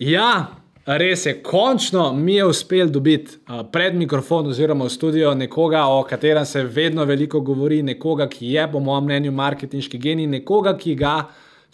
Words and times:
Ja, 0.00 0.56
res 0.86 1.26
je, 1.26 1.34
končno 1.44 2.12
mi 2.16 2.34
je 2.34 2.44
uspel 2.48 2.88
dobiti 2.88 3.34
uh, 3.36 3.58
pred 3.72 3.92
mikrofon 3.94 4.46
oziroma 4.48 4.86
v 4.88 4.94
studio 4.94 5.34
nekoga, 5.36 5.82
o 5.92 5.98
katerem 6.08 6.46
se 6.48 6.62
vedno 6.64 7.04
veliko 7.04 7.42
govori, 7.44 7.82
nekoga, 7.82 8.24
ki 8.28 8.54
je, 8.54 8.64
po 8.72 8.80
mojem 8.80 9.04
mnenju, 9.04 9.32
marketinški 9.36 10.00
genij, 10.00 10.30
nekoga, 10.38 10.72
ki 10.80 10.94
ga, 10.96 11.26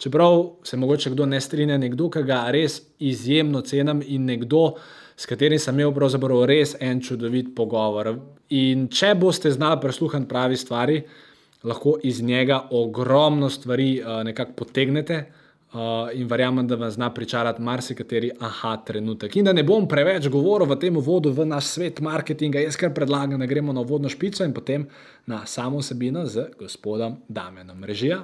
čeprav 0.03 0.43
se 0.67 0.77
mogoče 0.77 1.13
kdo 1.15 1.25
ne 1.25 1.39
strinja, 1.41 1.79
nekdo, 1.79 2.09
ki 2.11 2.25
ga 2.27 2.41
res 2.51 2.81
izjemno 2.99 3.63
cenim 3.63 4.03
in 4.03 4.27
nekdo, 4.27 4.73
s 5.15 5.25
katerim 5.25 5.63
sem 5.63 5.79
imel 5.79 5.95
pravzaprav 5.95 6.43
res 6.51 6.75
en 6.83 6.99
čudovit 6.99 7.55
pogovor. 7.55 8.11
In 8.59 8.89
če 8.91 9.15
boste 9.15 9.55
znali 9.55 9.79
prisluhniti 9.87 10.27
pravi 10.27 10.59
stvari, 10.59 10.99
lahko 11.63 11.95
iz 12.03 12.19
njega 12.21 12.65
ogromno 12.75 13.47
stvari 13.49 14.01
uh, 14.03 14.19
nekako 14.27 14.65
potegnete. 14.65 15.23
Uh, 15.73 16.07
in 16.15 16.27
verjamem, 16.27 16.67
da 16.67 16.75
vam 16.75 16.91
zna 16.91 17.09
pričarati 17.13 17.61
marsikateri 17.61 18.31
aha 18.39 18.77
trenutek. 18.87 19.35
In 19.35 19.45
da 19.45 19.53
ne 19.53 19.65
bom 19.67 19.87
preveč 19.87 20.29
govoril 20.31 20.69
v 20.69 20.77
tem 20.79 20.95
uvodu 20.95 21.33
v 21.35 21.43
naš 21.45 21.73
svet 21.75 21.99
marketinga, 21.99 22.61
jaz 22.63 22.77
kar 22.79 22.93
predlagam, 22.95 23.39
da 23.39 23.45
gremo 23.45 23.75
na 23.75 23.83
vodno 23.83 24.09
špico 24.09 24.47
in 24.47 24.53
potem 24.55 24.87
na 25.25 25.41
samo 25.45 25.83
vsebino 25.83 26.23
z 26.25 26.53
gospodom 26.59 27.19
Damienom 27.27 27.83
Režija. 27.83 28.23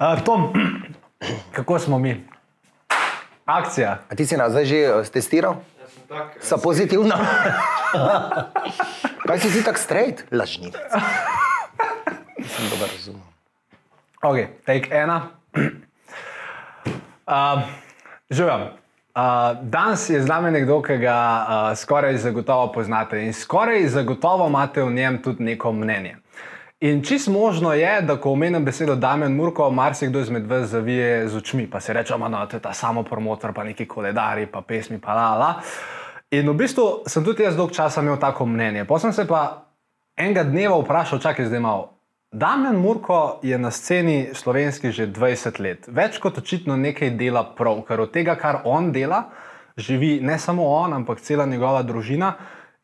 Uh, 0.00 0.24
Tom, 0.24 0.52
kako 1.56 1.78
smo 1.78 1.98
mi? 1.98 2.26
Akcija. 3.44 3.98
A 4.08 4.14
ti 4.14 4.26
si 4.26 4.36
nas 4.36 4.52
zdaj 4.52 4.64
že 4.64 4.78
uh, 4.88 5.06
testiral? 5.06 5.60
Sa 6.40 6.56
pozitivno. 6.56 7.12
Kaj 9.28 9.38
si 9.38 9.52
ti 9.52 9.60
tako 9.64 9.78
straight? 9.78 10.24
Lažni. 10.32 10.72
Sem 12.48 12.64
dobro 12.72 12.88
razumel. 12.88 13.28
Ok, 14.22 14.36
take 14.64 14.88
ena. 14.88 15.28
Uh, 17.28 17.60
Živim. 18.30 18.72
Uh, 19.12 19.60
danes 19.62 20.10
je 20.10 20.22
z 20.22 20.26
nami 20.26 20.50
nekdo, 20.50 20.80
ki 20.82 20.96
ga 20.96 21.18
uh, 21.44 21.76
skoraj 21.76 22.16
zagotovo 22.16 22.72
poznate 22.72 23.20
in 23.20 23.36
skoraj 23.36 23.84
zagotovo 23.88 24.48
imate 24.48 24.82
v 24.82 24.96
njem 24.96 25.22
tudi 25.22 25.44
neko 25.44 25.72
mnenje. 25.72 26.16
In 26.80 27.02
čist 27.04 27.28
možno 27.28 27.72
je, 27.72 28.02
da 28.02 28.16
ko 28.16 28.30
omenim 28.32 28.64
besedo 28.64 28.94
Damien 28.96 29.34
Murko, 29.36 29.70
marsikdo 29.70 30.20
izmed 30.20 30.46
vas 30.46 30.68
zavije 30.68 31.28
z 31.28 31.36
očmi, 31.36 31.66
pa 31.70 31.80
se 31.80 31.92
reče, 31.92 32.14
no, 32.18 32.46
je 32.52 32.60
ta 32.60 32.72
samo 32.72 33.02
promotor, 33.02 33.52
pa 33.52 33.64
neki 33.64 33.88
koledari, 33.88 34.46
pa 34.46 34.62
pesmi, 34.62 35.00
pa 35.00 35.14
la 35.14 35.34
la. 35.38 35.54
In 36.30 36.48
v 36.48 36.54
bistvu 36.54 37.02
sem 37.06 37.24
tudi 37.24 37.42
jaz 37.42 37.56
dolg 37.56 37.74
časa 37.76 38.00
imel 38.00 38.16
tako 38.16 38.46
mnenje. 38.46 38.84
Potem 38.88 39.12
sem 39.12 39.12
se 39.12 39.28
pa 39.28 39.66
enega 40.16 40.44
dneva 40.44 40.78
vprašal, 40.80 41.20
čakaj 41.20 41.50
zdaj 41.50 41.60
malo. 41.60 41.90
Damien 42.32 42.80
Murko 42.80 43.40
je 43.42 43.58
na 43.58 43.70
sceni 43.70 44.30
slovenski 44.32 44.92
že 44.92 45.06
20 45.06 45.60
let. 45.60 45.88
Več 45.88 46.16
kot 46.18 46.38
očitno 46.38 46.76
nekaj 46.76 47.10
dela 47.10 47.44
prav, 47.58 47.82
ker 47.84 48.00
od 48.00 48.12
tega, 48.14 48.38
kar 48.40 48.62
on 48.64 48.88
dela, 48.92 49.26
živi 49.76 50.20
ne 50.22 50.38
samo 50.38 50.64
on, 50.64 50.94
ampak 50.94 51.20
cela 51.20 51.46
njegova 51.46 51.82
družina. 51.82 52.32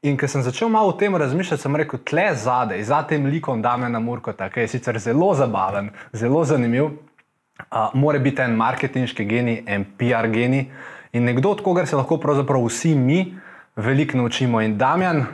In 0.07 0.15
ko 0.15 0.29
sem 0.31 0.43
začel 0.43 0.69
malo 0.71 0.93
o 0.93 0.95
tem 0.95 1.17
razmišljati, 1.17 1.63
sem 1.63 1.77
rekel, 1.77 1.99
tle 2.07 2.29
zadaj, 2.39 2.83
za 2.87 3.01
tem 3.03 3.25
likom 3.27 3.63
Damena 3.63 3.99
Murkota, 3.99 4.47
ki 4.51 4.63
je 4.63 4.69
sicer 4.77 4.99
zelo 5.03 5.33
zabaven, 5.35 5.89
zelo 6.15 6.45
zanimiv, 6.47 6.93
uh, 6.93 7.91
mora 7.95 8.21
biti 8.23 8.45
en 8.45 8.55
marketinški 8.55 9.27
genij, 9.27 9.65
en 9.67 9.87
PR 9.99 10.29
genij 10.31 10.69
in 11.13 11.25
nekdo, 11.27 11.51
od 11.57 11.63
kogar 11.65 11.89
se 11.91 11.97
lahko 11.97 12.21
pravzaprav 12.23 12.63
vsi 12.69 12.95
mi 12.95 13.35
veliko 13.77 14.19
naučimo. 14.21 14.61
In 14.63 14.77
Damjan, 14.79 15.25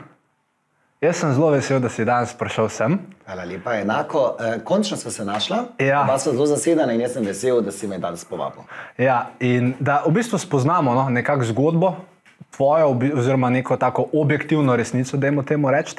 jaz 1.01 1.21
sem 1.21 1.35
zelo 1.35 1.51
vesel, 1.53 1.81
da 1.81 1.91
si 1.93 2.05
danes 2.09 2.33
prišel 2.39 2.69
sem. 2.69 2.97
Hvala 3.27 3.45
lepa, 3.45 3.75
enako. 3.83 4.23
E, 4.41 4.55
končno 4.65 4.97
smo 4.97 5.11
se 5.11 5.25
našla. 5.25 5.65
Ja. 5.79 6.05
Pa 6.09 6.17
so 6.19 6.33
zelo 6.33 6.47
zasedene 6.47 6.95
in 6.95 7.05
jaz 7.05 7.19
sem 7.19 7.27
vesel, 7.27 7.61
da 7.61 7.73
si 7.73 7.91
me 7.91 7.99
danes 7.99 8.25
povabil. 8.25 8.65
Ja, 8.99 9.35
in 9.41 9.75
da 9.81 10.01
v 10.07 10.15
bistvu 10.17 10.39
spoznamo 10.39 10.95
no, 10.95 11.09
nekakšno 11.11 11.53
zgodbo, 11.53 11.95
tvojo, 12.57 12.97
oziroma 13.17 13.51
neko 13.51 13.77
tako 13.77 14.07
objektivno 14.13 14.77
resnico, 14.77 15.17
da 15.17 15.27
jim 15.27 15.45
temu 15.45 15.71
reči. 15.71 15.97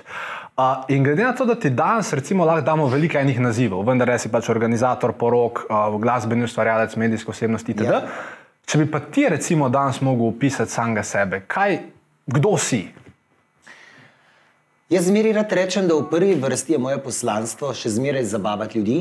Uh, 0.58 0.64
in 0.88 1.03
glede 1.03 1.24
na 1.24 1.34
to, 1.34 1.46
da 1.46 1.56
ti 1.56 1.69
danes 1.69 2.14
recimo, 2.14 2.46
lahko 2.46 2.62
damo 2.62 2.86
veliko 2.88 3.18
enih 3.18 3.40
nazivov, 3.40 3.88
vendar 3.88 4.12
si 4.19 4.30
pač 4.30 4.50
organizator, 4.53 5.16
porok, 5.18 5.64
uh, 5.66 5.96
glasbeni 6.02 6.46
ustvarjalec, 6.46 6.96
medijsko 6.96 7.34
osebnost 7.34 7.69
itd. 7.69 7.90
Ja. 7.90 8.03
Če 8.66 8.84
bi 8.84 8.91
pa 8.91 9.00
ti 9.00 9.25
recimo 9.30 9.69
danes 9.69 10.02
mogel 10.02 10.30
opisati 10.30 10.72
samega 10.72 11.03
sebe, 11.03 11.41
kaj, 11.47 11.80
kdo 12.30 12.53
si? 12.58 12.85
Jaz 14.94 15.08
zmeraj 15.09 15.34
rad 15.34 15.53
rečem, 15.58 15.88
da 15.90 15.97
v 15.97 16.06
prvi 16.12 16.35
vrsti 16.38 16.75
je 16.75 16.80
moje 16.80 17.00
poslanstvo 17.02 17.74
še 17.74 17.90
zmeraj 17.90 18.28
zabavati 18.30 18.78
ljudi. 18.78 18.97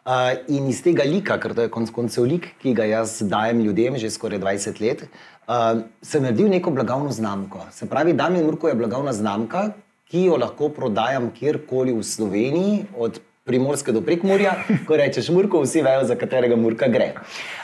Uh, 0.00 0.32
in 0.48 0.64
iz 0.70 0.78
tega 0.80 1.04
lika, 1.04 1.36
ker 1.36 1.52
to 1.52 1.66
je 1.66 1.70
konec 1.72 1.90
koncev 1.92 2.24
lik, 2.24 2.46
ki 2.62 2.72
ga 2.72 2.86
jaz 2.88 3.18
dajem 3.28 3.58
ljudem 3.60 3.98
že 4.00 4.08
skoraj 4.08 4.40
20 4.40 4.80
let, 4.80 5.02
uh, 5.04 5.82
sem 6.00 6.24
naredil 6.24 6.48
neko 6.48 6.72
blagovno 6.72 7.12
znamko. 7.12 7.66
Se 7.70 7.84
pravi, 7.88 8.14
Damien 8.16 8.46
Murko 8.46 8.70
je 8.70 8.78
blagovna 8.80 9.12
znamka, 9.12 9.74
ki 10.08 10.24
jo 10.30 10.38
lahko 10.40 10.70
prodajam 10.72 11.28
kjerkoli 11.36 11.92
v 11.92 12.02
Sloveniji, 12.02 12.80
od 12.96 13.20
primorske 13.44 13.92
do 13.92 14.00
prekmurja. 14.00 14.56
Ko 14.88 14.96
rečeš 14.96 15.28
Murko, 15.36 15.60
vsi 15.68 15.84
vejo, 15.84 16.08
za 16.08 16.16
katerega 16.16 16.56
Murka 16.56 16.88
gre. 16.88 17.12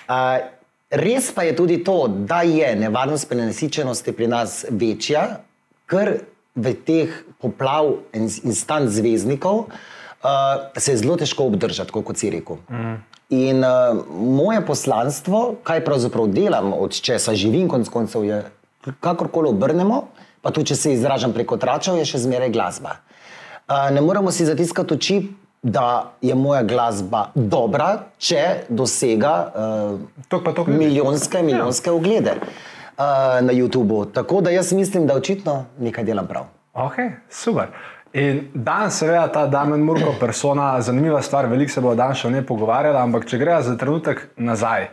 Uh, 0.04 0.44
res 0.92 1.32
pa 1.32 1.48
je 1.48 1.56
tudi 1.56 1.80
to, 1.84 2.02
da 2.04 2.44
je 2.44 2.75
nevarnost 2.76 3.30
prenesičenosti 3.32 4.12
pri 4.12 4.28
nas 4.28 4.60
večja, 4.69 5.41
ker 5.88 6.19
v 6.52 6.78
teh 6.84 7.20
poplav 7.41 7.94
in 8.12 8.28
instant 8.28 8.92
zvezdnikov 8.92 9.70
uh, 9.70 9.84
se 10.78 10.93
je 10.93 10.97
zelo 10.97 11.16
težko 11.16 11.47
obdržati, 11.47 11.93
kot 11.93 12.16
si 12.16 12.31
rekel. 12.31 12.56
Mm. 12.71 12.97
In 13.28 13.65
uh, 13.65 14.04
moje 14.10 14.60
poslanstvo, 14.66 15.56
kaj 15.66 15.84
pravzaprav 15.84 16.28
delam, 16.31 16.72
od 16.72 16.94
česa 16.94 17.34
živim, 17.34 17.69
konec 17.69 17.88
koncev 17.88 18.25
je, 18.25 18.44
kakorkoli 19.00 19.50
obrnemo, 19.50 20.05
pa 20.43 20.50
tudi 20.55 20.71
če 20.71 20.76
se 20.76 20.93
izražam 20.94 21.34
preko 21.34 21.59
tračev, 21.59 21.99
je 21.99 22.06
še 22.06 22.22
zmeraj 22.22 22.53
glasba. 22.55 23.00
Uh, 23.66 23.91
ne 23.91 24.00
moremo 24.00 24.31
si 24.31 24.47
zatiskati 24.47 24.94
oči, 24.94 25.19
da 25.62 26.12
je 26.22 26.34
moja 26.38 26.62
glasba 26.62 27.32
dobra, 27.34 27.88
če 28.22 28.69
dosega 28.69 29.34
uh, 29.50 29.99
tok 30.31 30.53
tok 30.55 30.71
milijonske, 30.71 31.43
milijonske 31.43 31.91
ja. 31.91 31.97
oglede 31.97 32.37
uh, 32.38 33.43
na 33.43 33.50
YouTubu. 33.50 34.05
Tako 34.15 34.44
da 34.47 34.55
jaz 34.55 34.71
mislim, 34.72 35.09
da 35.10 35.19
očitno 35.19 35.65
nekaj 35.82 36.06
delam 36.06 36.31
prav. 36.31 36.47
Ok, 36.76 37.00
super. 37.31 37.75
In 38.12 38.49
danes, 38.55 38.97
seveda, 38.99 39.27
ta 39.28 39.47
Damien 39.47 39.83
Murko 39.84 40.15
persona, 40.21 40.81
zanimiva 40.81 41.22
stvar, 41.22 41.47
veliko 41.47 41.72
se 41.72 41.81
bo 41.81 41.94
danes 41.94 42.22
še 42.22 42.28
o 42.28 42.33
njej 42.33 42.47
pogovarjala, 42.49 43.03
ampak 43.03 43.27
če 43.28 43.41
gre 43.43 43.59
za 43.62 43.77
trenutek 43.77 44.28
nazaj. 44.37 44.89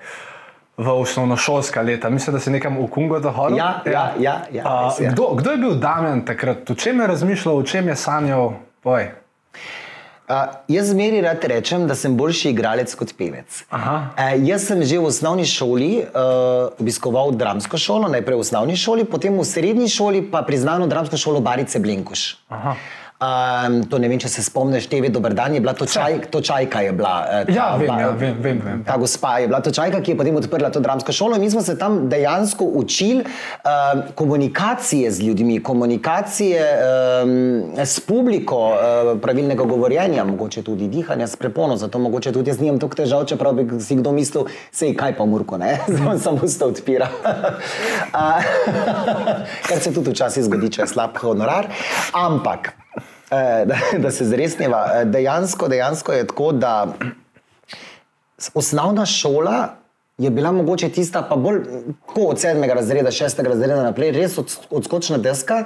V 0.73 0.89
osnovnošolska 0.89 1.83
leta, 1.85 2.09
mislim, 2.09 2.33
da 2.33 2.39
si 2.41 2.51
nekam 2.51 2.79
v 2.81 2.87
Kungu 2.89 3.19
dohodil. 3.21 3.59
Ja, 3.61 3.83
ja, 3.85 3.91
ja. 4.17 4.37
ja, 4.49 4.63
ja 4.65 4.77
uh, 4.89 5.13
kdo, 5.13 5.35
kdo 5.37 5.51
je 5.53 5.57
bil 5.61 5.75
Damien 5.77 6.25
takrat, 6.25 6.65
o 6.65 6.75
čem 6.75 6.99
je 6.99 7.07
razmišljal, 7.13 7.59
o 7.61 7.63
čem 7.63 7.91
je 7.93 7.95
sanjal? 7.95 8.55
Uh, 8.83 10.49
jaz 10.71 10.89
zmeri 10.89 11.21
rad 11.21 11.45
rečem, 11.45 11.85
da 11.87 11.95
sem 11.99 12.17
boljši 12.17 12.49
igralec 12.55 12.95
kot 12.97 13.13
pevec. 13.19 13.61
Uh, 13.69 14.09
jaz 14.47 14.65
sem 14.65 14.81
že 14.81 14.97
v 14.97 15.11
osnovni 15.11 15.45
šoli 15.45 15.91
uh, 16.01 16.73
obiskoval 16.81 17.35
dramsko 17.37 17.77
šolo, 17.77 18.09
najprej 18.09 18.41
v 18.41 18.45
osnovni 18.47 18.79
šoli, 18.79 19.05
potem 19.05 19.37
v 19.37 19.45
srednji 19.45 19.91
šoli 19.93 20.23
pa 20.33 20.41
priznano 20.47 20.89
dramsko 20.89 21.21
šolo 21.21 21.43
Barice 21.43 21.79
Blenkoš. 21.83 22.25
Uh, 22.49 22.73
Um, 23.23 23.83
to 23.87 23.99
ne 24.01 24.09
vem, 24.11 24.19
če 24.19 24.29
se 24.31 24.43
spomniš, 24.43 24.87
TV 24.91 25.09
Dober 25.13 25.33
dan 25.37 25.53
je 25.55 25.61
bila 25.63 25.73
to, 25.77 25.85
čaj, 25.87 26.25
to 26.33 26.41
čajka. 26.43 26.81
Bila, 26.93 27.13
ta, 27.47 27.53
ja, 27.53 27.67
vem, 27.79 27.87
ja, 27.87 28.09
vem, 28.17 28.39
vem, 28.43 28.59
vem. 28.65 28.81
Ta 28.87 28.97
gospa 28.99 29.37
je 29.39 29.47
bila 29.47 29.61
to 29.63 29.71
čajka, 29.71 30.01
ki 30.03 30.13
je 30.13 30.17
potem 30.19 30.35
odprla 30.35 30.71
to 30.73 30.81
dramsko 30.83 31.15
šolo. 31.15 31.39
Mi 31.39 31.49
smo 31.51 31.61
se 31.61 31.77
tam 31.79 32.09
dejansko 32.09 32.65
učili 32.81 33.23
um, 33.23 34.03
komunikacije 34.15 35.11
z 35.11 35.23
ljudmi, 35.27 35.61
komunikacije 35.63 36.65
um, 37.23 37.33
s 37.77 37.99
publiko, 37.99 38.59
uh, 38.73 39.13
pravilnega 39.21 39.63
govorjenja, 39.63 40.25
mogoče 40.27 40.63
tudi 40.63 40.87
dihanja 40.87 41.27
s 41.27 41.39
prepono. 41.39 41.77
Zato 41.77 41.99
mogoče 41.99 42.33
tudi 42.33 42.51
jaz 42.51 42.59
nimam 42.59 42.79
toliko 42.79 43.03
težav, 43.03 43.25
čeprav 43.29 43.53
bi 43.53 43.79
si 43.81 43.95
kdo 43.95 44.11
mislil, 44.11 44.49
sej 44.71 44.95
kaj 44.99 45.17
pa 45.17 45.25
murko, 45.25 45.57
ne? 45.57 45.77
zdaj 45.95 46.19
samo 46.19 46.47
sta 46.47 46.67
odpira. 46.67 47.07
Kar 49.67 49.79
se 49.79 49.93
tudi 49.93 50.11
včasih 50.11 50.43
zgodi, 50.43 50.71
če 50.73 50.85
je 50.85 50.93
slab 50.95 51.17
honorar. 51.21 51.69
Ampak. 52.13 52.73
Eh, 53.33 53.65
da, 53.69 53.77
da 53.97 54.11
se 54.11 54.25
zresniva. 54.25 54.85
Eh, 54.95 55.05
dejansko, 55.05 55.67
dejansko 55.67 56.11
je 56.11 56.27
tako, 56.27 56.51
da 56.51 56.93
osnovna 58.53 59.05
šola 59.05 59.67
je 60.17 60.29
bila 60.29 60.51
mogoče 60.51 60.89
tista, 60.89 61.21
pa 61.29 61.35
bolj 61.35 61.61
od 62.15 62.39
sedmega 62.39 62.73
razreda, 62.73 63.11
šestega 63.11 63.49
razreda 63.49 63.83
naprej, 63.83 64.11
res 64.11 64.37
od, 64.37 64.57
odskočna 64.69 65.17
deska, 65.17 65.63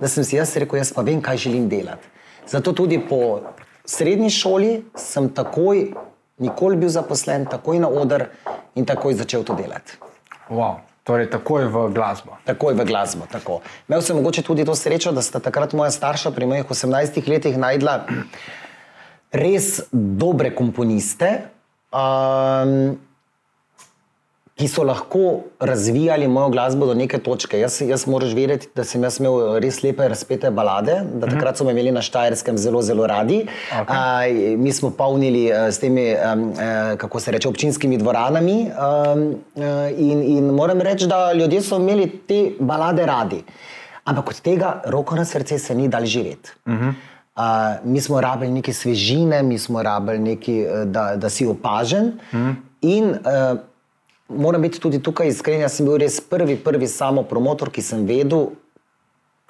da 0.00 0.08
sem 0.08 0.24
si 0.24 0.36
jaz 0.36 0.56
rekel, 0.56 0.78
jaz 0.80 0.92
pa 0.96 1.02
vem, 1.02 1.20
kaj 1.22 1.36
želim 1.36 1.68
delati. 1.68 2.08
Zato 2.48 2.72
tudi 2.72 3.00
po 3.08 3.40
srednji 3.84 4.30
šoli 4.30 4.84
sem 4.96 5.28
takoj, 5.34 5.90
nikoli 6.38 6.76
bil 6.76 6.88
zaposlen, 6.88 7.44
takoj 7.46 7.78
na 7.78 7.88
oder 7.88 8.30
in 8.74 8.86
takoj 8.86 9.14
začel 9.14 9.44
to 9.44 9.54
delati. 9.54 9.98
Wow. 10.48 10.89
Torej, 11.10 11.26
takoj 11.26 11.66
v 11.66 11.76
glasbo. 11.90 12.38
Takoj 12.46 12.78
v 12.78 12.86
glasbo. 12.86 13.26
Tako. 13.26 13.56
Imel 13.90 14.02
sem 14.06 14.14
mogoče 14.14 14.46
tudi 14.46 14.62
to 14.62 14.78
srečo, 14.78 15.10
da 15.10 15.24
sta 15.26 15.42
takrat 15.42 15.74
moja 15.74 15.90
starša 15.90 16.30
pri 16.30 16.46
mojih 16.46 16.70
18 16.70 17.18
letih 17.26 17.58
najdla 17.58 17.96
res 19.34 19.90
dobre 19.90 20.54
komponiste. 20.54 21.50
Um, 21.90 23.02
ki 24.60 24.68
so 24.68 24.82
lahko 24.84 25.40
razvijali 25.60 26.28
mojo 26.28 26.48
glasbo 26.52 26.86
do 26.86 26.94
neke 26.94 27.18
točke. 27.18 27.58
Jaz, 27.60 27.80
jaz 27.80 28.04
moraš 28.06 28.34
vedeti, 28.36 28.68
da 28.76 28.84
sem 28.84 29.00
imel 29.00 29.56
res 29.64 29.78
lepe, 29.82 30.08
razpete 30.08 30.50
balade, 30.52 30.98
da 31.00 31.26
mhm. 31.26 31.34
takrat 31.34 31.56
smo 31.56 31.72
imeli 31.72 31.92
na 31.96 32.02
Štajerskem 32.04 32.58
zelo, 32.60 32.82
zelo 32.84 33.06
radi. 33.08 33.46
Okay. 33.72 33.96
A, 33.96 34.56
mi 34.60 34.72
smo 34.72 34.90
polnili 34.90 35.46
s 35.48 35.80
temi, 35.80 36.10
um, 36.12 36.52
kako 37.00 37.20
se 37.20 37.32
reče, 37.32 37.48
občinskimi 37.48 37.98
dvoranami. 37.98 38.58
Um, 38.68 39.24
in, 39.96 40.22
in 40.36 40.52
moram 40.54 40.80
reči, 40.80 41.08
da 41.08 41.32
ljudje 41.32 41.62
so 41.64 41.80
imeli 41.80 42.10
te 42.28 42.42
balade 42.60 43.06
radi. 43.06 43.40
Ampak 44.04 44.28
od 44.28 44.40
tega, 44.44 44.74
roko 44.86 45.16
na 45.16 45.24
srce, 45.24 45.58
se 45.58 45.74
ni 45.74 45.88
dal 45.88 46.04
živeti. 46.04 46.52
Uh 46.66 46.72
-huh. 46.72 46.92
Uh, 47.36 47.44
mi 47.84 48.00
smo 48.00 48.20
rabili 48.20 48.52
neke 48.52 48.72
svežine, 48.72 49.42
mi 49.42 49.58
smo 49.58 49.82
rabili 49.82 50.18
nekaj, 50.18 50.84
da, 50.84 51.16
da 51.16 51.30
si 51.30 51.46
opažen. 51.46 52.06
Uh. 52.06 52.38
-huh. 52.38 52.54
In 52.82 53.10
uh, 53.10 53.58
moram 54.30 54.62
biti 54.62 54.80
tudi 54.80 55.02
tukaj 55.02 55.28
iskren, 55.28 55.60
jaz 55.60 55.76
sem 55.78 55.86
bil 55.86 55.98
res 56.00 56.20
prvi, 56.20 56.56
prvi 56.56 56.88
samo 56.88 57.22
promotor, 57.22 57.70
ki 57.70 57.82
sem 57.82 58.06
vedel, 58.06 58.52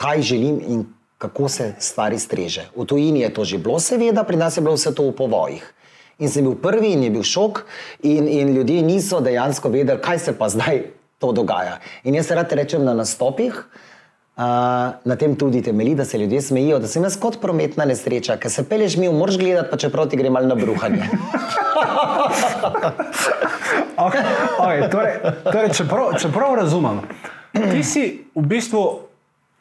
kaj 0.00 0.22
želim 0.32 0.60
in 0.60 0.86
kako 1.20 1.48
se 1.48 1.74
stvari 1.78 2.18
streže. 2.18 2.70
V 2.76 2.86
tujini 2.88 3.20
je 3.20 3.34
to 3.34 3.44
že 3.44 3.58
bilo, 3.58 3.80
seveda, 3.80 4.24
pri 4.24 4.40
nas 4.40 4.56
je 4.56 4.64
bilo 4.64 4.74
vse 4.74 4.94
to 4.94 5.10
v 5.10 5.16
povojih. 5.16 5.66
In 6.20 6.28
sem 6.28 6.44
bil 6.44 6.56
prvi 6.56 6.92
in 6.92 7.04
je 7.04 7.10
bil 7.10 7.24
šok, 7.24 7.64
in, 8.02 8.28
in 8.28 8.54
ljudje 8.56 8.82
niso 8.82 9.20
dejansko 9.20 9.68
vedeli, 9.68 10.00
kaj 10.00 10.18
se 10.18 10.36
pa 10.38 10.48
zdaj 10.48 10.82
to 11.20 11.32
dogaja. 11.32 11.80
In 12.04 12.16
jaz 12.16 12.30
rad 12.32 12.52
rečem 12.52 12.84
na 12.84 12.94
nastopih. 12.96 13.52
Uh, 13.52 13.89
na 15.04 15.16
tem 15.18 15.36
tudi 15.36 15.62
temelji, 15.62 15.94
da 15.94 16.04
se 16.04 16.18
ljudje 16.18 16.42
smejijo, 16.42 16.78
da 16.78 16.88
sem 16.88 17.02
jaz 17.04 17.16
kot 17.20 17.40
prometna 17.40 17.84
nesreča, 17.84 18.36
ker 18.40 18.50
se 18.50 18.64
peleš 18.68 18.96
mi, 18.96 19.08
moraš 19.12 19.38
gledati, 19.38 19.68
pa 19.70 19.76
čeprav 19.76 20.08
ti 20.08 20.16
gre 20.16 20.30
malo 20.30 20.46
na 20.46 20.54
bruhanje. 20.54 21.04
okay, 24.06 24.24
okay, 24.58 24.90
torej, 24.90 25.18
torej, 25.44 25.72
čeprav, 25.76 26.14
čeprav 26.22 26.54
razumem, 26.54 27.02
ti 27.52 27.84
si 27.84 28.04
v 28.34 28.46
bistvu 28.46 28.84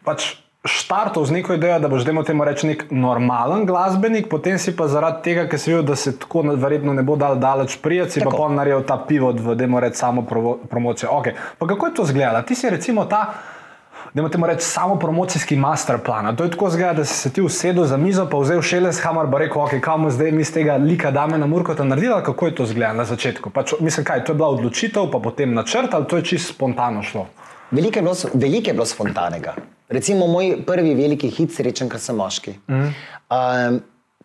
pač 0.07 0.37
štartov 0.63 1.25
z 1.25 1.39
neko 1.39 1.53
idejo, 1.55 1.79
da 1.79 1.87
boš 1.91 2.03
demo 2.07 2.23
temu 2.23 2.43
reči 2.47 2.67
nek 2.67 2.87
normalen 2.91 3.65
glasbenik, 3.65 4.27
potem 4.31 4.59
si 4.59 4.75
pa 4.75 4.87
zaradi 4.87 5.23
tega, 5.27 5.47
ker 5.51 5.59
si 5.59 5.71
videl, 5.71 5.85
da 5.91 5.95
se 5.95 6.15
tako 6.19 6.41
verjetno 6.55 6.93
ne 6.93 7.03
bo 7.03 7.15
dal 7.19 7.39
daleč 7.39 7.77
prijeti, 7.83 8.19
si 8.19 8.23
pa 8.23 8.31
pol 8.31 8.51
naredil 8.55 8.83
ta 8.87 8.99
pivo 9.07 9.31
v 9.35 9.55
demo 9.59 9.79
reči 9.79 9.99
samo 9.99 10.23
promocijo. 10.69 11.11
Okay. 11.19 11.35
Pa 11.59 11.67
kako 11.67 11.87
je 11.87 11.93
to 11.95 12.03
izgledalo? 12.03 12.43
Ti 12.47 12.55
si 12.55 12.69
recimo 12.69 13.05
ta 13.05 13.25
da 14.13 14.21
imate 14.21 14.37
reči 14.41 14.65
samo 14.65 14.99
promocijski 14.99 15.55
master 15.55 15.97
plan. 16.05 16.35
To 16.35 16.43
je 16.43 16.51
tako 16.51 16.69
zgleda, 16.69 16.93
da 16.93 17.05
si 17.05 17.13
se 17.13 17.29
ti 17.33 17.41
usedel 17.41 17.85
za 17.85 17.97
mizo, 17.97 18.25
pa 18.29 18.37
vzel 18.37 18.61
šeles, 18.61 19.01
hamar, 19.03 19.31
pa 19.31 19.37
rekel, 19.37 19.61
ok, 19.61 19.79
kam 19.81 20.09
zdaj 20.11 20.31
mi 20.31 20.43
z 20.43 20.53
tega 20.53 20.75
lika 20.75 21.11
dame 21.11 21.37
na 21.37 21.47
murko 21.47 21.75
tam 21.75 21.87
naredila, 21.87 22.23
kako 22.23 22.45
je 22.45 22.55
to 22.55 22.65
zgleda 22.65 22.93
na 22.93 23.05
začetku. 23.05 23.49
Pač, 23.49 23.73
mislim, 23.79 24.05
kaj, 24.05 24.23
to 24.25 24.31
je 24.31 24.37
bila 24.41 24.49
odločitev, 24.49 25.11
pa 25.11 25.19
potem 25.19 25.53
načrt, 25.53 25.93
ali 25.93 26.07
to 26.07 26.17
je 26.17 26.25
čisto 26.33 26.53
spontano 26.53 27.03
šlo. 27.03 27.27
Veliko 27.71 27.99
je 27.99 28.01
bilo, 28.01 28.15
veliko 28.33 28.69
je 28.69 28.73
bilo 28.73 28.85
spontanega. 28.85 29.53
Recimo 29.89 30.27
moj 30.27 30.57
prvi 30.65 30.95
veliki 30.95 31.29
hit, 31.29 31.53
srečen, 31.53 31.89
ker 31.89 32.01
sem 32.01 32.17
moški. 32.17 32.55
Mm. 32.67 32.89
Um, 33.29 33.79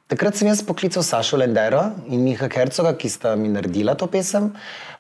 takrat 0.09 0.37
sem 0.37 0.49
jaz 0.49 0.63
poklical 0.65 1.05
Sašo 1.05 1.37
Lendero 1.37 1.91
in 2.09 2.25
Miha 2.25 2.49
Hercoga, 2.53 2.95
ki 2.97 3.09
sta 3.09 3.35
mi 3.37 3.53
naredila 3.53 3.95
to 3.97 4.09
pesem. 4.09 4.51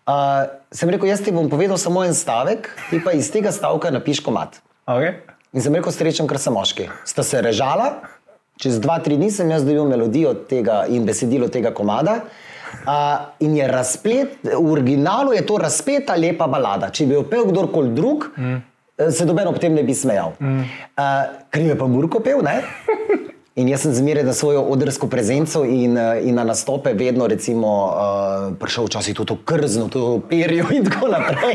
Uh, 0.04 0.44
sem 0.72 0.92
rekel, 0.92 1.08
jaz 1.08 1.24
ti 1.24 1.32
bom 1.32 1.48
povedal 1.48 1.80
samo 1.80 2.04
en 2.04 2.12
stavek, 2.16 2.68
ti 2.90 3.00
pa 3.04 3.16
iz 3.16 3.30
tega 3.32 3.52
stavka 3.52 3.92
napiš 3.92 4.20
komat. 4.24 4.60
Okay. 4.84 5.14
In 5.56 5.62
sem 5.64 5.72
rekel, 5.72 5.94
srečen, 5.94 6.26
ker 6.28 6.36
sem 6.40 6.52
moški. 6.52 6.90
Sta 7.08 7.24
se 7.24 7.40
režala, 7.40 7.86
čez 8.60 8.76
dva, 8.84 8.98
tri 9.00 9.16
dni 9.16 9.30
sem 9.32 9.48
jaz 9.48 9.64
dobil 9.64 9.86
melodijo 9.88 10.34
tega 10.50 10.82
in 10.92 11.06
besedilo 11.08 11.48
tega 11.48 11.72
komada. 11.72 12.18
Uh, 12.84 13.30
in 13.46 13.54
je 13.56 13.68
razplet, 13.70 14.34
v 14.44 14.60
originalu 14.60 15.32
je 15.38 15.44
to 15.46 15.56
razpeta, 15.62 16.18
lepa 16.18 16.48
balada. 16.50 16.90
Če 16.92 17.06
bi 17.08 17.16
jo 17.16 17.22
pel 17.30 17.46
kdorkoli 17.48 17.94
drug, 17.96 18.26
mm. 18.34 18.58
se 19.14 19.24
doben 19.28 19.48
ob 19.48 19.60
tem 19.62 19.72
ne 19.72 19.86
bi 19.86 19.94
smejal. 19.96 20.34
Mm. 20.42 20.66
Uh, 20.98 21.22
Kriv 21.54 21.70
je 21.70 21.78
pa 21.80 21.88
Murko 21.88 22.20
pel, 22.24 22.42
ne? 22.44 22.58
In 23.54 23.68
jaz 23.70 23.84
sem 23.86 23.92
zmeraj 23.94 24.24
na 24.26 24.32
svojo 24.34 24.64
odrsko 24.66 25.06
prezenco 25.06 25.62
in, 25.64 25.94
eh, 25.98 26.26
in 26.26 26.34
na 26.34 26.42
nastope 26.44 26.90
vedno 26.92 27.26
recimo, 27.30 27.70
uh, 27.86 28.56
prišel 28.58 28.88
včasih 28.90 29.14
tudi 29.14 29.34
v 29.34 29.44
krzno, 29.46 29.86
tudi 29.88 30.18
v 30.18 30.22
perju 30.26 30.66
in 30.74 30.82
tako 30.90 31.06
naprej. 31.06 31.54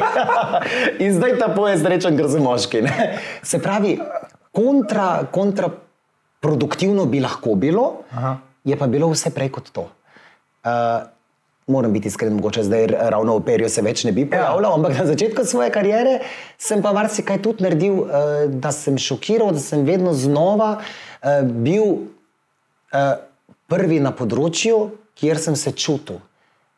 in 1.03 1.11
zdaj 1.11 1.35
ta 1.43 1.51
poje 1.51 1.75
srečen, 1.75 2.15
ker 2.15 2.31
sem 2.31 2.43
moški. 2.43 2.81
Ne? 2.87 3.19
Se 3.43 3.59
pravi, 3.59 3.97
kontra, 4.55 5.27
kontraproduktivno 5.27 7.03
bi 7.05 7.19
lahko 7.19 7.59
bilo, 7.59 8.07
Aha. 8.15 8.37
je 8.63 8.79
pa 8.79 8.87
bilo 8.87 9.11
vse 9.11 9.35
prej 9.35 9.51
kot 9.51 9.67
to. 9.75 9.89
Uh, 10.63 11.03
moram 11.67 11.91
biti 11.93 12.07
iskren, 12.07 12.33
mogoče 12.39 12.63
zdaj 12.63 12.87
ravno 13.11 13.35
v 13.37 13.43
perju 13.43 13.69
se 13.69 13.83
več 13.83 14.05
ne 14.07 14.15
bi 14.15 14.23
pojavljal, 14.29 14.71
ja. 14.71 14.75
ampak 14.79 14.97
na 15.03 15.05
začetku 15.05 15.43
svoje 15.45 15.69
kariere 15.71 16.19
sem 16.57 16.81
pa 16.81 16.95
marsikaj 16.95 17.43
tudi 17.43 17.67
naredil, 17.67 18.07
uh, 18.07 18.47
da 18.47 18.71
sem 18.71 18.95
šokiral, 18.97 19.51
da 19.51 19.59
sem 19.59 19.83
vedno 19.83 20.15
znova. 20.15 20.77
Eh, 21.19 21.43
bil 21.43 21.83
uh, 21.83 23.15
prvi 23.67 23.97
na 23.99 24.13
področju, 24.15 24.77
kjer 25.19 25.39
sem 25.41 25.57
se 25.59 25.73
čutil. 25.75 26.21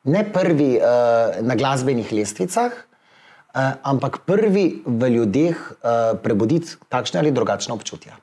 Ne 0.09 0.23
prvi 0.25 0.79
uh, 0.79 1.37
na 1.45 1.53
glasbenih 1.59 2.09
lestvicah, 2.09 2.73
uh, 2.73 3.77
ampak 3.85 4.23
prvi 4.25 4.81
v 4.81 5.11
ljudeh 5.13 5.53
uh, 5.53 6.17
prebuditi 6.25 6.73
takšne 6.89 7.21
ali 7.21 7.35
drugačne 7.35 7.75
občutja. 7.77 8.17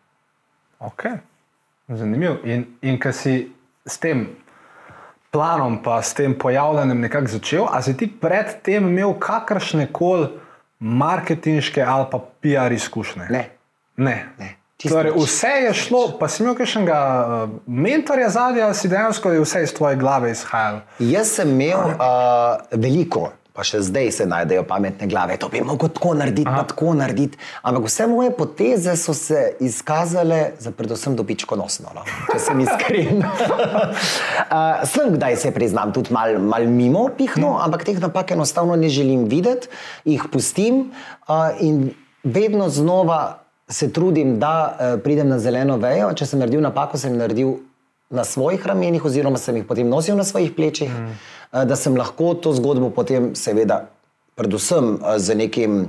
Ok, 0.83 1.07
zanimivo. 1.87 2.41
In, 2.43 2.67
in 2.83 2.99
kaj 2.99 3.15
si 3.15 3.39
s 3.87 4.03
tem 4.03 4.27
planom, 5.31 5.79
pa 5.87 6.03
s 6.03 6.19
tem 6.19 6.35
pojavljanjem 6.35 7.07
nekako 7.07 7.35
začel, 7.39 7.71
ali 7.71 7.87
si 7.87 7.95
ti 7.95 8.11
predtem 8.11 8.91
imel 8.91 9.15
kakršne 9.23 9.87
koli 9.95 10.33
marketinške 10.83 11.79
ali 11.79 12.11
pa 12.11 12.25
PR 12.43 12.75
izkušnje? 12.75 13.31
Ne. 13.31 13.51
ne. 13.95 14.23
ne. 14.43 14.58
Torej, 14.79 15.11
vse 15.17 15.49
je 15.67 15.75
šlo, 15.75 16.05
pa 16.21 16.29
si 16.31 16.45
imel 16.45 16.55
kakšnega 16.55 16.99
uh, 17.03 17.51
mentorja 17.67 18.29
zadnja, 18.31 18.69
ali 18.69 18.77
si 18.79 18.87
dejansko 18.87 19.33
vse 19.43 19.65
iz 19.67 19.73
tvoje 19.75 19.97
glave 19.99 20.31
izhajal? 20.31 20.85
Jaz 21.03 21.33
sem 21.35 21.51
imel 21.51 21.97
uh, 21.97 22.63
veliko, 22.71 23.33
pa 23.51 23.67
še 23.67 23.81
zdaj 23.83 24.13
se 24.15 24.27
najdejo 24.31 24.63
pametne 24.71 25.09
glave. 25.11 25.35
To 25.43 25.49
bi 25.51 25.65
lahko 25.67 25.89
tako 25.91 26.13
narediti, 26.21 26.47
pa 26.47 26.63
tako 26.63 26.95
narediti. 26.95 27.41
Ampak 27.67 27.89
vse 27.91 28.07
moje 28.07 28.31
poteze 28.39 28.95
so 28.95 29.17
se 29.19 29.57
izkazale 29.67 30.53
za 30.63 30.71
predvsem 30.71 31.19
dobičkonosno, 31.19 31.97
no? 31.99 32.07
če 32.31 32.39
sem 32.47 32.63
iskren. 32.63 33.27
uh, 33.27 34.87
sem 34.95 35.11
kdaj 35.19 35.41
se 35.43 35.51
priznam, 35.59 35.91
tudi 35.91 36.15
malo 36.15 36.39
mal 36.39 36.71
mimo 36.71 37.09
pihno, 37.19 37.57
hmm. 37.57 37.67
ampak 37.67 37.83
teh 37.91 37.99
napak 37.99 38.31
enostavno 38.39 38.79
ne 38.79 38.95
želim 38.95 39.27
videti, 39.27 39.67
jih 40.07 40.31
pustim 40.31 40.85
uh, 41.27 41.51
in 41.59 41.91
vedno 42.23 42.71
znova 42.71 43.48
se 43.69 43.93
trudim, 43.93 44.39
da 44.39 44.53
uh, 44.73 45.01
pridem 45.03 45.29
na 45.29 45.39
zeleno 45.39 45.77
vejo. 45.77 46.11
Če 46.17 46.27
sem 46.27 46.41
naredil 46.41 46.65
napako, 46.65 46.99
sem 47.01 47.17
naredil 47.17 47.59
na 48.11 48.25
svojih 48.25 48.65
ramenih, 48.67 49.05
oziroma 49.05 49.41
sem 49.41 49.61
jih 49.61 49.69
potem 49.69 49.89
nosil 49.89 50.17
na 50.17 50.25
svojih 50.25 50.55
plečih, 50.57 50.89
mm. 50.89 51.15
uh, 51.53 51.65
da 51.69 51.77
sem 51.77 51.97
lahko 51.97 52.33
to 52.41 52.55
zgodbo 52.57 52.89
potem, 52.95 53.35
seveda, 53.37 53.85
predvsem 54.39 54.97
uh, 54.99 55.17
z 55.21 55.39
nekim. 55.39 55.81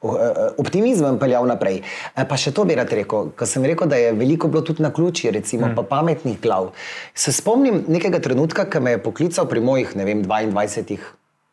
Optimizmom 0.00 1.18
peljal 1.20 1.44
naprej. 1.44 1.82
Pa 2.16 2.36
še 2.40 2.54
to 2.56 2.62
bi 2.64 2.72
rad 2.72 2.88
rekel, 2.96 3.34
ker 3.36 3.44
sem 3.44 3.66
rekel, 3.68 3.84
da 3.84 3.98
je 4.00 4.14
veliko 4.16 4.48
bilo 4.48 4.62
tudi 4.64 4.80
na 4.80 4.88
ključi, 4.96 5.28
recimo, 5.28 5.66
mm. 5.68 5.76
pa 5.76 5.84
pametnih 5.90 6.38
glav. 6.40 6.70
Se 7.12 7.34
spomnim 7.36 7.82
nekega 7.84 8.16
trenutka, 8.24 8.64
ki 8.64 8.80
me 8.80 8.94
je 8.94 9.02
poklical 9.04 9.44
pri 9.50 9.60
mojih, 9.60 9.92
ne 10.00 10.06
vem, 10.08 10.22
22 10.24 10.96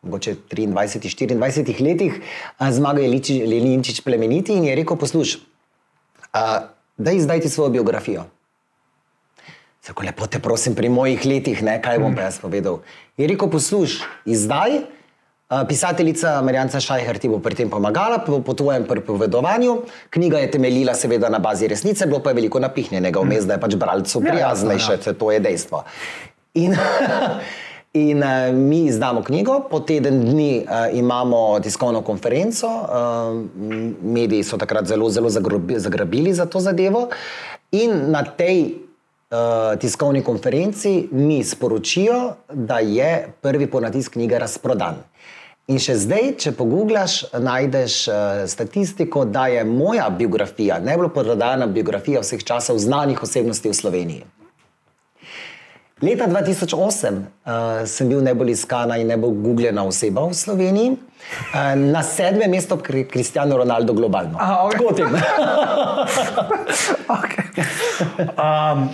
mogoče 0.08 0.38
23, 0.48 1.36
24 1.36 1.84
letih, 1.84 2.22
zmagal 2.72 3.04
je 3.04 3.44
Leninčič 3.52 4.00
plemeniti 4.08 4.56
in 4.56 4.70
je 4.70 4.80
rekel: 4.80 4.96
Poslušaj, 4.96 5.44
da 6.98 7.12
izdajte 7.12 7.50
svojo 7.50 7.70
biografijo. 7.70 8.26
Tako 9.88 10.04
lepo 10.04 10.28
te 10.28 10.40
prosim, 10.40 10.76
pri 10.76 10.90
mojih 10.90 11.26
letih, 11.26 11.64
ne, 11.64 11.78
kaj 11.82 12.00
bom 12.04 12.16
pa 12.16 12.28
jaz 12.28 12.42
povedal. 12.44 12.82
Je 13.18 13.28
rekel, 13.28 13.50
poslušaj, 13.50 14.08
izdaj. 14.26 14.82
Pisateljica 15.48 16.42
Marjanca 16.44 16.80
Šajher 16.84 17.18
ti 17.24 17.30
bo 17.32 17.38
pri 17.40 17.56
tem 17.56 17.70
pomagala, 17.72 18.18
po, 18.20 18.42
po 18.44 18.52
tvojem 18.54 18.84
pripovedovanju. 18.84 19.78
Knjiga 20.12 20.42
je 20.44 20.50
temeljila 20.52 20.96
seveda 20.96 21.30
na 21.32 21.40
bazi 21.40 21.70
resnice, 21.72 22.06
bilo 22.06 22.20
pa 22.20 22.34
je 22.34 22.42
veliko 22.42 22.60
napihnjenega, 22.60 23.24
vmes, 23.24 23.48
da 23.48 23.56
je 23.56 23.62
pač 23.64 23.78
bralcu 23.80 24.20
ja, 24.20 24.32
prijaznejše, 24.32 24.92
ja, 24.92 25.00
ja. 25.06 25.14
to 25.14 25.32
je 25.32 25.40
dejstvo. 25.40 25.84
In, 26.60 26.76
In 27.98 28.22
uh, 28.22 28.54
mi 28.54 28.86
izdamo 28.86 29.24
knjigo, 29.24 29.60
po 29.70 29.80
teden 29.80 30.20
dni 30.26 30.66
uh, 30.66 30.98
imamo 30.98 31.60
tiskovno 31.60 32.02
konferenco, 32.02 32.68
uh, 32.68 33.46
mediji 34.04 34.44
so 34.44 34.58
takrat 34.58 34.86
zelo, 34.86 35.10
zelo 35.10 35.30
zagrobi, 35.30 35.80
zagrabili 35.80 36.34
za 36.34 36.46
to 36.46 36.60
zadevo. 36.60 37.08
In 37.72 38.12
na 38.12 38.22
tej 38.24 38.60
uh, 39.32 39.80
tiskovni 39.80 40.22
konferenci 40.24 41.08
mi 41.12 41.44
sporočijo, 41.44 42.36
da 42.54 42.80
je 42.80 43.34
prvi 43.42 43.68
ponatis 43.68 44.10
knjige 44.10 44.40
razprodan. 44.40 45.02
In 45.68 45.82
še 45.84 45.98
zdaj, 46.00 46.30
če 46.40 46.54
pogublaš, 46.56 47.24
najdeš 47.34 47.96
uh, 48.08 48.16
statistiko, 48.48 49.26
da 49.26 49.48
je 49.52 49.66
moja 49.68 50.10
biografija, 50.10 50.78
najbolj 50.80 51.16
prodajana 51.16 51.68
biografija 51.68 52.22
vseh 52.22 52.44
časov 52.44 52.80
znanih 52.80 53.24
osebnosti 53.24 53.74
v 53.74 53.76
Sloveniji. 53.76 54.28
Leta 56.02 56.28
2008 56.28 57.10
uh, 57.10 57.22
sem 57.90 58.10
bil 58.10 58.22
najbolj 58.22 58.52
iskana 58.54 58.98
in 59.02 59.08
najbolj 59.10 59.34
googljena 59.42 59.82
oseba 59.84 60.28
v 60.30 60.34
Sloveniji, 60.38 60.92
uh, 60.94 61.00
na 61.74 62.04
sedmem 62.06 62.52
mestu 62.52 62.78
pri 62.78 63.08
Kristijanu 63.10 63.58
Ronaldu 63.58 63.94
globalno. 63.94 64.38
Aha, 64.38 64.68
okay. 64.68 64.78
Tako 64.78 64.94
tem. 64.94 65.10
okay. 67.18 67.46
um, 68.30 68.90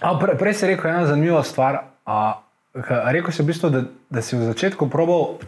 a, 0.00 0.18
pre, 0.20 0.36
prej 0.36 0.54
si 0.60 0.66
rekel 0.66 0.90
eno 0.90 1.06
zanimivo 1.06 1.42
stvar. 1.42 1.88
A, 2.04 2.42
rekel 3.08 3.32
si 3.32 3.42
v 3.42 3.46
bistvu, 3.46 3.70
da, 3.72 3.84
da 4.10 4.22
si 4.22 4.36
v 4.36 4.44
začetku 4.52 4.90
probal 4.92 5.40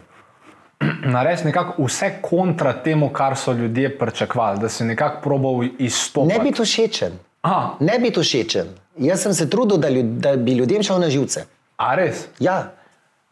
narediti 1.13 1.53
nekako 1.53 1.85
vse 1.85 2.17
kontra 2.21 2.73
temu, 2.73 3.13
kar 3.13 3.37
so 3.37 3.53
ljudje 3.53 3.97
pričakovali, 3.97 4.59
da 4.59 4.69
si 4.69 4.83
nekako 4.89 5.21
probal 5.21 5.69
izstopiti. 5.77 6.33
Ne 6.33 6.43
biti 6.43 6.65
všečen. 6.65 7.13
Ne 7.79 7.99
biti 7.99 8.21
všečen. 8.25 8.82
Jaz 8.97 9.21
sem 9.21 9.33
se 9.33 9.49
trudil, 9.49 9.77
da, 9.77 9.89
ljud, 9.89 10.05
da 10.05 10.35
bi 10.37 10.53
ljudem 10.53 10.83
šel 10.83 10.99
na 10.99 11.09
živce. 11.09 11.45
A 11.77 11.95
res? 11.95 12.27
Ja. 12.39 12.73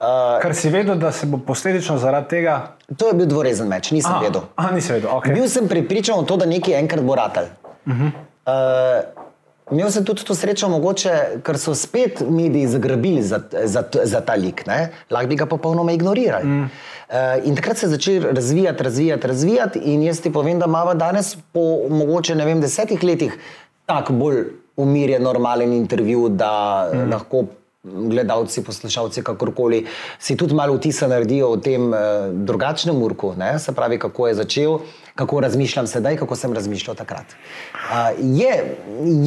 Uh, 0.02 0.42
Ker 0.42 0.56
si 0.58 0.70
vedel, 0.74 0.96
da 0.98 1.12
se 1.14 1.28
bo 1.30 1.38
posledično 1.38 1.98
zaradi 2.02 2.28
tega. 2.28 2.56
To 2.98 3.12
je 3.12 3.14
bil 3.14 3.28
dvorezen 3.30 3.68
meč, 3.70 3.92
nisem 3.94 4.16
Aha, 4.16 4.24
vedel. 4.26 4.48
aha, 4.56 4.72
nisi 4.74 4.94
vedel, 4.94 5.12
okej. 5.14 5.36
Bil 5.38 5.50
sem 5.50 5.68
pripričan 5.70 6.24
v 6.24 6.26
to, 6.26 6.38
da 6.42 6.48
nekaj 6.50 6.74
enkrat 6.80 7.06
bo 7.06 7.16
ratal. 7.16 7.52
Uh 7.86 7.94
-huh. 7.94 8.10
uh, 8.50 9.22
imel 9.72 9.92
sem 9.92 10.06
tudi 10.06 10.26
to 10.26 10.36
srečo, 10.36 10.70
mogoče, 10.70 11.12
ker 11.44 11.58
so 11.58 11.76
spet 11.76 12.24
mediji 12.30 12.68
zagrabili 12.68 13.22
za, 13.24 13.40
za, 13.64 13.84
za 14.04 14.22
ta 14.22 14.34
lik, 14.34 14.64
lahko 15.10 15.28
bi 15.28 15.36
ga 15.36 15.46
popolnoma 15.46 15.92
ignorirali. 15.92 16.46
Mm. 16.46 16.64
Uh, 16.64 17.46
in 17.46 17.56
takrat 17.56 17.78
se 17.78 17.86
je 17.86 17.90
začel 17.90 18.24
razvijati, 18.34 18.84
razvijati, 18.84 19.28
razvijati. 19.28 19.80
In 19.80 20.04
jaz 20.04 20.22
ti 20.22 20.34
povem, 20.34 20.60
da 20.60 20.66
imamo 20.66 20.94
danes, 20.94 21.38
po 21.52 21.78
mogoče 21.90 22.36
ne 22.36 22.46
vem, 22.46 22.62
desetih 22.62 23.04
letih, 23.04 23.38
tako 23.86 24.14
bolj 24.14 24.46
umirjen, 24.78 25.24
normalen 25.24 25.74
intervju, 25.74 26.30
da 26.30 26.54
mm. 26.94 27.10
lahko 27.12 27.46
gledalci, 27.84 28.64
poslušalci, 28.64 29.24
kakorkoli, 29.24 29.86
si 30.20 30.36
tudi 30.38 30.54
malo 30.54 30.76
vtisa 30.78 31.08
naredijo 31.08 31.48
o 31.50 31.58
tem 31.58 31.94
eh, 31.94 31.98
drugačnem 32.32 33.02
urku, 33.02 33.34
ne? 33.38 33.60
se 33.60 33.74
pravi, 33.74 34.00
kako 34.00 34.28
je 34.28 34.34
začel, 34.34 34.78
kako 35.16 35.40
razmišljam 35.40 35.88
sedaj, 35.88 36.18
kako 36.18 36.36
sem 36.36 36.54
razmišljal 36.54 36.96
takrat. 36.96 37.26
Uh, 37.74 38.14
je, 38.20 38.78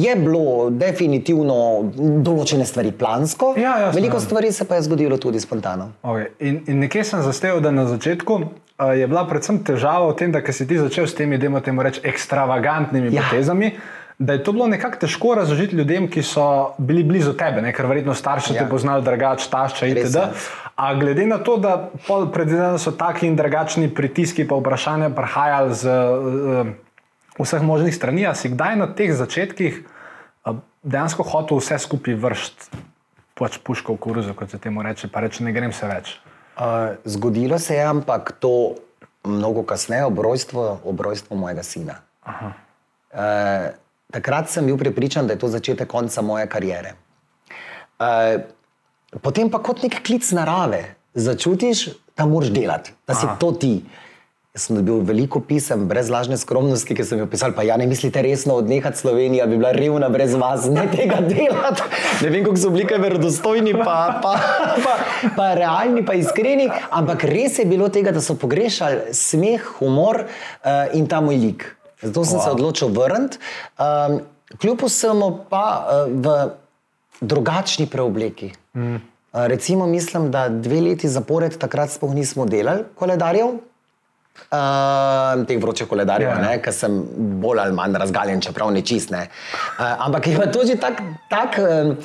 je 0.07 0.15
bilo 0.15 0.69
definitivno 0.69 1.91
določene 1.95 2.65
stvari 2.65 2.91
plansko, 2.91 3.53
Ja, 3.57 3.77
jasno, 3.79 3.99
veliko 3.99 4.17
ja. 4.17 4.21
stvari 4.23 4.51
se 4.51 4.65
pa 4.65 4.79
je 4.79 4.87
zgodilo 4.87 5.17
tudi 5.17 5.39
spontano. 5.39 5.91
Okay. 6.03 6.31
In, 6.39 6.63
in 6.67 6.79
nekje 6.79 7.03
sem 7.03 7.21
zasteval, 7.21 7.59
da 7.61 7.71
na 7.71 7.85
začetku 7.91 8.39
uh, 8.39 8.95
je 8.97 9.07
bila 9.07 9.27
predvsem 9.27 9.59
težava 9.67 10.09
v 10.13 10.15
tem, 10.15 10.31
da 10.31 10.41
si 10.51 10.67
ti 10.67 10.79
začel 10.79 11.07
s 11.07 11.13
temi, 11.13 11.37
da 11.37 11.59
temu 11.59 11.83
reči, 11.83 12.01
ekstravagantnimi 12.07 13.13
ja. 13.13 13.27
potezami. 13.27 13.75
Da 14.19 14.33
je 14.33 14.43
to 14.43 14.51
bilo 14.51 14.67
nekako 14.67 14.97
težko 14.97 15.33
razložiti 15.35 15.75
ljudem, 15.75 16.07
ki 16.07 16.23
so 16.23 16.75
bili 16.77 17.03
blizu 17.03 17.33
tebe, 17.35 17.61
ne? 17.61 17.73
ker 17.75 17.85
verjetno 17.85 18.13
starši 18.15 18.53
ja. 18.55 18.63
Te 18.63 18.69
poznali, 18.69 19.03
drugače, 19.03 19.49
tašča 19.51 19.89
itd. 19.91 20.23
A 20.75 20.93
glede 20.95 21.25
na 21.27 21.37
to, 21.43 21.57
da 21.59 21.89
predvidevam, 22.07 22.79
so 22.79 22.91
taki 22.95 23.27
in 23.27 23.35
drugačni 23.35 23.89
pritiski 23.95 24.47
pa 24.47 24.55
vprašanja 24.55 25.09
prihajali 25.15 25.75
z 25.75 25.91
uh, 25.91 26.71
vseh 27.39 27.63
možnih 27.63 27.95
strani, 27.95 28.27
a 28.27 28.33
si 28.35 28.51
kdaj 28.55 28.79
na 28.79 28.87
teh 28.87 29.11
začetkih 29.15 29.83
uh, 29.83 30.57
dejansko 30.83 31.27
hotel 31.27 31.59
vse 31.59 31.79
skupaj 31.83 32.15
vršiti, 32.15 32.83
pač 33.35 33.59
puško 33.59 33.99
v 33.99 34.03
koruzo, 34.07 34.35
kot 34.35 34.51
se 34.51 34.59
temu 34.63 34.83
reče, 34.83 35.11
pa 35.11 35.27
reče, 35.27 35.43
ne 35.43 35.51
grem 35.55 35.75
se 35.75 35.91
več. 35.91 36.17
Uh, 36.55 36.95
zgodilo 37.03 37.59
se 37.59 37.75
je, 37.75 37.83
ampak 37.83 38.37
to 38.39 38.79
mnogo 39.27 39.63
kasneje, 39.67 40.07
ob 40.07 40.19
rojstvu, 40.23 40.69
ob 40.87 41.01
rojstvu 41.03 41.35
mojega 41.35 41.63
sina. 41.67 41.99
Uh, 42.23 43.75
takrat 44.15 44.49
sem 44.49 44.65
bil 44.65 44.79
prepričan, 44.79 45.27
da 45.27 45.35
je 45.35 45.43
to 45.43 45.51
začetek 45.51 45.91
konca 45.91 46.23
moje 46.23 46.47
kariere. 46.47 46.95
Uh, 47.99 48.39
potem 49.21 49.51
pa 49.51 49.59
kot 49.63 49.83
nek 49.83 49.99
klic 50.07 50.31
narave 50.35 50.95
začutiš, 51.15 51.89
da 52.15 52.25
moraš 52.27 52.51
delati, 52.55 52.95
da 53.07 53.15
si 53.15 53.27
Aha. 53.27 53.37
to 53.39 53.51
ti. 53.59 53.75
Jaz 54.55 54.69
sem 54.69 54.77
dobil 54.77 55.01
veliko 55.03 55.41
pisem, 55.43 55.81
brez 55.87 56.07
lažne 56.07 56.37
skromnosti, 56.39 56.95
ki 56.95 57.03
sem 57.03 57.19
jih 57.19 57.27
pisal. 57.27 57.51
Pa 57.51 57.65
ja, 57.67 57.75
ne 57.75 57.89
mislite 57.91 58.21
resno 58.23 58.55
odnehati 58.61 59.01
Slovenija, 59.01 59.49
bi 59.51 59.57
bila 59.59 59.73
revna 59.75 60.07
brez 60.09 60.31
vas, 60.39 60.69
ne 60.71 60.85
tega 60.95 61.19
delati. 61.19 61.83
Ne 62.23 62.29
vem, 62.29 62.45
kako 62.45 62.61
so 62.61 62.71
bili 62.71 62.85
kaj 62.87 63.01
verodostojni, 63.03 63.73
pa, 63.81 63.97
pa, 64.23 64.35
pa, 64.85 64.93
pa 65.35 65.49
realni, 65.59 66.05
pa 66.07 66.15
iskreni. 66.15 66.69
Ampak 66.87 67.27
res 67.27 67.59
je 67.59 67.67
bilo 67.67 67.91
tega, 67.91 68.15
da 68.15 68.23
so 68.23 68.37
pogrešali 68.39 69.11
smeh, 69.15 69.73
humor 69.81 70.23
uh, 70.23 70.95
in 70.95 71.11
ta 71.11 71.19
moj 71.23 71.41
lik. 71.43 71.67
Zato 72.05 72.25
sem 72.25 72.39
wow. 72.39 72.43
se 72.43 72.53
odločil 72.55 72.93
vrniti. 72.93 73.37
Um, 73.77 74.19
kljub 74.61 74.85
vsemu 74.85 75.29
pa 75.49 75.65
uh, 75.81 76.11
v 76.11 76.35
drugačni 77.21 77.87
preobleki. 77.89 78.51
Mm. 78.75 78.95
Uh, 78.95 78.99
recimo, 79.51 79.87
mislim, 79.87 80.31
da 80.31 80.47
dve 80.49 80.81
leti 80.81 81.09
zapored 81.09 81.57
takrat 81.57 81.91
sploh 81.91 82.13
nismo 82.15 82.45
delali 82.45 82.85
koledarjev. 82.95 83.57
Uh, 84.51 85.45
teh 85.47 85.59
vročih 85.61 85.87
koledarjev, 85.87 86.29
Ja. 86.29 86.39
yeah. 86.43 86.61
ker 86.61 86.73
sem 86.75 86.95
bolj 87.39 87.59
ali 87.63 87.73
manj 87.73 87.95
razgaljen, 87.95 88.41
čeprav 88.43 88.71
ne 88.71 88.81
čist. 88.81 89.09
Ne. 89.09 89.29
Uh, 89.79 89.85
ampak 90.07 90.27
je 90.27 90.37
pa 90.37 90.47
to 90.51 90.65
že 90.67 90.75
tak, 90.75 90.99
tak 91.31 91.55
um, 91.59 91.95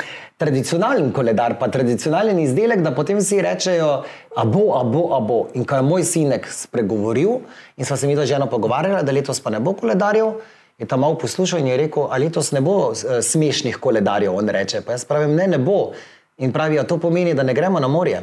tradicionalen 0.40 1.11
koledar, 1.12 1.59
pa 1.61 1.68
tradicionalen 1.68 2.38
izdelek, 2.40 2.80
da 2.80 2.94
potem 2.97 3.18
vsi 3.20 3.42
rečejo, 3.44 3.88
a 4.37 4.44
bo, 4.49 4.62
a 4.78 4.85
bo, 4.88 5.02
a 5.12 5.18
bo. 5.20 5.40
In 5.54 5.66
ko 5.68 5.76
je 5.76 5.85
moj 5.85 6.04
sinek 6.09 6.47
spregovoril 6.49 7.42
in 7.76 7.85
sva 7.85 7.99
se 8.00 8.09
mi 8.09 8.16
to 8.16 8.25
ženo 8.25 8.47
pogovarjala, 8.49 9.02
da 9.04 9.12
letos 9.12 9.40
pa 9.44 9.52
ne 9.52 9.61
bo 9.61 9.75
koledarjev. 9.76 10.38
Je 10.80 10.87
tam 10.88 11.02
malo 11.04 11.18
poslušal 11.20 11.61
in 11.61 11.66
je 11.68 11.76
rekel, 11.76 12.06
da 12.09 12.16
letos 12.16 12.52
ne 12.56 12.62
bo 12.64 12.76
eh, 12.92 13.20
smešnih 13.23 13.76
koledarjev. 13.76 14.32
On 14.32 14.49
reče, 14.49 14.80
pa 14.87 14.97
jaz 14.97 15.04
pravim, 15.04 15.35
ne, 15.37 15.47
ne 15.47 15.59
bo. 15.61 15.92
In 16.40 16.56
pravi, 16.56 16.78
a 16.80 16.87
to 16.88 16.97
pomeni, 16.97 17.37
da 17.37 17.44
ne 17.44 17.54
gremo 17.54 17.80
na 17.80 17.88
morje. 17.88 18.23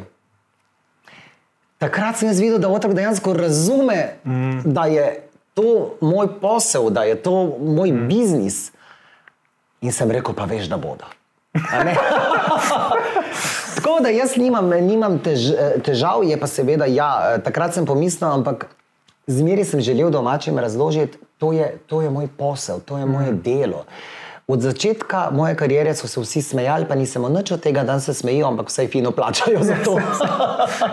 Takrat 1.78 2.18
sem 2.18 2.32
jaz 2.32 2.42
videl, 2.42 2.58
da 2.58 2.74
otrok 2.74 2.98
dejansko 2.98 3.36
razume, 3.38 4.00
mm. 4.26 4.74
da 4.74 4.88
je 4.90 5.06
to 5.54 5.94
moj 6.02 6.34
posel, 6.42 6.90
da 6.90 7.06
je 7.06 7.22
to 7.22 7.36
moj 7.62 7.94
mm. 7.94 8.10
biznis. 8.10 8.60
In 9.86 9.94
sem 9.94 10.10
rekel, 10.10 10.34
pa 10.34 10.50
veš, 10.50 10.66
da 10.74 10.82
bodo. 10.82 11.06
Tako 13.76 14.00
da 14.04 14.10
jaz 14.10 14.38
nimam, 14.38 14.70
nimam 14.70 15.20
tež, 15.20 15.40
težav, 15.86 16.24
je 16.24 16.40
pa 16.40 16.48
seveda, 16.48 16.86
ja, 16.86 17.38
takrat 17.44 17.74
sem 17.74 17.86
pomislil, 17.86 18.30
ampak 18.30 18.68
zmeraj 19.28 19.66
sem 19.66 19.82
želel 19.82 20.10
domačim 20.10 20.60
razložiti, 20.60 21.18
to 21.38 21.54
je, 21.54 21.78
to 21.88 22.02
je 22.02 22.10
moj 22.10 22.28
posel, 22.38 22.80
to 22.80 22.98
je 22.98 23.06
moje 23.06 23.32
delo. 23.32 23.86
Od 24.48 24.62
začetka 24.64 25.28
moje 25.32 25.56
kariere 25.60 25.92
so 25.96 26.08
se 26.08 26.22
vsi 26.22 26.42
smejali, 26.42 26.86
pa 26.88 26.96
nisem 26.96 27.22
nič 27.34 27.52
od 27.52 27.60
tega, 27.60 27.84
da 27.84 28.00
se 28.00 28.14
smejijo, 28.14 28.48
ampak 28.48 28.70
vsaj 28.72 28.88
fino 28.88 29.12
plačajo 29.12 29.64
za 29.64 29.76
to. 29.84 30.00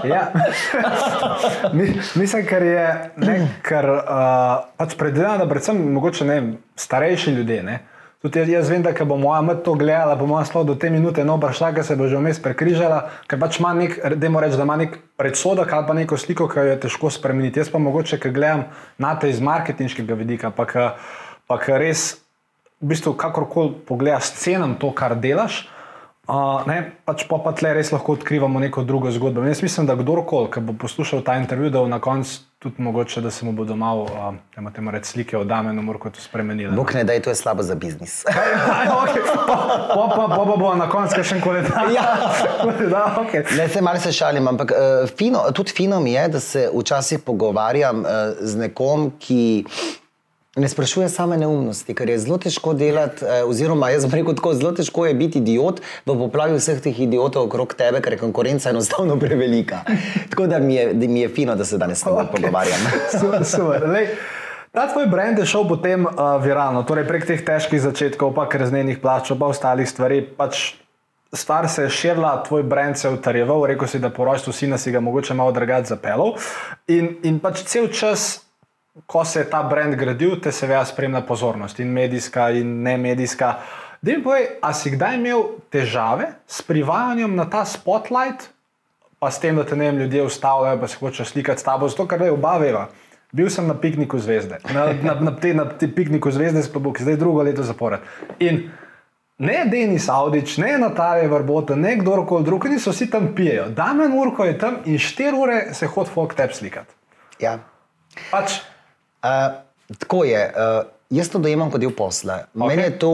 Ja. 0.04 0.32
Mi- 1.76 2.00
Mislim, 2.14 2.46
ker 2.46 2.62
je, 2.62 3.10
ne, 3.16 3.48
ker 3.62 3.86
uh, 3.90 4.02
pač 4.76 4.94
predvidevam, 4.98 5.38
da 5.38 5.46
predvsem 5.48 5.92
mogoče 5.92 6.24
ne, 6.24 6.42
starejši 6.76 7.30
ljudje. 7.30 7.62
Ne, 7.62 7.78
Tudi 8.24 8.40
jaz, 8.40 8.48
jaz 8.48 8.68
vem, 8.72 8.80
da 8.80 8.92
bo 9.04 9.18
moja 9.20 9.42
mat 9.44 9.58
to 9.66 9.74
gledala, 9.76 10.14
bo 10.16 10.24
moja 10.24 10.46
sploh 10.48 10.62
do 10.64 10.74
te 10.80 10.88
minute 10.88 11.20
no 11.28 11.34
prišla, 11.36 11.74
ker 11.76 11.84
se 11.84 11.92
bo 11.92 12.06
že 12.08 12.16
vmes 12.16 12.38
prekrižala, 12.40 13.02
ker 13.28 13.36
pač 13.36 13.58
ima 13.60 13.74
nek, 13.76 13.98
dajmo 14.16 14.40
reči, 14.40 14.56
da 14.56 14.64
ima 14.64 14.78
nek 14.80 14.96
predsodek 15.20 15.68
ali 15.68 15.84
pa 15.84 15.96
neko 15.98 16.16
sliko, 16.16 16.46
ki 16.48 16.56
jo 16.56 16.64
je 16.70 16.78
težko 16.86 17.10
spremeniti. 17.12 17.60
Jaz 17.60 17.68
pa 17.68 17.76
mogoče, 17.84 18.16
ker 18.22 18.32
gledam 18.32 18.64
na 18.96 19.12
te 19.20 19.28
iz 19.28 19.44
marketinškega 19.44 20.16
vidika, 20.16 20.48
pa 20.56 20.64
ki 21.60 21.76
res, 21.76 22.06
v 22.80 22.94
bistvu, 22.94 23.12
kakorkoli 23.12 23.74
pogledaš 23.84 24.32
s 24.32 24.40
cenom 24.46 24.72
to, 24.80 24.88
kar 24.96 25.18
delaš. 25.20 25.66
Uh, 26.24 26.64
ne, 26.64 26.78
pač 27.04 27.26
pa, 27.28 27.36
pa 27.44 27.52
tle 27.52 27.74
res 27.76 27.92
lahko 27.92 28.16
odkrivamo 28.16 28.56
neko 28.64 28.86
drugo 28.88 29.12
zgodbo. 29.12 29.44
In 29.44 29.52
Jaz 29.52 29.60
mislim, 29.60 29.84
da 29.84 30.00
kdorkoli, 30.00 30.48
ki 30.48 30.64
bo 30.64 30.72
poslušal 30.80 31.20
ta 31.20 31.36
intervju, 31.36 31.68
da 31.68 31.84
bo 31.84 31.92
na 31.92 32.00
koncu 32.00 32.40
tudi 32.64 32.82
mogoče, 32.82 33.20
da 33.20 33.30
se 33.30 33.44
mu 33.44 33.52
bodo 33.52 33.76
malo, 33.76 34.02
uh, 34.56 34.72
temu 34.72 34.90
reči, 34.90 35.08
slike 35.08 35.36
od 35.36 35.46
Damena 35.46 35.82
Murko 35.82 36.10
to 36.10 36.20
spremenile. 36.20 36.72
Bog 36.72 36.94
ne 36.94 37.04
da 37.04 37.12
je 37.12 37.22
to 37.22 37.30
je 37.30 37.36
slabo 37.36 37.62
za 37.62 37.74
biznis. 37.74 38.24
Okay. 38.24 39.20
Pa 39.94 40.28
pa 40.28 40.44
bo 40.56 40.74
na 40.74 40.88
koncu 40.88 41.20
še 41.20 41.36
en 41.36 41.42
koledar. 41.44 41.90
Ja. 41.92 42.06
da, 42.94 43.02
okay. 43.20 43.44
Ne, 43.58 43.68
se 43.68 43.82
malo 43.84 44.00
se 44.00 44.12
šalim, 44.12 44.48
ampak 44.48 44.72
uh, 44.72 45.04
fino, 45.18 45.44
tudi 45.52 45.76
fino 45.76 46.00
mi 46.00 46.16
je, 46.16 46.28
da 46.28 46.40
se 46.40 46.64
včasih 46.72 47.20
pogovarjam 47.26 48.00
uh, 48.00 48.08
z 48.40 48.56
nekom, 48.64 49.10
ki 49.20 49.64
Ne 50.56 50.68
sprašuje 50.68 51.08
same 51.08 51.34
neumnosti, 51.36 51.94
ker 51.98 52.10
je 52.12 52.18
zelo 52.22 52.36
težko 52.38 52.76
delati, 52.78 53.24
eh, 53.26 53.42
oziroma 53.42 53.88
jaz 53.90 54.04
bom 54.06 54.14
rekel 54.14 54.36
tako, 54.38 54.52
zelo 54.54 54.70
težko 54.72 55.06
je 55.06 55.14
biti 55.14 55.40
idiot 55.42 55.80
v 56.06 56.14
poplavi 56.14 56.54
vseh 56.60 56.78
teh 56.78 57.00
idiotov 57.00 57.48
okrog 57.48 57.74
tebe, 57.74 57.98
ker 57.98 58.14
je 58.14 58.20
konkurenca 58.22 58.70
enostavno 58.70 59.16
prevelika. 59.22 59.82
Tako 60.30 60.46
da 60.46 60.58
mi 60.62 60.76
je, 60.76 60.92
da 60.94 61.08
mi 61.10 61.20
je 61.20 61.28
fino, 61.28 61.56
da 61.58 61.64
se 61.64 61.78
danes 61.78 61.98
s 61.98 62.06
teboj 62.06 62.22
okay. 62.22 62.30
pogovarjam. 62.36 62.86
super, 63.20 63.44
super. 63.44 63.88
Lej, 63.90 64.14
ta 64.70 64.86
tvoj 64.92 65.10
brand 65.10 65.42
je 65.42 65.46
šel 65.46 65.66
potem 65.68 66.06
uh, 66.06 66.38
viralno, 66.44 66.84
torej 66.86 67.08
prek 67.10 67.26
teh 67.26 67.42
težkih 67.42 67.82
začetkov, 67.82 68.30
pa 68.38 68.46
kreznenih 68.46 69.02
plač, 69.02 69.34
pa 69.34 69.50
ostalih 69.50 69.90
stvari. 69.90 70.22
Pač 70.22 70.76
Stvar 71.34 71.66
se 71.68 71.82
je 71.82 71.90
širila, 71.90 72.44
tvoj 72.46 72.62
brand 72.62 72.94
se 72.94 73.08
je 73.08 73.14
utrjeval, 73.16 73.64
rekel 73.66 73.88
si, 73.90 73.98
da 73.98 74.06
po 74.10 74.22
rojstvu 74.24 74.52
sina 74.52 74.78
si 74.78 74.92
ga 74.94 75.00
mogoče 75.00 75.34
malo 75.34 75.50
drugače 75.52 75.90
zapeljal. 75.90 76.36
In, 76.86 77.16
in 77.26 77.40
pač 77.42 77.64
cel 77.66 77.88
čas 77.90 78.43
ko 79.06 79.24
se 79.24 79.40
je 79.40 79.50
ta 79.50 79.62
brand 79.62 79.94
gradil, 79.94 80.36
te 80.40 80.52
seveda 80.52 80.84
spremlja 80.84 81.24
pozornost, 81.26 81.80
in 81.80 81.92
medijska, 81.92 82.50
in 82.50 82.82
ne 82.82 82.96
medijska. 82.98 83.54
Dej 84.02 84.18
mi 84.18 84.24
povej, 84.24 84.46
a 84.62 84.72
si 84.76 84.92
kdaj 84.94 85.16
imel 85.16 85.46
težave 85.72 86.34
s 86.46 86.62
privajanjem 86.62 87.34
na 87.36 87.48
ta 87.50 87.64
spotlight, 87.64 88.50
pa 89.18 89.30
s 89.30 89.40
tem, 89.40 89.56
da 89.56 89.64
te 89.64 89.76
ne 89.76 89.88
vem, 89.88 90.04
ljudje 90.04 90.26
ustavljajo, 90.28 90.80
pa 90.80 90.88
se 90.88 91.00
hočejo 91.00 91.26
slikati 91.26 91.60
s 91.60 91.64
tabo, 91.64 91.88
zato 91.88 92.06
ker 92.06 92.22
je 92.22 92.32
obaveva. 92.32 92.88
Bil 93.34 93.48
sem 93.50 93.66
na 93.66 93.74
pikniku 93.74 94.18
zvezde, 94.22 94.60
na, 94.70 94.92
na, 95.02 95.14
na, 95.20 95.32
te, 95.40 95.54
na 95.54 95.64
te 95.66 95.88
pikniku 95.90 96.30
zvezde, 96.30 96.62
sploh 96.62 97.00
zdaj 97.00 97.16
drugo 97.18 97.42
leto 97.42 97.64
zapored. 97.66 98.04
In 98.38 98.68
ne 99.38 99.64
Denis 99.70 100.06
Audič, 100.08 100.58
ne 100.62 100.76
Natalija 100.78 101.32
Vrbota, 101.32 101.74
ne 101.74 101.96
kdorkoli 101.98 102.44
drug, 102.44 102.68
niso 102.70 102.92
vsi 102.92 103.08
tam 103.10 103.32
pijejo. 103.34 103.70
Damien 103.74 104.14
Urko 104.14 104.44
je 104.44 104.58
tam 104.58 104.76
in 104.84 105.00
4 105.02 105.40
ure 105.40 105.58
se 105.74 105.86
hod 105.86 106.12
folk 106.12 106.36
tep 106.38 106.54
slikati. 106.54 106.94
Ja. 107.40 107.58
Pač, 108.30 108.60
Uh, 109.24 109.96
tako 109.98 110.24
je. 110.24 110.52
Uh, 110.52 110.86
jaz 111.10 111.30
to 111.32 111.38
dojemam 111.38 111.70
kot 111.72 111.80
del 111.80 111.94
posla. 111.96 112.44
Okay. 112.52 112.68
Meni 112.68 112.82
je 112.82 112.98
to 112.98 113.12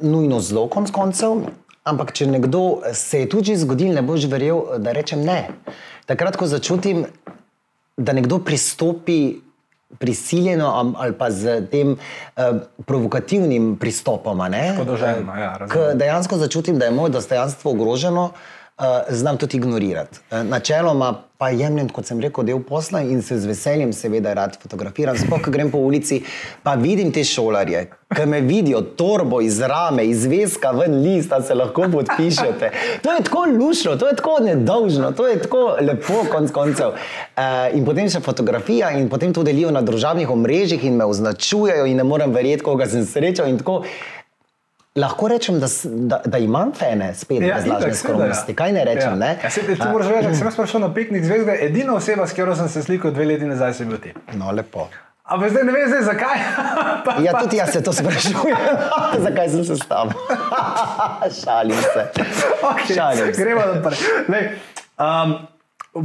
nujno 0.00 0.40
zelo 0.40 0.66
konc 0.68 0.90
koncev, 0.90 1.44
ampak 1.84 2.12
če 2.12 2.26
nekdo 2.26 2.82
se 2.94 3.22
je 3.22 3.28
tudi 3.30 3.56
zgodil, 3.56 3.94
ne 3.94 4.02
boš 4.02 4.26
verjel, 4.30 4.78
da 4.82 4.94
rečem 4.96 5.22
ne. 5.22 5.52
Takrat, 6.06 6.36
ko 6.36 6.50
začutim, 6.50 7.06
da 7.96 8.12
nekdo 8.12 8.40
pristopi 8.42 9.38
prisiljeno 10.00 10.94
ali 10.96 11.12
pa 11.12 11.28
z 11.30 11.60
tem 11.70 11.92
uh, 11.92 12.62
provokativnim 12.88 13.76
pristopom, 13.78 14.40
ja, 14.50 15.92
dejansko 15.94 16.40
začutim, 16.40 16.78
da 16.78 16.88
je 16.88 16.96
moje 16.96 17.12
dostojanstvo 17.12 17.70
ogroženo. 17.70 18.24
Uh, 18.32 18.61
znam 19.10 19.36
tudi 19.36 19.56
ignorirati. 19.56 20.18
Uh, 20.30 20.42
načeloma 20.46 21.14
pa 21.42 21.48
jemljem, 21.50 21.88
kot 21.90 22.06
sem 22.06 22.20
rekel, 22.22 22.44
del 22.46 22.60
posla 22.62 23.00
in 23.02 23.18
se 23.22 23.34
z 23.42 23.48
veseljem, 23.50 23.90
seveda, 23.92 24.30
rad 24.38 24.54
fotografiram. 24.62 25.16
Sploh, 25.18 25.40
ko 25.42 25.50
grem 25.50 25.72
po 25.72 25.80
ulici, 25.82 26.20
pa 26.62 26.76
vidim 26.78 27.10
te 27.10 27.24
šolarje, 27.26 27.80
ki 28.14 28.26
me 28.30 28.38
vidijo, 28.46 28.84
torbo 28.98 29.40
iz 29.42 29.58
rame, 29.58 30.04
iz 30.06 30.22
veska, 30.30 30.70
ven 30.76 31.00
list, 31.02 31.32
da 31.34 31.40
se 31.42 31.56
lahko 31.58 31.88
podpišete. 31.90 32.70
To 33.02 33.16
je 33.16 33.24
tako 33.26 33.42
lušno, 33.58 33.96
to 33.98 34.12
je 34.12 34.16
tako 34.20 34.36
nedolžno, 34.46 35.10
to 35.18 35.26
je 35.26 35.40
tako 35.42 35.64
lepo, 35.80 36.22
konc 36.30 36.54
koncev. 36.54 36.94
Uh, 36.94 37.74
in 37.74 37.82
potem 37.88 38.06
še 38.06 38.22
fotografija, 38.22 38.92
in 38.94 39.10
potem 39.10 39.34
to 39.34 39.42
delijo 39.42 39.74
na 39.74 39.82
družabnih 39.82 40.30
omrežjih 40.30 40.86
in 40.86 41.02
me 41.02 41.10
označujejo, 41.10 41.90
in 41.90 41.98
ne 41.98 42.06
morem 42.06 42.30
verjeti, 42.30 42.62
koga 42.70 42.86
sem 42.86 43.02
srečal. 43.02 43.50
Lahko 44.96 45.28
rečem, 45.28 45.60
da, 45.60 45.66
da, 45.84 46.20
da 46.24 46.38
imam 46.38 46.72
fene, 46.76 47.14
spet 47.14 47.42
ja, 47.42 47.54
brez 47.54 47.66
lažne 47.66 47.94
skromnosti. 47.94 48.52
Ja. 48.52 48.56
Kaj 48.56 48.72
ne 48.72 48.84
rečem? 48.84 49.14
Ja. 49.14 49.14
Ne? 49.16 49.38
Ja, 49.42 49.50
se, 49.50 49.62
ti 49.62 49.88
moraš 49.92 50.06
vedeti, 50.06 50.26
da 50.26 50.34
sem 50.34 50.46
jaz 50.46 50.56
prišel 50.56 50.80
na 50.80 50.90
piknik 50.94 51.24
zvezde, 51.24 51.56
edina 51.64 51.94
oseba, 51.94 52.26
s 52.26 52.36
katero 52.36 52.56
sem 52.56 52.68
se 52.68 52.82
slikal 52.82 53.14
dve 53.16 53.24
leti 53.24 53.48
nazaj, 53.48 53.72
sem 53.80 53.88
bil 53.88 54.02
ti. 54.04 54.12
No, 54.36 54.52
lepo. 54.52 54.88
Ampak 55.24 55.50
zdaj 55.54 55.64
ne 55.64 55.72
veš, 55.72 55.88
zdaj, 55.88 56.02
zakaj. 56.10 56.38
pa, 57.06 57.16
ja, 57.24 57.32
tudi 57.40 57.56
jaz 57.56 57.72
se 57.72 57.82
to 57.82 57.92
sprašujem, 57.92 58.68
zakaj 59.26 59.48
sem 59.48 59.64
se 59.64 59.76
s 59.76 59.88
tabo. 59.92 60.12
Šalim 61.40 61.80
se. 61.80 62.06
Okay, 62.60 62.94
Šalim 62.94 63.34
se. 63.34 63.42
Gremo 63.42 63.64
naprej. 63.74 64.50
Um, 65.00 65.38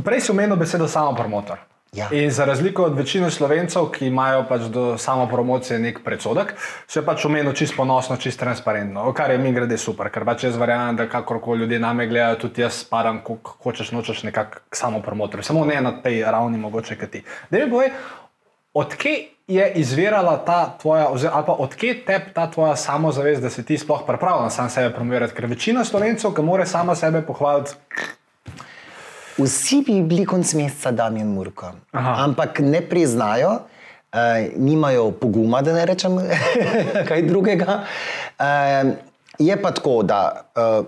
prej 0.03 0.21
si 0.21 0.31
omenil 0.31 0.55
besedo 0.55 0.87
samo 0.87 1.15
promotor. 1.15 1.59
Ja. 1.93 2.09
In 2.11 2.31
za 2.31 2.45
razliko 2.45 2.83
od 2.83 2.97
večine 2.97 3.31
slovencev, 3.31 3.85
ki 3.91 4.07
imajo 4.07 4.43
pač 4.49 4.61
do 4.61 4.97
samo 4.97 5.27
promocije 5.27 5.79
nek 5.79 5.99
predsodek, 6.05 6.53
se 6.87 7.05
pač 7.05 7.25
omenil 7.25 7.53
čisto 7.53 7.77
ponosno, 7.77 8.17
čisto 8.17 8.43
transparentno, 8.43 9.13
kar 9.13 9.31
je 9.31 9.37
mi 9.37 9.53
grede 9.53 9.77
super, 9.77 10.11
ker 10.11 10.25
pač 10.25 10.43
jaz 10.43 10.57
verjamem, 10.59 10.95
da 10.99 11.07
kakorkoli 11.09 11.63
ljudje 11.63 11.79
name 11.79 12.07
gledajo, 12.07 12.35
tudi 12.43 12.61
jaz 12.61 12.83
spadam, 12.83 13.21
ko 13.23 13.39
hočeš 13.63 13.91
nočeš 13.91 14.23
nekako 14.27 14.59
samo 14.71 15.01
promotor, 15.01 15.43
samo 15.43 15.65
ne 15.65 15.81
na 15.81 15.95
tej 16.01 16.21
ravni, 16.27 16.57
mogoče 16.57 16.99
kot 16.99 17.15
ti. 17.15 17.23
Da 17.49 17.63
mi 17.63 17.71
povej, 17.71 17.89
odkje 18.73 19.15
je 19.47 19.71
izvirala 19.79 20.37
ta 20.45 20.77
tvoja, 20.81 21.07
ali 21.07 21.45
pa 21.45 21.53
odkje 21.53 22.05
te 22.05 22.19
ta 22.33 22.51
tvoja 22.51 22.75
samozavest, 22.75 23.41
da 23.41 23.49
si 23.49 23.65
ti 23.65 23.77
sploh 23.77 24.03
pripravljen 24.07 24.51
sam 24.51 24.69
sebe 24.69 24.93
promovirati, 24.93 25.33
ker 25.33 25.45
večina 25.45 25.85
slovencev, 25.85 26.35
ki 26.35 26.41
more 26.41 26.65
sama 26.65 26.95
sebe 26.95 27.21
pohvaliti. 27.21 27.71
Vsi 29.37 29.81
bi 29.85 30.01
bili 30.01 30.25
konc 30.25 30.53
meseca 30.53 30.91
Damien 30.91 31.27
Murko, 31.27 31.71
Aha. 31.91 32.23
ampak 32.23 32.59
ne 32.59 32.81
priznajo, 32.81 33.51
uh, 33.53 34.19
nimajo 34.57 35.11
poguma, 35.11 35.61
da 35.61 35.73
ne 35.73 35.85
rečem 35.85 36.17
kaj 37.09 37.21
drugega. 37.27 37.83
Uh, 38.39 38.93
je 39.39 39.61
pa 39.61 39.71
tako, 39.71 40.01
da 40.03 40.21
uh, 40.57 40.85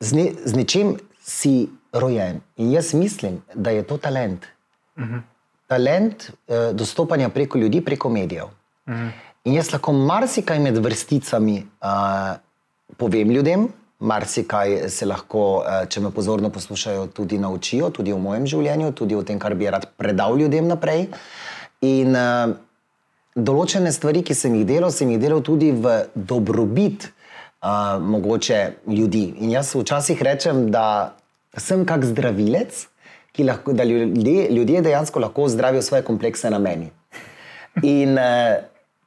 z, 0.00 0.12
ne, 0.12 0.26
z 0.44 0.56
nečim 0.56 0.96
si 1.20 1.68
rojen 1.92 2.40
in 2.56 2.72
jaz 2.72 2.92
mislim, 2.94 3.42
da 3.54 3.70
je 3.70 3.82
to 3.82 3.96
talent. 3.98 4.44
Uh 4.96 5.02
mhm. 5.04 5.14
-huh. 5.14 5.20
Talent 5.66 6.30
uh, 6.30 6.76
dostopanja 6.76 7.28
preko 7.28 7.58
ljudi, 7.58 7.80
preko 7.80 8.08
medijev. 8.08 8.44
Uh 8.44 8.94
mhm. 8.94 9.06
-huh. 9.06 9.10
In 9.44 9.54
jaz 9.54 9.72
lahko 9.72 9.92
marsikaj 9.92 10.58
med 10.58 10.76
vrsticami 10.76 11.66
uh, 11.80 12.36
povem 12.96 13.30
ljudem, 13.30 13.68
marsikaj 13.98 14.88
se 14.88 15.06
lahko, 15.06 15.64
eh, 15.66 15.86
če 15.86 16.00
me 16.00 16.10
pozorno 16.10 16.50
poslušajo, 16.50 17.06
tudi 17.06 17.38
naučijo, 17.38 17.90
tudi 17.90 18.12
v 18.12 18.18
mojem 18.18 18.46
življenju, 18.46 18.92
tudi 18.92 19.14
o 19.14 19.22
tem, 19.22 19.38
kar 19.38 19.54
bi 19.54 19.70
rad 19.70 19.88
predal 19.96 20.38
ljudem 20.38 20.68
naprej. 20.68 21.08
In 21.82 22.14
uh, 22.14 22.56
določene 23.38 23.92
stvari, 23.94 24.24
ki 24.26 24.34
sem 24.34 24.54
jih 24.58 24.66
delal, 24.66 24.90
sem 24.90 25.10
jih 25.12 25.20
delal 25.22 25.44
tudi 25.46 25.70
v 25.70 25.92
dobrobit 26.14 27.06
uh, 27.06 27.98
mogoče 28.02 28.58
ljudi. 28.90 29.24
In 29.38 29.52
jaz 29.54 29.70
včasih 29.78 30.22
rečem, 30.22 30.72
da 30.74 31.14
sem 31.54 31.84
kak 31.86 32.02
zdravilec, 32.06 32.86
ki 33.30 33.46
lahko, 33.46 33.74
da 33.78 33.86
ljudje, 33.86 34.48
ljudje 34.50 34.82
dejansko 34.82 35.22
lahko 35.22 35.46
zdravijo 35.50 35.82
svoje 35.86 36.02
komplekse 36.02 36.50
na 36.50 36.58
meni. 36.58 36.90
In 37.86 38.18
uh, 38.18 38.58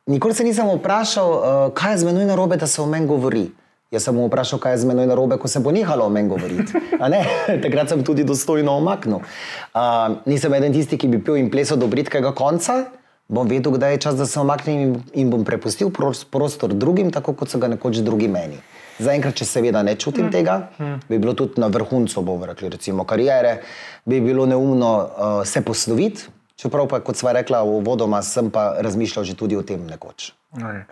nikoli 0.07 0.35
se 0.35 0.47
nisem 0.47 0.71
vprašal, 0.77 1.31
uh, 1.31 1.65
kaj 1.75 1.97
je 1.97 2.03
z 2.03 2.11
menoj 2.11 2.31
narobe, 2.31 2.55
da 2.55 2.71
se 2.71 2.79
o 2.81 2.87
meni 2.87 3.07
govori. 3.07 3.49
Jaz 3.91 4.05
sem 4.07 4.15
mu 4.15 4.29
vprašal, 4.29 4.55
kaj 4.63 4.71
je 4.71 4.77
z 4.85 4.87
menoj 4.87 5.07
narobe, 5.09 5.35
ko 5.35 5.49
se 5.51 5.59
bo 5.59 5.71
nehalo 5.75 6.05
o 6.07 6.09
meni 6.09 6.29
govoriti. 6.31 6.79
Takrat 7.63 7.89
sem 7.91 8.03
tudi 8.07 8.23
dostojno 8.23 8.77
omaknil. 8.79 9.19
Uh, 9.19 10.15
nisem 10.23 10.53
eden 10.55 10.71
tisti, 10.71 10.95
ki 10.95 11.09
bi 11.11 11.19
pil 11.19 11.41
in 11.41 11.49
plesal 11.51 11.75
do 11.75 11.89
britkega 11.91 12.31
konca, 12.31 12.85
bom 13.27 13.51
vedel, 13.51 13.75
kdaj 13.75 13.97
je 13.97 14.01
čas, 14.07 14.15
da 14.15 14.29
se 14.31 14.39
omaknem 14.39 14.79
in, 14.79 14.95
in 15.11 15.33
bom 15.33 15.43
prepustil 15.43 15.91
prostor 15.91 16.71
drugim, 16.71 17.11
tako 17.11 17.35
kot 17.35 17.51
so 17.51 17.59
ga 17.59 17.67
nekoč 17.67 17.99
drugi 17.99 18.31
meni. 18.31 18.61
Zaenkrat, 19.03 19.35
če 19.35 19.49
seveda 19.49 19.83
ne 19.83 19.97
čutim 19.99 20.29
mm. 20.29 20.31
tega, 20.31 20.55
mm. 20.79 20.97
bi 21.11 21.19
bilo 21.19 21.35
tudi 21.35 21.59
na 21.59 21.67
vrhuncu, 21.67 22.23
bomo 22.23 22.47
rekli, 22.47 22.71
recimo 22.71 23.03
karijere, 23.03 23.57
bi 24.07 24.21
bilo 24.23 24.47
neumno 24.47 24.93
uh, 25.03 25.41
se 25.43 25.65
posloviti, 25.67 26.31
čeprav 26.61 26.87
pa, 26.87 26.99
kot 27.01 27.17
sva 27.17 27.33
rekla, 27.33 27.63
v 27.65 27.81
vodoma 27.85 28.21
sem 28.25 28.51
pa 28.53 28.77
razmišljal 28.85 29.25
že 29.25 29.35
tudi 29.37 29.57
o 29.57 29.65
tem 29.65 29.81
nekoč. 29.87 30.31
Okay. 30.51 30.83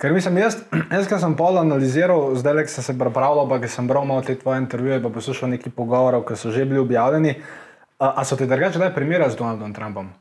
Ker 0.00 0.14
mislim, 0.14 0.38
jaz, 0.40 0.60
jaz 0.94 1.08
sem 1.10 1.34
pol 1.36 1.58
analiziral, 1.60 2.32
zdaj 2.38 2.54
le 2.54 2.66
sem 2.70 2.84
se 2.86 2.94
pripravljal, 2.96 3.48
pa 3.50 3.58
sem 3.68 3.88
bral 3.90 4.06
malo 4.08 4.22
te 4.24 4.38
tvoje 4.38 4.62
intervjuje, 4.62 5.02
pa 5.02 5.12
poslušal 5.12 5.52
nekaj 5.56 5.74
pogovorov, 5.74 6.24
ki 6.28 6.38
so 6.38 6.54
že 6.54 6.64
bili 6.64 6.80
objavljeni. 6.80 7.36
A, 7.98 8.22
a 8.22 8.24
so 8.24 8.38
ti 8.38 8.46
drugače 8.46 8.78
daj 8.78 8.94
primere 8.94 9.26
z 9.30 9.36
Donaldom 9.36 9.74
Trumpom? 9.74 10.12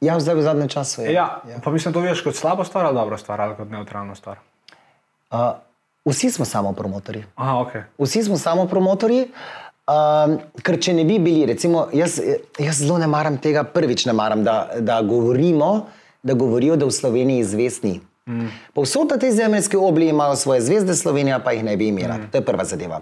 Ja, 0.00 0.20
zdaj 0.20 0.38
v 0.38 0.46
zadnjem 0.46 0.68
času 0.70 1.02
je. 1.02 1.12
Ja, 1.16 1.42
ja. 1.48 1.58
Pa 1.64 1.72
mislim, 1.74 1.92
to 1.92 2.04
veš 2.04 2.22
kot 2.22 2.36
slabo 2.36 2.64
stvar 2.64 2.86
ali 2.86 2.94
dobro 2.94 3.18
stvar 3.18 3.40
ali 3.40 3.56
kot 3.58 3.70
neutralno 3.72 4.14
stvar. 4.14 4.38
Uh, 5.32 5.58
vsi 6.06 6.30
smo 6.30 6.44
samo 6.44 6.72
promotori. 6.72 7.24
Aha, 7.34 7.58
okay. 7.64 7.82
Vsi 7.98 8.22
smo 8.28 8.38
samo 8.38 8.68
promotori. 8.70 9.26
Uh, 9.26 9.65
ker 9.86 10.78
če 10.82 10.94
ne 10.98 11.04
bi 11.06 11.18
bili, 11.22 11.46
recimo, 11.46 11.86
jaz, 11.94 12.18
jaz 12.58 12.80
zelo 12.82 12.98
ne 12.98 13.06
maram 13.06 13.38
tega, 13.38 13.62
prvič 13.64 14.06
ne 14.06 14.14
maram, 14.18 14.42
da, 14.44 14.56
da 14.82 14.98
govorimo, 15.02 15.86
da 16.26 16.34
govorijo, 16.34 16.76
da 16.76 16.88
v 16.88 16.94
Sloveniji 16.94 17.44
zvestni. 17.46 18.00
Mm. 18.26 18.48
Povsod 18.74 19.12
na 19.14 19.18
tej 19.22 19.36
zemljski 19.38 19.78
obli 19.78 20.08
imajo 20.10 20.36
svoje 20.36 20.60
zvezde, 20.60 20.94
Slovenija 20.94 21.38
pa 21.38 21.52
jih 21.54 21.64
ne 21.64 21.76
bi 21.76 21.88
imela. 21.88 22.16
Mm. 22.18 22.30
To 22.32 22.38
je 22.38 22.44
prva 22.44 22.64
zadeva. 22.64 23.00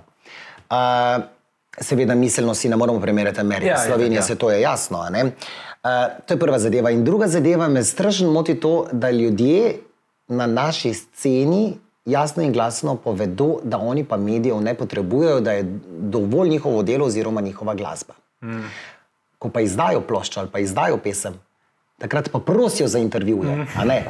Uh, 0.68 1.24
seveda, 1.80 2.14
miselno 2.14 2.54
si 2.54 2.68
ne 2.68 2.76
moramo 2.76 3.00
primerjati 3.00 3.40
Amerike, 3.40 3.72
ja, 3.72 3.78
Slovenija, 3.78 4.18
ja, 4.18 4.22
ja. 4.22 4.26
se 4.26 4.36
to 4.36 4.50
je 4.50 4.60
jasno. 4.60 5.00
Uh, 5.00 5.88
to 6.26 6.34
je 6.34 6.38
prva 6.38 6.58
zadeva. 6.58 6.90
In 6.90 7.04
druga 7.04 7.28
zadeva 7.28 7.68
me 7.68 7.84
strašno 7.84 8.32
moti 8.32 8.60
to, 8.60 8.86
da 8.92 9.10
ljudje 9.10 9.78
na 10.28 10.46
naši 10.46 10.94
sceni 10.94 11.78
jasno 12.06 12.42
in 12.42 12.52
glasno 12.52 12.96
povedo, 12.96 13.58
da 13.62 13.78
oni 13.78 14.04
pa 14.04 14.16
medijev 14.16 14.60
ne 14.60 14.74
potrebujejo, 14.74 15.40
da 15.40 15.52
je 15.52 15.64
dovolj 15.88 16.48
njihovo 16.48 16.82
delo 16.82 17.06
oziroma 17.06 17.40
njihova 17.40 17.74
glasba. 17.74 18.14
Mm. 18.42 18.60
Ko 19.38 19.48
pa 19.48 19.60
izdajo 19.60 20.00
ploščo 20.00 20.40
ali 20.40 20.48
pa 20.48 20.58
izdajo 20.58 20.96
pesem, 20.96 21.34
takrat 21.98 22.28
pa 22.30 22.38
prosijo 22.38 22.88
za 22.88 22.98
intervjuje. 22.98 23.66
ne? 23.84 24.04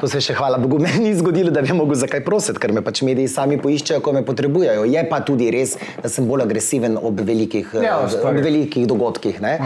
To 0.00 0.08
se 0.08 0.20
še, 0.20 0.34
hvala 0.34 0.58
Bogu, 0.58 0.78
meni 0.84 0.98
ni 1.00 1.14
zgodilo, 1.14 1.50
da 1.50 1.62
bi 1.62 1.72
mogel 1.72 1.94
zakaj 1.94 2.20
prositi, 2.24 2.58
ker 2.58 2.72
me 2.72 2.82
pač 2.82 3.00
mediji 3.02 3.28
sami 3.28 3.56
poiščejo, 3.56 4.00
ko 4.00 4.12
me 4.12 4.20
potrebujejo. 4.24 4.84
Je 4.84 5.04
pa 5.08 5.20
tudi 5.20 5.50
res, 5.50 5.76
da 6.02 6.08
sem 6.08 6.28
bolj 6.28 6.42
agresiven 6.42 6.98
ob 6.98 7.20
velikih, 7.20 7.70
Ja, 7.74 8.02
eh, 8.02 8.18
ob 8.22 8.36
velikih 8.36 8.86
dogodkih. 8.86 9.40
ne. 9.40 9.56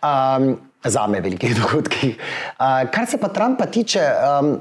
Um, 0.00 0.54
za 0.84 1.06
me 1.06 1.20
velikih 1.20 1.52
dogodkih. 1.60 2.16
Uh, 2.16 2.88
kar 2.90 3.06
se 3.06 3.18
pa 3.18 3.28
Trumpa 3.28 3.66
tiče, 3.66 4.00
um, 4.40 4.54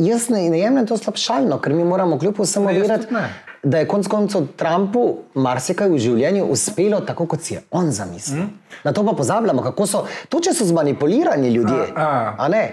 jaz 0.00 0.28
ne, 0.28 0.48
ne 0.50 0.58
jemljem 0.58 0.86
to 0.88 0.96
slabšalno, 0.96 1.60
ker 1.60 1.74
mi 1.74 1.84
moramo 1.84 2.18
kljub 2.18 2.40
vsemu 2.40 2.72
tudi 2.74 3.14
ne. 3.14 3.24
da 3.62 3.78
je 3.78 3.88
konec 3.88 4.08
koncev 4.08 4.46
Trumpu 4.56 5.06
marsikaj 5.34 5.88
v 5.92 5.98
življenju 6.00 6.46
uspelo 6.48 7.00
tako, 7.04 7.26
kot 7.26 7.44
si 7.44 7.54
je 7.54 7.64
on 7.70 7.90
zamislil. 7.92 8.46
Mm. 8.46 8.78
Na 8.84 8.92
to 8.96 9.04
pa 9.04 9.12
pozabljamo, 9.16 9.62
kako 9.62 9.86
so, 9.86 10.04
tudi 10.28 10.48
če 10.48 10.54
so 10.56 10.68
zmanipulirani 10.68 11.50
ljudje, 11.52 11.90
A, 11.94 12.06
a. 12.06 12.34
a 12.38 12.48
ne, 12.48 12.64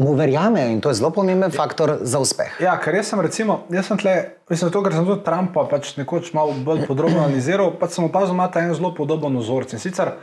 mu 0.00 0.14
verjamejo 0.18 0.72
in 0.72 0.80
to 0.80 0.90
je 0.90 0.98
zelo 0.98 1.10
pomemben 1.14 1.52
faktor 1.54 1.98
za 2.02 2.18
uspeh. 2.18 2.56
Ja, 2.60 2.74
ker 2.82 2.96
jaz 2.96 3.12
sem 3.12 3.20
recimo, 3.20 3.60
jaz 3.70 3.86
sem 3.86 4.00
tle, 4.00 4.14
mislim, 4.50 4.72
to, 4.74 4.82
ker 4.82 4.96
sem 4.96 5.06
tudi 5.06 5.22
Trumpa 5.26 5.68
pač 5.70 5.94
nekoč 6.00 6.32
malo 6.34 6.56
bolj 6.66 6.86
podrobno 6.88 7.20
analiziral, 7.22 7.76
pač 7.78 7.98
sem 7.98 8.08
opazil, 8.08 8.32
da 8.34 8.40
ima 8.40 8.48
ta 8.50 8.64
en 8.64 8.74
zelo 8.74 8.94
podoben 8.96 9.36
vzorec. 9.38 9.76
In 9.76 9.82
sicer 9.82 10.16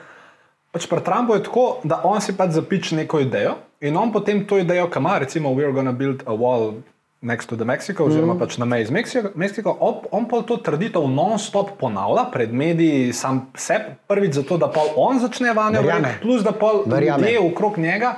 pač 0.74 0.90
pri 0.90 1.04
Trumpu 1.06 1.38
je 1.38 1.46
tako, 1.46 1.68
da 1.88 2.02
on 2.08 2.20
si 2.24 2.36
pač 2.36 2.58
zapiče 2.58 3.00
neko 3.04 3.22
idejo 3.24 3.60
in 3.82 3.98
on 3.98 4.12
potem 4.14 4.46
to 4.48 4.60
idejo, 4.62 4.88
ki 4.90 5.00
ima, 5.00 5.20
recimo, 5.20 5.54
we're 5.54 5.74
gonna 5.74 5.94
build 5.94 6.24
a 6.26 6.34
wall 6.34 6.82
next 7.22 7.50
to 7.50 7.56
the 7.56 7.66
Mexico, 7.66 8.06
oziroma 8.06 8.34
mm. 8.34 8.40
pač 8.40 8.58
na 8.58 8.66
meji 8.66 8.86
z 8.86 8.92
Meksiko, 8.92 9.32
Meksiko 9.36 9.78
on, 9.80 10.06
on 10.12 10.26
pa 10.26 10.42
to 10.42 10.58
trditev 10.58 11.06
non-stop 11.06 11.76
ponavlja 11.78 12.26
pred 12.34 12.54
mediji, 12.54 13.14
sam 13.14 13.44
sebi, 13.54 13.94
prvič 14.10 14.40
zato, 14.42 14.58
da 14.58 14.72
pa 14.74 14.86
on 14.98 15.22
začne 15.22 15.54
vanjo 15.54 15.84
verjeti, 15.86 16.18
plus 16.22 16.42
da 16.44 16.52
pa 16.52 16.74
ljudje 16.86 17.40
okrog 17.40 17.78
njega 17.78 18.16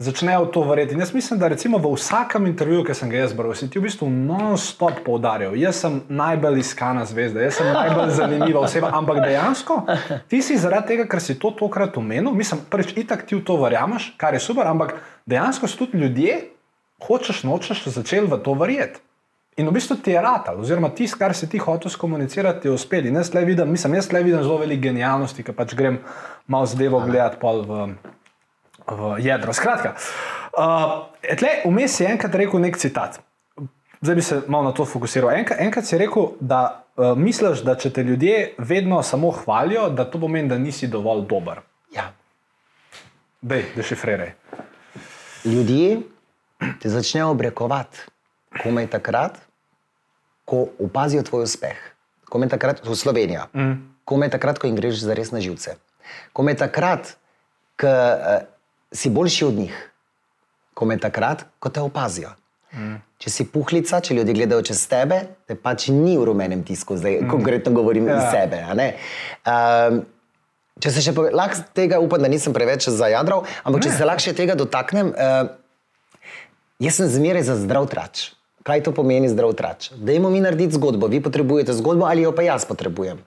začnejo 0.00 0.46
to 0.46 0.62
verjeti. 0.64 0.94
In 0.94 1.00
jaz 1.00 1.12
mislim, 1.14 1.38
da 1.38 1.48
recimo 1.48 1.78
v 1.78 1.92
vsakem 1.92 2.46
intervjuju, 2.46 2.84
ki 2.88 2.94
sem 2.96 3.10
ga 3.10 3.18
jaz 3.20 3.34
bral, 3.36 3.52
si 3.54 3.68
ti 3.70 3.78
v 3.78 3.84
bistvu 3.84 4.08
non-stop 4.08 5.02
poudarjal, 5.04 5.52
jaz 5.60 5.82
sem 5.84 5.98
najbolj 6.08 6.62
iskana 6.62 7.04
zvezda, 7.04 7.42
jaz 7.44 7.58
sem 7.60 7.68
najbolj 7.68 8.14
zanimiva 8.20 8.62
oseba, 8.64 8.94
ampak 8.96 9.20
dejansko 9.26 9.76
ti 10.32 10.40
si 10.42 10.56
zaradi 10.56 10.94
tega, 10.94 11.06
ker 11.10 11.20
si 11.20 11.36
to 11.38 11.52
tokrat 11.58 12.00
omenil, 12.00 12.32
mislim, 12.32 12.62
prvič 12.72 12.96
itak 12.96 13.26
ti 13.28 13.36
v 13.36 13.44
to 13.44 13.58
verjameš, 13.60 14.14
kar 14.16 14.34
je 14.34 14.40
super, 14.40 14.70
ampak 14.72 14.96
dejansko 15.28 15.68
so 15.68 15.84
tudi 15.84 16.00
ljudje, 16.00 16.38
hočeš 17.04 17.44
nočeš, 17.44 17.84
začeli 17.92 18.30
v 18.30 18.40
to 18.40 18.56
verjeti. 18.56 19.04
In 19.60 19.68
v 19.68 19.74
bistvu 19.76 19.98
ti 20.00 20.14
je 20.14 20.20
ratal, 20.22 20.62
oziroma 20.62 20.88
tisto, 20.96 21.18
kar 21.20 21.34
si 21.36 21.48
ti 21.50 21.58
hotel 21.60 21.92
skomunicirati, 21.92 22.68
je 22.68 22.72
uspel. 22.72 23.10
In 23.10 23.18
jaz 23.20 23.34
le 23.34 23.42
vidim, 23.44 23.68
mislim, 23.68 23.98
jaz 23.98 24.08
le 24.14 24.22
vidim 24.24 24.40
zelo 24.40 24.56
veliko 24.62 24.86
genialnosti, 24.86 25.44
ki 25.44 25.52
pač 25.52 25.74
grem 25.76 25.98
malo 26.48 26.70
zadevo 26.70 27.02
gledati 27.04 27.36
pol 27.42 27.60
v, 27.68 27.88
v 28.90 29.16
jedro. 29.24 29.52
Skratka, 29.52 29.94
uh, 30.58 31.08
tle 31.38 31.50
vmes 31.64 32.00
je 32.00 32.08
enkrat 32.10 32.34
rekel 32.34 32.60
nek 32.60 32.78
citat. 32.80 33.20
Zdaj 34.00 34.14
bi 34.16 34.22
se 34.24 34.42
malo 34.48 34.70
na 34.70 34.72
to 34.72 34.84
fokusiral. 34.88 35.30
Enkrat, 35.36 35.60
enkrat 35.60 35.84
si 35.84 35.98
rekel, 36.00 36.32
da 36.40 36.84
uh, 36.96 37.12
misliš, 37.18 37.64
da 37.66 37.76
če 37.76 37.92
te 37.92 38.02
ljudje 38.02 38.54
vedno 38.58 39.02
samo 39.02 39.30
hvalijo, 39.42 39.90
da 39.92 40.06
to 40.08 40.20
pomeni, 40.20 40.48
da 40.48 40.58
nisi 40.58 40.88
dovolj 40.88 41.26
dober. 41.28 41.60
Ja. 41.94 42.10
Dej, 43.40 43.66
dešifriraj. 43.76 44.32
Ljudje 45.44 46.00
te 46.80 46.88
začnejo 46.88 47.30
obrekovati, 47.32 48.02
komaj 48.62 48.88
takrat, 48.92 49.38
ko 50.44 50.66
opazijo 50.80 51.22
tvoj 51.22 51.46
uspeh. 51.46 51.78
Komaj 52.28 52.50
takrat, 52.52 52.82
v 52.84 52.96
Sloveniji. 52.96 53.46
Mm. 53.54 53.76
Komaj 54.04 54.32
takrat, 54.32 54.58
ko 54.58 54.68
jim 54.68 54.76
greš 54.76 55.04
za 55.04 55.14
res 55.14 55.32
na 55.32 55.40
živce. 55.40 55.76
Komaj 56.32 56.56
takrat, 56.60 57.14
ko 57.80 57.92
si 58.92 59.10
boljši 59.10 59.44
od 59.44 59.54
njih. 59.54 59.78
Komaj 60.74 60.98
takrat, 60.98 61.44
ko 61.58 61.68
te 61.68 61.80
opazijo. 61.80 62.30
Mm. 62.72 63.00
Če 63.20 63.30
si 63.30 63.44
puhlica, 63.50 63.98
če 64.00 64.14
ljudje 64.14 64.34
gledajo 64.36 64.62
čez 64.70 64.84
tebe, 64.88 65.18
te 65.50 65.56
pač 65.58 65.88
ni 65.92 66.14
v 66.16 66.24
rumenem 66.30 66.62
tisku, 66.64 66.96
zdaj 66.96 67.18
mm. 67.20 67.30
konkretno 67.32 67.74
govorim 67.76 68.06
ja. 68.08 68.16
iz 68.16 68.30
sebe. 68.32 68.62
ne. 68.78 68.88
Um, 69.44 70.02
če 70.80 70.94
se 70.94 71.04
še 71.04 71.14
lahko 71.14 71.64
tega 71.76 71.98
upam, 72.00 72.22
da 72.22 72.30
nisem 72.30 72.54
preveč 72.56 72.88
zajadral, 72.88 73.44
ampak 73.66 73.84
če 73.86 73.94
se 73.96 74.06
lahko 74.06 74.24
še 74.24 74.36
tega 74.38 74.56
dotaknem, 74.58 75.10
uh, 75.12 75.50
jaz 76.80 77.02
sem 77.02 77.10
zmeraj 77.10 77.48
za 77.50 77.58
zdrav 77.60 77.90
trač. 77.90 78.30
Kaj 78.64 78.84
to 78.86 78.92
pomeni 78.94 79.28
zdrav 79.32 79.54
trač? 79.56 79.90
Dajmo 79.96 80.30
mi 80.32 80.42
narediti 80.44 80.76
zgodbo, 80.76 81.08
vi 81.10 81.22
potrebujete 81.24 81.74
zgodbo 81.76 82.06
ali 82.06 82.26
jo 82.26 82.32
pa 82.36 82.44
jaz 82.44 82.68
potrebujem. 82.68 83.18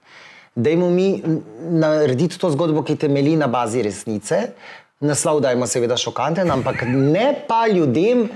Dajmo 0.55 0.89
mi 0.93 1.17
narediti 1.73 2.37
to 2.37 2.51
zgodbo, 2.53 2.83
ki 2.85 2.95
temelji 3.01 3.33
na 3.41 3.49
bazi 3.49 3.81
resnice. 3.81 4.53
Naslov 5.03 5.41
dajmo 5.43 5.67
seveda 5.67 5.97
šokanten, 5.99 6.51
ampak 6.51 6.85
ne 6.87 7.33
pa 7.47 7.65
ljudem 7.67 8.29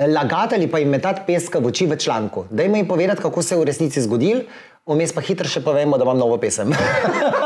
lagati 0.00 0.54
ali 0.54 0.68
pa 0.70 0.78
jim 0.78 0.88
metati 0.92 1.24
peska 1.26 1.58
v 1.58 1.72
oči 1.72 1.86
v 1.86 1.96
članku. 1.96 2.44
Dajmo 2.50 2.76
jim 2.76 2.88
povedati, 2.88 3.22
kako 3.22 3.42
se 3.42 3.54
je 3.54 3.60
v 3.60 3.64
resnici 3.64 4.02
zgodil, 4.02 4.42
vmes 4.86 5.12
pa 5.12 5.24
hitro 5.24 5.48
še 5.48 5.62
povemo, 5.64 5.98
da 5.98 6.04
imam 6.04 6.18
novo 6.18 6.36
pesem. 6.40 6.72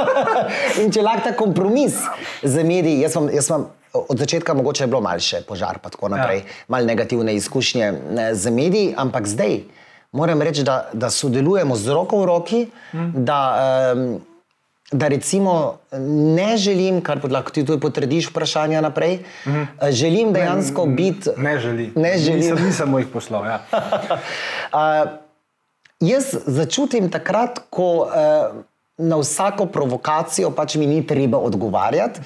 In 0.82 0.92
če 0.92 1.02
lahko 1.02 1.28
ta 1.28 1.34
kompromis 1.38 1.98
z 2.42 2.66
mediji, 2.66 3.02
jaz 3.04 3.16
vam, 3.18 3.30
jaz 3.32 3.50
vam 3.50 3.68
od 3.94 4.18
začetka 4.18 4.54
mogoče 4.54 4.84
je 4.84 4.90
bilo 4.90 5.00
malce 5.00 5.42
požar, 5.46 5.78
pa 5.78 5.90
tako 5.90 6.08
naprej, 6.10 6.42
ja. 6.42 6.44
malo 6.68 6.86
negativne 6.86 7.34
izkušnje 7.34 7.92
z 8.32 8.50
mediji, 8.50 8.94
ampak 8.98 9.26
zdaj 9.30 9.60
moram 10.12 10.42
reči, 10.42 10.62
da, 10.62 10.90
da 10.92 11.10
sodelujemo 11.10 11.76
z 11.76 11.94
roko 11.94 12.22
v 12.22 12.26
roki, 12.26 12.60
mm. 12.92 13.10
da, 13.26 13.38
um, 13.94 14.18
da 14.94 15.08
recimo 15.08 15.78
ne 16.36 16.56
želim, 16.56 17.00
kar 17.02 17.18
lahko 17.30 17.50
ti 17.50 17.64
tudi 17.66 17.80
potrdiš 17.80 18.28
vprašanja 18.30 18.80
naprej, 18.80 19.18
mm. 19.46 19.64
želim 19.90 20.32
dejansko 20.32 20.86
biti. 20.86 21.30
Ne 21.36 21.58
želi. 21.58 21.92
Ne 21.96 22.18
želi. 22.18 22.38
Nisem, 22.38 22.66
nisem 22.66 22.98
jih 22.98 23.10
poslal. 23.12 23.46
Ja. 23.46 23.60
Uh, 24.74 24.80
jaz 26.00 26.34
začutim 26.46 27.06
takrat, 27.10 27.60
ko 27.70 27.86
uh, 28.02 28.56
na 28.98 29.16
vsako 29.20 29.66
provokacijo 29.66 30.50
pač 30.50 30.74
mi 30.74 30.86
ni 30.86 31.06
treba 31.06 31.38
odgovarjati. 31.38 32.20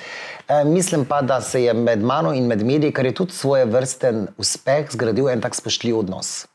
Uh, 0.48 0.64
mislim 0.64 1.04
pa, 1.04 1.20
da 1.22 1.40
se 1.40 1.62
je 1.64 1.74
med 1.74 2.04
mano 2.04 2.32
in 2.32 2.46
med 2.46 2.64
mediji, 2.66 2.92
kar 2.92 3.06
je 3.06 3.14
tudi 3.14 3.32
svoje 3.32 3.64
vrsten 3.64 4.26
uspeh, 4.38 4.88
zgradil 4.90 5.28
en 5.28 5.44
tak 5.44 5.54
spoštljiv 5.54 5.98
odnos. 5.98 6.46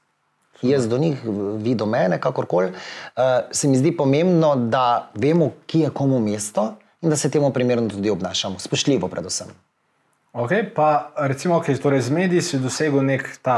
Jaz 0.63 0.87
do 0.87 0.97
njih, 0.97 1.19
vi 1.57 1.75
do 1.75 1.85
mene, 1.85 2.19
kakorkoli. 2.21 2.71
Uh, 2.71 3.23
se 3.51 3.67
mi 3.67 3.77
zdi 3.77 3.91
pomembno, 3.97 4.55
da 4.55 5.09
vemo, 5.13 5.51
kje 5.67 5.81
je 5.81 5.89
komu 5.89 6.19
mesto 6.19 6.73
in 7.01 7.09
da 7.09 7.15
se 7.15 7.29
temu 7.29 7.51
primerno 7.53 7.89
tudi 7.89 8.09
obnašamo. 8.09 8.59
Spoštljivo, 8.59 9.07
predvsem. 9.07 9.47
Okay, 10.33 10.65
pa 10.65 11.13
recimo, 11.29 11.61
okay, 11.61 11.77
torej 11.77 12.01
z 12.01 12.09
mediji 12.09 12.41
si 12.41 12.57
dosegel 12.57 13.05
nek 13.05 13.37
ta, 13.37 13.57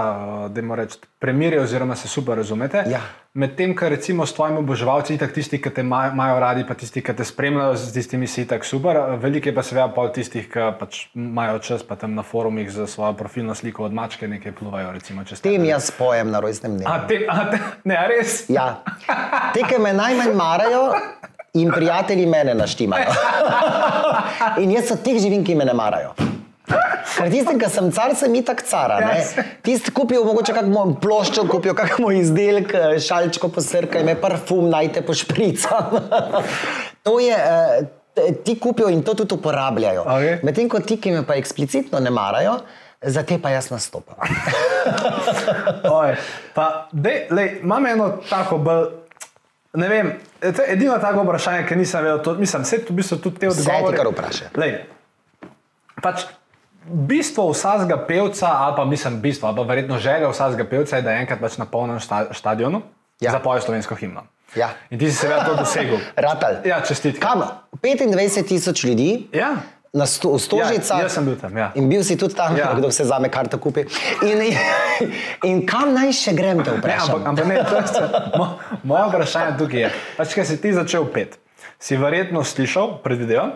da 0.52 0.60
moramo 0.62 0.76
reči, 0.76 1.00
premirje, 1.20 1.62
oziroma 1.62 1.96
se 1.96 2.08
super 2.08 2.36
razumete. 2.36 2.84
Ja. 2.92 3.00
Medtem, 3.34 3.72
ko 3.72 3.88
recimo 3.90 4.26
s 4.26 4.34
tvojimi 4.36 4.60
oboževalci, 4.60 5.16
itak 5.16 5.32
tisti, 5.32 5.62
ki 5.62 5.70
te 5.72 5.82
ima- 5.82 6.12
imajo 6.12 6.36
radi, 6.40 6.66
pa 6.68 6.76
tisti, 6.76 7.00
ki 7.02 7.16
te 7.16 7.24
spremljajo, 7.24 7.76
z 7.76 7.94
tistimi 7.94 8.28
si 8.28 8.42
itak 8.44 8.66
super. 8.68 9.00
Veliko 9.16 9.50
je 9.50 9.56
pa 9.56 9.64
seveda 9.64 9.88
pol 9.88 10.12
tistih, 10.12 10.52
ki 10.52 10.68
pač 10.80 11.08
imajo 11.16 11.60
čas, 11.60 11.84
pa 11.84 11.96
tam 11.96 12.12
na 12.12 12.24
forumih 12.24 12.68
za 12.68 12.88
svojo 12.88 13.14
profilno 13.14 13.56
sliko 13.56 13.88
od 13.88 13.94
mačke 13.94 14.28
nekaj 14.28 14.52
pluvajo. 14.52 14.92
Recimo, 14.92 15.24
Tem 15.24 15.38
tebe. 15.56 15.68
jaz 15.68 15.92
pojem 15.92 16.28
na 16.28 16.40
rojstnem 16.40 16.76
dnevu. 16.76 16.92
A, 16.92 17.08
te, 17.08 17.24
a, 17.30 17.50
te, 17.52 17.60
ne, 17.86 17.96
a 17.96 18.04
res? 18.08 18.50
Ja. 18.50 18.84
Te, 19.54 19.64
ki 19.64 19.80
me 19.80 19.94
najmanj 19.94 20.36
marajo, 20.36 20.92
in 21.56 21.72
prijatelji 21.72 22.26
mene 22.28 22.54
naštimajo. 22.54 23.16
In 24.64 24.72
jaz 24.72 24.92
od 24.92 25.00
teh 25.04 25.16
živim, 25.16 25.44
ki 25.44 25.56
me 25.56 25.64
ne 25.66 25.74
marajo. 25.74 26.12
Ker 26.66 27.30
tistim, 27.32 27.60
ki 27.62 27.70
sem 27.72 27.92
car, 27.96 28.14
sem 28.18 28.34
itak 28.36 28.64
cara. 28.68 28.98
Ja, 29.00 29.44
Tisti 29.66 29.92
kupijo 29.96 30.24
mogoče 30.26 30.56
kakšno 30.56 30.86
ploščo, 31.02 31.46
kupijo 31.50 31.76
kakšno 31.78 32.10
izdelek, 32.18 32.74
eh, 32.74 32.96
šalčko 33.00 33.50
posrkaj, 33.54 34.04
me 34.04 34.16
parfum 34.20 34.70
najte 34.70 35.04
po 35.06 35.14
špricam. 35.14 36.00
to 37.06 37.20
je, 37.24 37.36
eh, 37.36 38.34
ti 38.44 38.58
kupijo 38.60 38.90
in 38.90 39.04
to 39.04 39.14
tudi 39.14 39.38
uporabljajo. 39.38 40.02
Okej. 40.02 40.40
Medtem 40.44 40.70
ko 40.70 40.80
ti, 40.80 40.98
ki 41.02 41.12
me 41.12 41.24
pa 41.28 41.38
eksplicitno 41.40 42.00
ne 42.00 42.10
marajo, 42.10 42.58
za 43.02 43.24
te 43.24 43.38
pa 43.42 43.50
jaz 43.54 43.70
nastopam. 43.70 44.16
Oj, 46.00 46.16
pa, 46.54 46.88
dej, 46.92 47.28
lej, 47.32 47.60
imam 47.64 47.86
eno 47.86 48.14
tako 48.30 48.58
bolj. 48.58 48.86
Ne 49.76 49.90
vem, 49.92 50.14
to 50.40 50.64
je 50.64 50.72
edino 50.72 50.96
tako 51.04 51.26
vprašanje, 51.28 51.66
ki 51.68 51.76
nisem 51.76 52.04
vedel. 52.06 52.22
To, 52.24 52.34
mislim, 52.40 52.64
vse 52.64 52.80
v 52.90 52.96
bistvu 52.96 53.18
tudi 53.20 53.42
te 53.44 53.50
Vse 53.52 53.66
ti 53.66 53.72
odgovore. 53.72 53.98
kar 53.98 54.08
vprašaj. 54.08 54.78
Pač, 56.02 56.24
bistvo 56.86 57.50
vsakega 57.50 57.98
pevca, 58.00 58.48
ali 58.50 58.74
pa 58.76 58.86
mislim, 58.86 59.22
bistvo, 59.22 59.48
ali 59.48 59.58
pa 59.58 59.64
verjetno 59.64 59.98
želja 59.98 60.30
vsakega 60.30 60.66
pevca 60.66 60.96
je, 60.96 61.02
da 61.02 61.12
je 61.12 61.22
enkrat 61.22 61.40
pač 61.40 61.58
na 61.58 61.66
polnem 61.66 62.00
šta, 62.00 62.26
stadionu 62.32 62.82
Ja. 63.22 63.32
zapoje 63.32 63.62
slovensko 63.62 63.96
himno. 63.96 64.24
Ja. 64.56 64.70
In 64.90 65.00
ti 65.00 65.12
si 65.12 65.18
seveda 65.18 65.46
to 65.46 65.56
dosegel. 65.56 65.98
Ratal. 66.18 66.56
Ja, 66.66 66.82
čestitke. 66.82 67.20
Kam? 67.20 67.42
25 67.74 68.48
tisoč 68.48 68.84
ljudi 68.84 69.28
Ja. 69.34 69.56
na 69.94 70.06
sto, 70.06 70.40
Stožicah. 70.40 70.98
Ja, 70.98 71.04
jaz 71.04 71.14
sem 71.14 71.26
bil 71.26 71.36
tam, 71.36 71.58
ja. 71.58 71.72
In 71.76 71.90
bil 71.90 72.04
si 72.04 72.18
tudi 72.18 72.36
tam, 72.36 72.58
Ja. 72.58 72.74
kdo 72.74 72.88
vse 72.88 73.04
za 73.04 73.20
me 73.20 73.30
karto 73.30 73.58
kupi. 73.58 73.86
In, 74.22 74.42
in, 74.42 74.54
in 75.50 75.66
kam 75.66 75.94
naj 75.94 76.12
še 76.14 76.34
grem, 76.34 76.60
te 76.60 76.72
Ne, 76.72 76.78
vprašam? 76.78 77.16
ampak, 77.16 77.28
ampak 77.28 77.46
ne, 77.48 77.56
to 77.64 77.76
je, 77.76 78.10
mo, 78.38 78.48
moje 78.84 79.08
vprašanje 79.08 79.58
tukaj 79.58 79.80
je, 79.80 79.90
pač, 80.18 80.36
kaj 80.36 80.46
si 80.46 80.58
ti 80.58 80.74
začel 80.74 81.06
pet. 81.06 81.40
Si 81.80 81.96
verjetno 81.96 82.44
slišal, 82.44 83.00
predvidevam, 83.00 83.52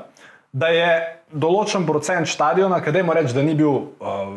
da 0.52 0.68
je 0.74 0.90
določen 1.30 1.86
procent 1.86 2.28
stadiona, 2.28 2.80
ki 2.82 2.92
dajmo 2.92 3.14
reči, 3.14 3.34
da 3.38 3.42
ni 3.46 3.54
bil 3.56 3.70
uh, 3.70 4.32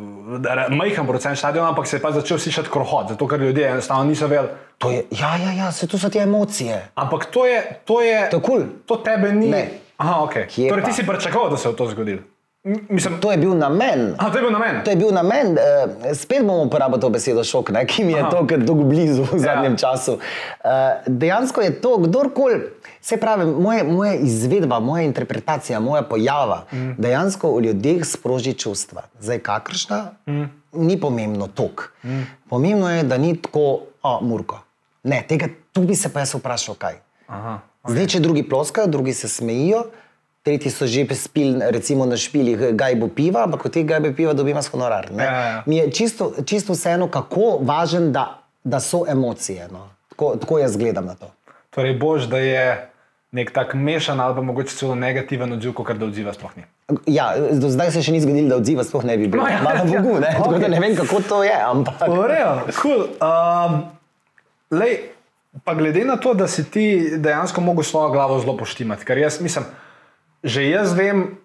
majhen 0.69 1.07
procent 1.09 1.39
stadiona, 1.39 1.71
ampak 1.73 1.87
se 1.89 1.97
je 1.97 2.03
pa 2.03 2.11
začel 2.13 2.39
slišati 2.39 2.69
krohot, 2.73 3.15
zato 3.15 3.29
ker 3.29 3.41
ljudje 3.41 3.71
enostavno 3.71 4.05
niso 4.05 4.29
vedeli. 4.29 4.49
To 4.79 4.91
je, 4.91 5.05
ja, 5.11 5.37
ja, 5.37 5.53
ja, 5.53 5.73
se 5.73 5.87
to 5.87 5.99
so 5.99 6.11
te 6.11 6.19
emocije. 6.21 6.83
Ampak 6.95 7.31
to 7.33 7.47
je, 7.47 7.63
to 7.85 8.01
je, 8.03 8.29
To 8.31 8.37
je 8.37 8.43
kul. 8.43 8.63
to 8.87 8.97
tebe 8.97 9.33
ni. 9.33 9.49
Ne. 9.49 9.65
Aha, 9.97 10.21
ok. 10.25 10.35
Kje 10.51 10.69
Torej, 10.69 10.83
pa? 10.83 10.89
ti 10.91 10.95
si 10.97 11.07
pričakoval, 11.07 11.51
da 11.51 11.57
se 11.57 11.69
bo 11.69 11.75
to 11.79 11.87
zgodilo. 11.87 12.23
Mislim, 12.65 13.21
To 13.21 13.33
je 13.33 13.39
bil 13.39 13.55
namen. 13.59 14.15
aha, 14.19 14.31
to 14.31 14.39
je 14.39 14.43
bil 14.43 14.51
namen. 14.53 14.85
To 14.85 14.91
je 14.91 14.97
bil 14.97 15.11
namen, 15.11 15.47
uh, 15.47 16.15
spet 16.15 16.47
bomo 16.47 16.63
uporabili 16.63 17.01
to 17.01 17.09
besedo 17.11 17.45
šok, 17.45 17.71
ne, 17.71 17.87
ki 17.87 18.05
mi 18.05 18.13
je 18.13 18.23
to 18.31 18.47
tako 18.47 18.75
blizu 18.75 19.23
v 19.33 19.39
zadnjem 19.39 19.73
Ja. 19.73 19.79
času. 19.79 20.13
Uh, 20.13 20.71
dejansko 21.07 21.61
je 21.61 21.81
to, 21.81 21.99
kdorkoli, 21.99 22.61
se 23.01 23.17
pravi, 23.17 23.47
moje, 23.47 23.83
moja 23.85 24.15
izvedba, 24.15 24.79
moja 24.81 25.03
interpretacija, 25.03 25.81
moja 25.81 26.03
pojava, 26.03 26.65
mm. 26.73 26.95
dejansko 26.99 27.51
v 27.57 27.63
ljudeh 27.63 28.07
sproži 28.07 28.55
čustva. 28.55 29.03
Zdaj, 29.21 29.39
kakršna, 29.39 30.11
mm. 30.27 30.45
ni 30.73 31.01
pomembno 31.01 31.47
tok. 31.47 31.91
Mm. 32.05 32.23
Pomembno 32.49 32.91
je, 32.91 33.03
da 33.03 33.19
ni 33.19 33.37
tako, 33.37 33.81
a, 34.03 34.19
murko. 34.23 34.61
Ne, 35.03 35.25
tega, 35.29 35.49
tu 35.73 35.83
bi 35.83 35.97
se 35.97 36.13
pa 36.13 36.23
jaz 36.23 36.35
vprašal, 36.35 36.75
kaj. 36.79 36.95
Aha. 37.27 37.59
Zdaj, 37.89 38.07
če 38.07 38.21
drugi 38.21 38.43
ploskajo, 38.47 38.87
drugi 38.87 39.13
se 39.13 39.29
smejijo, 39.29 39.85
tretji 40.43 40.71
so 40.71 40.87
že 40.87 41.07
spili, 41.15 41.63
recimo 41.71 42.07
na 42.07 42.17
špilih 42.17 42.75
gajbo 42.75 43.09
piva, 43.09 43.45
ampak 43.45 43.67
od 43.67 43.73
tega 43.73 43.95
gajbe 43.95 44.15
piva 44.17 44.33
dobimo 44.33 44.61
honorar. 44.73 45.11
ne. 45.13 45.25
Ja, 45.25 45.33
ja, 45.33 45.47
ja. 45.47 45.63
Mi 45.67 45.77
je 45.77 45.91
čisto, 45.91 46.33
čisto 46.45 46.73
vseeno, 46.73 47.09
kako 47.09 47.59
važen, 47.61 48.13
da, 48.13 48.43
da 48.65 48.81
so 48.81 49.05
emocije. 49.09 49.69
No. 49.73 49.89
Tako, 50.09 50.37
tako 50.37 50.59
jaz 50.59 50.77
gledam 50.77 51.07
na 51.07 51.15
to. 51.15 51.31
Torej, 51.71 51.99
bož, 51.99 52.27
da 52.27 52.39
je 52.39 52.93
nek 53.33 53.51
tak 53.51 53.75
mešan 53.75 54.21
ali 54.21 54.35
pa 54.35 54.43
mogoče 54.43 54.77
celo 54.77 54.95
negativen 54.95 55.53
odziv, 55.53 55.73
kot 55.73 55.97
da 55.97 56.07
odziva 56.07 56.33
sploh 56.33 56.51
ni. 56.57 56.65
Ja, 57.07 57.33
do 57.53 57.71
zdaj 57.73 57.95
se 57.95 58.03
še 58.05 58.13
ni 58.13 58.21
zgodilo, 58.21 58.51
da 58.51 58.59
odziva 58.61 58.85
sploh 58.85 59.07
ne 59.09 59.17
bi 59.17 59.29
bilo. 59.29 59.47
No, 59.47 59.49
ja, 59.49 59.63
Hvala 59.63 59.87
ja. 59.87 59.87
Bogu, 59.89 60.19
ne? 60.21 60.35
Tako 60.37 60.51
da 60.51 60.59
Okej. 60.59 60.69
ne 60.75 60.81
vem, 60.81 60.97
kako 60.97 61.23
to 61.29 61.39
je. 61.47 61.55
Ampak... 61.57 62.03
Urejo, 62.13 62.51
cool. 62.83 63.07
um, 63.25 63.79
lej, 64.75 64.99
pa 65.65 65.75
glede 65.79 66.05
na 66.05 66.19
to, 66.21 66.35
da 66.37 66.49
si 66.49 66.67
ti 66.69 66.85
dejansko 67.17 67.65
mogel 67.65 67.89
svojo 67.89 68.13
glavo 68.13 68.37
zelo 68.43 68.57
poštimati, 68.61 69.09
ker 69.09 69.23
jaz 69.23 69.41
mislim, 69.41 69.65
že 70.43 70.67
jaz 70.69 70.93
vem, 70.99 71.39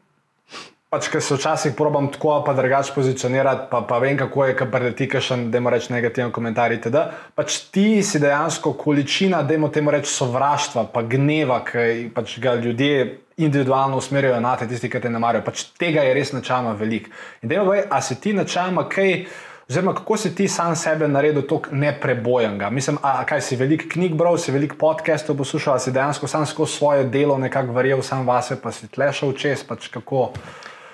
pač, 0.90 1.10
ker 1.12 1.22
se 1.22 1.36
včasih 1.36 1.74
probam 1.78 2.08
tako 2.12 2.40
pa 2.46 2.54
drugače 2.56 2.94
pozicionirati, 2.96 3.68
pa, 3.72 3.82
pa 3.88 4.00
vem, 4.00 4.18
kako 4.18 4.46
je, 4.46 4.56
kar 4.58 4.72
preleti 4.72 5.08
kakšen, 5.12 5.50
da 5.52 5.60
moraš 5.60 5.90
negativen 5.90 6.32
komentar. 6.32 6.72
itd. 6.72 7.04
Pač 7.36 7.60
ti 7.72 8.04
si 8.04 8.20
dejansko 8.24 8.74
količina, 8.74 9.44
da 9.44 9.58
temu 9.70 9.92
reči, 9.92 10.12
sovraštva, 10.14 10.88
pa 10.94 11.04
gneva, 11.04 11.64
ki 11.66 12.12
pač 12.16 12.40
ga 12.40 12.56
ljudje 12.56 13.20
individualno 13.38 13.98
usmerjajo 13.98 14.40
na 14.42 14.56
te, 14.58 14.68
tisti, 14.68 14.90
ki 14.90 15.02
te 15.02 15.10
ne 15.10 15.20
marajo. 15.20 15.46
Pač 15.46 15.68
tega 15.78 16.02
je 16.08 16.14
res 16.14 16.34
načeloma 16.34 16.74
veliko. 16.74 17.12
In 17.44 17.52
da 17.52 17.62
je, 17.62 17.84
a 17.90 18.02
si 18.02 18.18
ti 18.22 18.34
načeloma 18.34 18.88
kaj. 18.90 19.26
Oziroma, 19.70 19.94
kako 19.96 20.18
si 20.18 20.36
ti 20.36 20.48
sam 20.48 20.76
sebe 20.76 21.08
naredil 21.08 21.42
tako 21.48 21.76
neprebojenega? 21.76 22.70
Mislim, 22.70 22.98
a, 23.02 23.20
a 23.20 23.26
kaj 23.26 23.42
si 23.42 23.56
veliko 23.56 23.84
knjig 23.90 24.16
bral, 24.16 24.38
si 24.38 24.52
veliko 24.52 24.78
podcastov 24.80 25.36
poslušal, 25.38 25.76
a 25.76 25.80
si 25.80 25.92
dejansko 25.92 26.28
sam 26.28 26.46
skozi 26.46 26.74
svoje 26.74 27.04
delo 27.04 27.38
nekako 27.38 27.74
verjel 27.76 28.02
sam 28.02 28.28
vase, 28.28 28.56
pa 28.62 28.72
si 28.72 28.88
tlešal 28.88 29.34
čez, 29.36 29.66
pač 29.68 29.90
kako. 29.92 30.30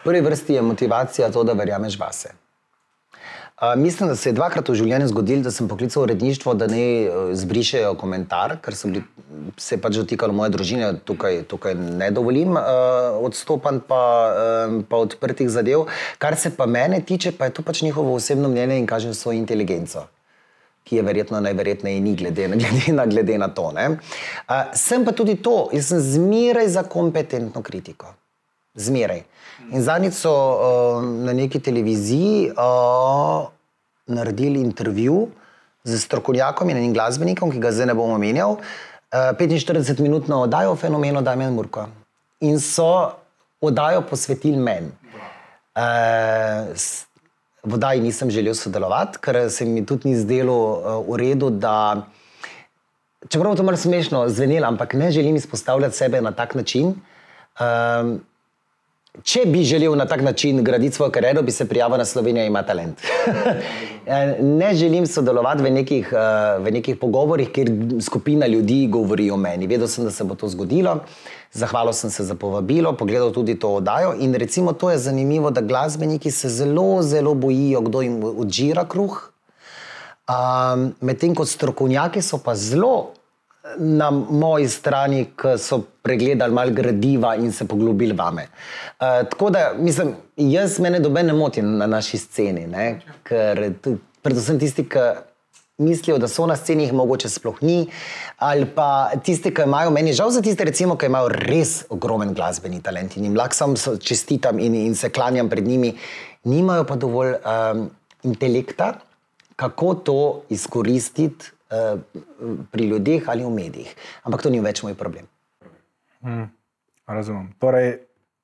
V 0.01 0.03
prvi 0.03 0.21
vrsti 0.21 0.53
je 0.53 0.61
motivacija 0.61 1.29
to, 1.31 1.43
da 1.43 1.53
verjameš 1.53 1.99
vase. 1.99 2.33
Uh, 3.63 3.79
mislim, 3.79 4.09
da 4.09 4.15
se 4.15 4.29
je 4.29 4.33
dvakrat 4.35 4.67
v 4.69 4.73
življenju 4.75 5.05
zgodilo, 5.07 5.43
da 5.45 5.51
sem 5.51 5.69
poklical 5.71 6.03
uredništvo, 6.03 6.51
da 6.59 6.65
ne 6.67 6.85
uh, 7.07 7.29
zbrišejo 7.31 7.93
komentar, 7.95 8.57
ker 8.59 8.75
so 8.75 8.89
bili, 8.91 9.03
se 9.55 9.77
pač 9.79 9.95
dotikalo 10.01 10.35
moje 10.35 10.51
družine, 10.51 10.89
tukaj, 11.07 11.45
tukaj 11.47 11.77
ne 11.79 12.09
dovolim 12.11 12.57
uh, 12.59 13.21
odstopanj 13.23 13.79
pa, 13.87 13.99
um, 14.67 14.81
pa 14.89 14.99
odprtih 15.05 15.47
zadev. 15.53 15.85
Kar 16.19 16.35
se 16.35 16.51
pa 16.57 16.67
mene 16.67 16.99
tiče, 17.07 17.31
pa 17.37 17.47
je 17.47 17.53
to 17.55 17.63
pač 17.63 17.85
njihovo 17.87 18.17
osebno 18.17 18.49
mnenje 18.51 18.81
in 18.81 18.89
kažejo 18.89 19.15
svojo 19.15 19.39
inteligenco. 19.39 20.03
Ki 20.83 20.99
je 20.99 21.05
verjetno 21.07 21.39
najverjetneje 21.39 22.01
ni, 22.03 22.17
glede 22.19 22.49
na, 22.51 22.59
glede 22.65 22.97
na, 22.97 23.05
glede 23.05 23.37
na 23.45 23.47
to. 23.47 23.69
ne. 23.71 23.87
Uh, 23.93 24.75
sem 24.75 25.07
pa 25.07 25.15
tudi 25.15 25.37
to, 25.39 25.69
jaz 25.71 25.93
sem 25.93 26.03
zmeraj 26.17 26.67
za 26.75 26.83
kompetentno 26.83 27.63
kritiko. 27.63 28.11
Zmeraj. 28.75 29.21
In 29.69 29.83
zadnjič 29.85 30.15
so 30.17 30.31
uh, 30.33 31.03
na 31.05 31.33
neki 31.33 31.59
televiziji 31.61 32.49
uh, 32.51 33.45
naredili 34.07 34.61
intervju 34.61 35.27
z 35.83 35.99
strokovnjakom 36.01 36.69
in 36.69 36.77
enim 36.77 36.93
glasbenikom, 36.93 37.51
ki 37.51 37.61
ga 37.61 37.71
zdaj 37.71 37.91
ne 37.91 37.95
bom 37.97 38.15
omenjal, 38.15 38.57
uh, 38.57 39.29
45-minutno 39.37 40.41
oddajo 40.47 40.73
o 40.73 40.79
fenomenu 40.79 41.21
Damien 41.21 41.53
Murko. 41.53 41.85
In 42.41 42.57
so 42.59 43.13
oddajo 43.61 44.01
posvetili 44.09 44.57
meni. 44.57 44.89
Uh, 45.77 46.73
v 47.63 47.77
oddaji 47.77 48.01
nisem 48.01 48.33
želel 48.33 48.57
sodelovati, 48.57 49.21
ker 49.21 49.45
se 49.53 49.65
mi 49.69 49.85
tudi 49.85 50.09
ni 50.09 50.17
zdelo 50.17 50.57
uh, 50.57 50.99
v 51.13 51.21
redu, 51.21 51.53
da 51.53 52.07
čeprav 53.29 53.55
to 53.55 53.63
malo 53.63 53.77
smešno 53.77 54.25
zvenelo, 54.29 54.67
ampak 54.67 54.97
ne 54.97 55.11
želim 55.11 55.35
izpostavljati 55.35 55.95
sebe 55.95 56.21
na 56.21 56.31
tak 56.31 56.55
način. 56.55 56.95
Um, 57.61 58.19
če 59.21 59.43
bi 59.45 59.61
želel 59.61 59.93
na 59.93 60.07
tak 60.09 60.23
način 60.25 60.63
graditi 60.63 60.95
svojo 60.95 61.11
kariero, 61.11 61.41
bi 61.41 61.51
se 61.51 61.67
prijavil 61.69 61.97
na 61.97 62.05
Slovenijo, 62.05 62.45
ima 62.45 62.63
talent. 62.63 63.01
ne 64.59 64.73
želim 64.73 65.05
sodelovati 65.07 65.63
v 65.63 65.69
nekih, 65.69 66.09
uh, 66.11 66.63
v 66.65 66.71
nekih 66.73 66.97
pogovorih, 66.97 67.51
kjer 67.53 67.69
skupina 68.01 68.47
ljudi 68.47 68.87
govori 68.87 69.29
o 69.31 69.37
meni. 69.37 69.67
Vedel 69.67 69.87
sem, 69.87 70.05
da 70.05 70.11
se 70.11 70.23
bo 70.23 70.35
to 70.35 70.49
zgodilo. 70.49 70.97
Zahvalil 71.53 71.93
sem 71.93 72.09
se 72.09 72.25
za 72.25 72.35
povabilo, 72.35 72.95
pogledal 72.97 73.29
tudi 73.31 73.59
to 73.59 73.75
oddajo. 73.77 74.15
In 74.19 74.33
recimo 74.33 74.73
to 74.73 74.89
je 74.89 74.97
zanimivo, 74.97 75.51
da 75.51 75.61
glasbeniki 75.61 76.31
se 76.31 76.49
zelo, 76.49 77.01
zelo 77.01 77.33
bojijo, 77.33 77.81
kdo 77.81 78.01
jim 78.01 78.23
odžira 78.23 78.87
kruh. 78.89 79.29
Um, 80.25 80.93
Medtem 81.01 81.35
ko 81.35 81.45
strokovnjaki 81.45 82.21
so 82.21 82.39
pa 82.41 82.55
zelo 82.55 83.11
na 83.77 84.11
moji 84.11 84.67
strani, 84.67 85.25
ki 85.39 85.57
so 85.57 85.79
pregledali 86.03 86.53
malo 86.53 86.71
gradiva 86.71 87.35
in 87.35 87.51
se 87.51 87.67
poglobili 87.67 88.13
vame. 88.13 88.47
Uh, 88.99 89.23
tako 89.29 89.49
da, 89.49 89.73
mislim, 89.77 90.15
jaz 90.37 90.79
mene 90.79 90.99
doben 90.99 91.25
ne 91.25 91.33
moti 91.33 91.61
na 91.61 91.87
naši 91.87 92.17
sceni, 92.17 92.67
ne? 92.67 92.99
ker 93.23 93.71
predvsem 94.21 94.59
tisti, 94.59 94.83
ki 94.89 95.05
mislijo, 95.77 96.17
da 96.19 96.27
so 96.27 96.45
na 96.47 96.55
sceni, 96.59 96.83
jih 96.83 96.93
mogoče 96.93 97.29
sploh 97.31 97.63
ni, 97.63 97.87
ali 98.37 98.67
pa 98.75 99.09
tisti, 99.23 99.53
ki 99.55 99.65
imajo, 99.65 99.95
meni 99.95 100.11
je 100.11 100.19
žal 100.19 100.35
za 100.35 100.43
tiste, 100.43 100.67
recimo, 100.67 100.97
ki 100.99 101.07
imajo 101.07 101.31
res 101.33 101.81
ogromen 101.89 102.35
glasbeni 102.35 102.83
talent 102.83 103.17
in 103.17 103.29
jim 103.29 103.39
lahko 103.39 103.55
sam 103.55 103.75
čestitam 103.99 104.59
in, 104.59 104.75
in 104.75 104.95
se 104.95 105.09
klanjam 105.09 105.49
pred 105.49 105.67
njimi, 105.67 105.95
nimajo 106.43 106.83
pa 106.83 106.99
dovolj 106.99 107.35
um, 107.39 107.87
intelekta, 108.27 108.93
kako 109.55 109.93
to 109.95 110.21
izkoristiti 110.49 111.53
pri 112.71 112.87
ljudeh 112.89 113.29
ali 113.29 113.45
v 113.45 113.49
medijih. 113.49 113.95
Ampak 114.23 114.43
to 114.43 114.49
ni 114.49 114.61
več 114.63 114.83
moj 114.83 114.95
problem. 114.99 115.27
Razumem. 117.07 117.51
Torej, 117.59 117.97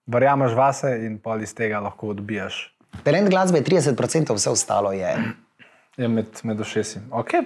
verjameš 0.10 0.56
vase 0.58 0.96
in 1.06 1.20
pol 1.22 1.42
iz 1.46 1.54
tega 1.56 1.80
lahko 1.84 2.12
odbijaš. 2.16 2.68
Talent 3.04 3.30
glasbe 3.30 3.62
je 3.62 3.64
30%, 3.64 4.34
vse 4.36 4.50
ostalo 4.50 4.92
je. 4.92 5.14
Je 6.00 6.08
med, 6.08 6.26
med 6.44 6.60
ušesi. 6.60 7.00
Okay. 7.12 7.44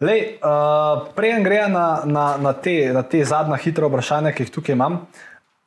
Lej, 0.00 0.20
uh, 0.38 1.08
Preden 1.16 1.42
gre 1.44 1.64
na, 1.68 2.02
na, 2.04 2.36
na, 2.38 2.52
te, 2.52 2.92
na 2.94 3.02
te 3.02 3.24
zadnja 3.26 3.58
hitra 3.58 3.88
vprašanja, 3.90 4.32
ki 4.32 4.46
jih 4.46 4.52
tukaj 4.54 4.76
imam, 4.76 5.00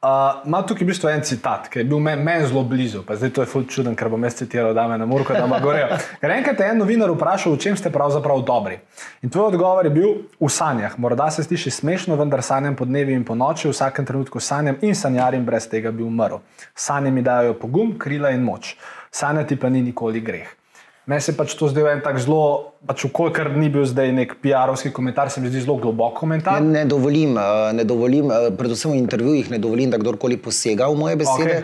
uh, 0.03 0.47
ima 0.47 0.61
tukaj 0.61 0.83
v 0.83 0.87
bistvu 0.87 1.09
en 1.09 1.21
citat, 1.23 1.69
ki 1.71 1.79
je 1.79 1.85
bil 1.87 1.99
meni 2.03 2.23
men 2.23 2.45
zelo 2.47 2.63
blizu. 2.67 3.03
Pa 3.07 3.15
zdaj 3.15 3.31
to 3.33 3.43
je 3.43 3.49
ful 3.49 3.65
čuden, 3.69 3.95
ker 3.95 4.09
bom 4.11 4.23
jaz 4.23 4.35
citiral, 4.41 4.73
da 4.75 4.87
me 4.87 4.97
na 4.97 5.05
murko, 5.09 5.33
da 5.33 5.47
me 5.47 5.59
gorejo. 5.63 5.97
Ker 6.21 6.31
enkrat 6.35 6.59
je 6.59 6.69
en 6.71 6.81
novinar 6.83 7.11
vprašal, 7.13 7.55
v 7.55 7.61
čem 7.63 7.77
ste 7.79 7.91
pravzaprav 7.93 8.43
dobri. 8.47 8.79
In 9.23 9.31
tvoj 9.31 9.53
odgovor 9.53 9.87
je 9.87 9.93
bil 9.95 10.09
v 10.39 10.49
sanjah. 10.51 10.97
Morda 10.99 11.29
se 11.31 11.43
sliši 11.43 11.71
smešno, 11.71 12.17
vendar 12.19 12.43
sanjam 12.43 12.75
po 12.75 12.85
dnevi 12.85 13.15
in 13.15 13.23
po 13.23 13.35
noči, 13.35 13.67
v 13.67 13.75
vsakem 13.75 14.05
trenutku 14.05 14.39
sanjam 14.39 14.81
in 14.81 14.95
sanjarim 14.95 15.45
brez 15.45 15.69
tega 15.71 15.91
bi 15.91 16.03
umrl. 16.03 16.43
Sanje 16.75 17.11
mi 17.11 17.21
dajo 17.21 17.55
pogum, 17.59 17.97
krila 17.99 18.33
in 18.35 18.43
moč. 18.43 18.75
Sanjati 19.11 19.55
pa 19.55 19.69
ni 19.69 19.81
nikoli 19.81 20.21
greh. 20.21 20.62
Meni 21.05 21.19
se 21.21 21.33
pač 21.35 21.51
to 21.59 21.67
zdaj 21.67 21.97
en 21.97 22.01
tak 22.03 22.15
zelo, 22.23 22.71
pač 22.87 23.03
ukolikor 23.03 23.49
ni 23.51 23.67
bil 23.67 23.83
zdaj 23.83 24.13
nek 24.15 24.37
PR-ovski 24.39 24.87
komentar, 24.95 25.27
se 25.27 25.41
mi 25.43 25.49
zdi 25.51 25.65
zelo 25.65 25.75
globok 25.75 26.15
komentar. 26.15 26.61
Ne, 26.63 26.79
ne 26.79 26.83
dovolim, 26.87 27.35
eh, 27.35 27.73
ne 27.75 27.83
dovolim 27.83 28.31
eh, 28.31 28.45
predvsem 28.55 28.93
v 28.93 29.01
intervjujih, 29.01 29.49
ne 29.51 29.59
dovolim, 29.59 29.91
da 29.91 29.99
kdorkoli 29.99 30.39
posega 30.39 30.87
v 30.87 30.95
moje 30.95 31.19
besede. 31.19 31.57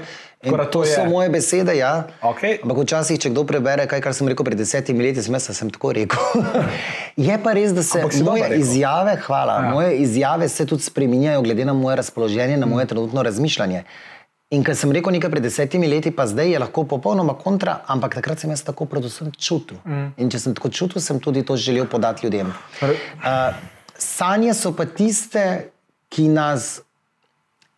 In 0.44 0.52
Tako 0.52 0.58
da 0.58 0.66
to 0.66 0.72
to 0.72 0.86
so 0.86 1.02
je- 1.02 1.08
moje 1.08 1.30
besede, 1.30 1.74
ja. 1.76 2.08
Okej. 2.24 2.60
Ampak 2.64 2.78
včasih, 2.84 3.20
če 3.20 3.32
kdo 3.32 3.44
prebere 3.44 3.88
kaj, 3.88 4.00
kar 4.02 4.14
sem 4.16 4.28
rekel 4.28 4.46
pred 4.48 4.60
desetimi 4.60 5.04
leti, 5.04 5.20
da 5.20 5.40
sem 5.40 5.70
tako 5.72 5.92
rekel. 5.92 6.20
je 7.28 7.40
pa 7.44 7.52
res, 7.52 7.72
da 7.72 7.84
se 7.84 8.04
moje 8.24 8.48
izjave, 8.60 9.20
hvala, 9.24 9.54
ja. 9.64 9.72
moje 9.72 9.98
izjave 10.00 10.48
se 10.48 10.66
tudi 10.66 10.84
spreminjajo 10.84 11.42
glede 11.42 11.66
na 11.66 11.74
moje 11.74 11.96
razpoloženje, 11.96 12.58
na 12.58 12.66
moje 12.66 12.86
trenutno 12.88 13.24
razmišljanje. 13.24 13.84
In 14.50 14.64
ker 14.66 14.74
sem 14.74 14.90
rekel 14.90 15.14
nekaj 15.14 15.30
pred 15.30 15.44
desetimi 15.46 15.86
leti, 15.86 16.10
pa 16.10 16.26
zdaj 16.26 16.48
je 16.50 16.60
lahko 16.60 16.82
popolnoma 16.90 17.36
kontra, 17.38 17.84
ampak 17.86 18.16
takrat 18.18 18.42
sem 18.42 18.50
jaz 18.50 18.64
tako 18.66 18.88
predvsem 18.90 19.30
čutil. 19.38 19.78
Mm. 19.86 20.08
In 20.18 20.32
če 20.34 20.40
sem 20.42 20.56
tako 20.58 20.72
čutil, 20.74 21.02
sem 21.06 21.20
tudi 21.22 21.44
to 21.46 21.54
želel 21.54 21.86
podati 21.86 22.26
ljudem. 22.26 22.50
Uh, 22.82 23.60
sanje 23.94 24.56
so 24.58 24.72
pa 24.74 24.88
tiste, 24.90 25.44
ki 26.10 26.26
nas 26.34 26.80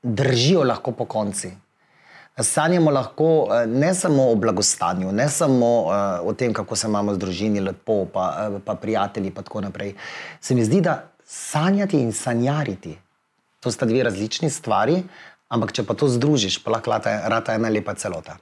držijo 0.01 0.63
lahko 0.63 0.95
po 0.95 1.05
konci. 1.11 1.51
Sanjamo 2.39 2.91
lahko 2.95 3.27
ne 3.67 3.91
samo 3.93 4.29
o 4.31 4.39
blagostanju, 4.39 5.11
ne 5.11 5.27
samo 5.29 5.71
uh, 5.83 6.23
o 6.23 6.31
tem, 6.33 6.55
kako 6.55 6.79
se 6.79 6.87
imamo 6.87 7.13
z 7.13 7.19
družini 7.19 7.59
lepo, 7.59 8.05
pa, 8.13 8.29
uh, 8.47 8.61
pa 8.63 8.79
prijatelji 8.79 9.27
in 9.27 9.35
tako 9.43 9.67
naprej. 9.67 9.91
Se 10.39 10.55
mi 10.55 10.63
zdi, 10.63 10.79
da 10.81 11.01
sanjati 11.27 11.99
in 11.99 12.15
sanjariti, 12.15 12.95
to 13.59 13.71
sta 13.71 13.85
dve 13.85 14.07
različni 14.07 14.49
stvari, 14.49 15.03
ampak 15.51 15.75
če 15.75 15.83
pa 15.87 15.97
to 15.99 16.07
združiš, 16.07 16.61
pa 16.63 16.77
lahko 16.77 16.95
rata, 16.95 17.17
rata 17.27 17.59
ena 17.59 17.69
lepa 17.69 17.97
celota. 17.99 18.39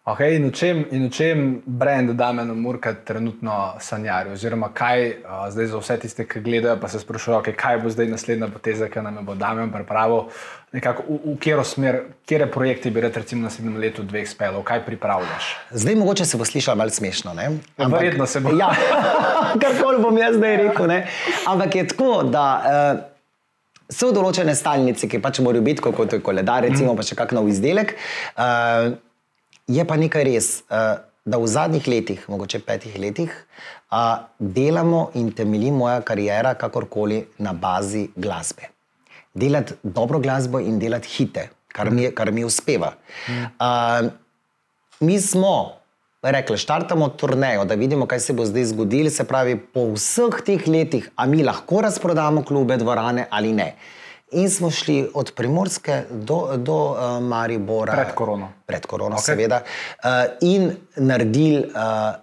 Okay, 0.00 0.40
in, 0.40 0.48
v 0.48 0.56
čem, 0.56 0.88
in 0.90 1.06
v 1.06 1.10
čem 1.12 1.38
brand 1.68 2.16
Damien 2.16 2.48
Murka 2.56 2.96
trenutno 3.04 3.76
sanjari? 3.84 4.32
Oziroma, 4.32 4.72
kaj 4.72 5.20
uh, 5.20 5.44
zdaj 5.52 5.66
za 5.70 5.76
vse 5.76 5.96
tiste, 6.00 6.24
ki 6.24 6.40
gledajo, 6.40 6.80
pa 6.80 6.88
se 6.88 7.02
sprašujejo, 7.04 7.42
okay, 7.44 7.52
kaj 7.52 7.84
bo 7.84 7.92
zdaj 7.92 8.08
naslednja 8.08 8.48
poteza, 8.48 8.88
ki 8.88 9.04
nam 9.04 9.20
bo 9.28 9.36
Damien 9.36 9.68
pripravil, 9.68 10.32
nekako 10.72 11.04
v, 11.04 11.20
v 11.20 11.36
katero 11.36 11.66
smer, 11.68 12.00
kje 12.24 12.48
projekti 12.48 12.88
bi 12.88 13.04
rad 13.04 13.20
recimo 13.20 13.44
naslednjem 13.44 13.76
letu, 13.76 14.00
dveh 14.00 14.24
spelov, 14.24 14.64
kaj 14.64 14.80
pripravljaš? 14.88 15.52
Zdaj 15.76 16.00
mogoče 16.00 16.24
se 16.24 16.40
bo 16.40 16.48
slišalo 16.48 16.80
malo 16.80 16.90
smešno. 16.90 17.36
Ampak, 17.36 18.00
Verjetno 18.00 18.26
se 18.26 18.40
bo. 18.40 18.56
Ja, 18.60 18.72
karkoli 19.60 20.00
bom 20.00 20.16
jaz 20.16 20.40
zdaj 20.40 20.56
rekel. 20.64 20.88
Ne? 20.88 21.00
Ampak 21.44 21.76
je 21.76 21.88
tako, 21.92 22.22
da. 22.24 22.48
Uh, 22.64 23.09
So 23.90 24.12
določene 24.14 24.54
stalnice, 24.54 25.08
ki 25.10 25.18
pač 25.18 25.42
morajo 25.42 25.66
biti, 25.66 25.82
kot 25.82 26.12
je 26.14 26.20
koledar, 26.22 26.62
recimo, 26.62 26.94
pa 26.94 27.02
še 27.02 27.18
kakšen 27.18 27.40
nov 27.40 27.48
izdelek. 27.50 27.96
Uh, 28.38 28.98
Je 29.70 29.84
pa 29.86 29.96
nekaj 29.96 30.24
res, 30.26 30.48
eh, 30.66 30.98
da 31.24 31.38
v 31.38 31.46
zadnjih 31.46 31.86
letih, 31.86 32.22
mogoče 32.28 32.58
petih 32.66 32.96
letih, 32.98 33.30
delamo 34.38 35.10
in 35.14 35.30
temelji 35.32 35.70
moja 35.70 36.00
karijera 36.00 36.54
kakorkoli 36.54 37.26
na 37.38 37.52
bazi 37.52 38.08
glasbe. 38.16 38.70
Delati 39.34 39.74
dobro 39.82 40.18
glasbo 40.18 40.58
in 40.58 40.78
delati 40.78 41.08
hite, 41.08 41.50
kar 41.68 41.90
mi, 41.90 42.10
kar 42.10 42.32
mi 42.32 42.44
uspeva. 42.44 42.94
Mi 45.00 45.20
smo 45.20 45.79
rekli, 46.22 46.58
štartamo 46.58 47.08
turnejo, 47.08 47.64
da 47.64 47.74
vidimo, 47.74 48.06
kaj 48.06 48.20
se 48.20 48.32
bo 48.32 48.44
zdaj 48.44 48.64
zgodilo. 48.64 49.10
Se 49.10 49.24
pravi, 49.24 49.56
po 49.58 49.86
vseh 49.94 50.42
teh 50.44 50.68
letih, 50.68 51.10
a 51.16 51.26
mi 51.26 51.42
lahko 51.44 51.80
razprodamo 51.80 52.44
klube, 52.44 52.76
dvorane 52.76 53.26
ali 53.30 53.52
ne. 53.52 53.74
In 54.32 54.50
smo 54.50 54.70
šli 54.70 55.08
od 55.14 55.32
Primorske 55.36 56.04
do, 56.10 56.56
do 56.56 56.76
uh, 56.90 57.22
Maribora. 57.22 57.92
Pred 57.92 58.14
korono. 58.14 58.52
Pred 58.66 58.86
korono, 58.86 59.16
okay. 59.16 59.32
seveda. 59.32 59.62
Uh, 60.04 60.10
in 60.40 60.70
naredili, 60.96 61.64
uh, 61.74 62.14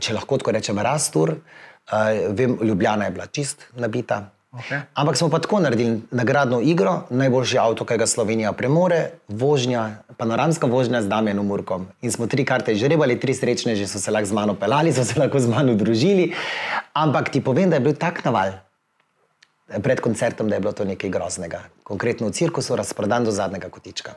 če 0.00 0.16
lahko 0.16 0.40
tako 0.42 0.56
rečem, 0.56 0.78
rastur. 0.78 1.36
Uh, 1.36 2.32
vem, 2.34 2.58
Ljubljana 2.62 3.04
je 3.04 3.14
bila 3.14 3.26
čist 3.26 3.68
nabita. 3.76 4.24
Okay. 4.56 4.80
Ampak 4.94 5.16
smo 5.16 5.28
pa 5.28 5.38
tako 5.38 5.60
naredili 5.60 6.00
nagradno 6.10 6.60
igro, 6.64 7.02
najboljši 7.10 7.58
avto, 7.58 7.84
ki 7.84 7.98
ga 8.00 8.06
Slovenija 8.06 8.52
premore, 8.56 9.10
vožnja, 9.28 10.00
panoramska 10.16 10.66
vožnja 10.66 11.02
z 11.02 11.12
Damienom 11.12 11.46
Murkom. 11.46 11.86
In 12.00 12.12
smo 12.12 12.26
tri 12.26 12.44
karte 12.44 12.74
žrebali, 12.74 13.20
tri 13.20 13.34
srečne, 13.36 13.76
že 13.76 13.86
so 13.86 14.00
se 14.00 14.10
lahko 14.10 14.32
z 14.32 14.32
mano 14.32 14.54
pelali, 14.56 14.92
so 14.96 15.04
se 15.04 15.18
lahko 15.20 15.40
z 15.40 15.52
mano 15.52 15.74
družili. 15.76 16.32
Ampak 16.96 17.28
ti 17.28 17.44
povem, 17.44 17.68
da 17.70 17.76
je 17.76 17.84
bil 17.84 17.98
tak 18.00 18.24
naval 18.24 18.56
pred 19.82 20.00
koncertom, 20.00 20.48
da 20.48 20.56
je 20.56 20.60
bilo 20.60 20.72
to 20.72 20.84
nekaj 20.84 21.10
groznega. 21.10 21.60
Konkretno 21.82 22.30
v 22.30 22.32
cirkusu, 22.32 22.76
razprodan 22.78 23.24
do 23.24 23.34
zadnjega 23.34 23.68
kotička. 23.68 24.14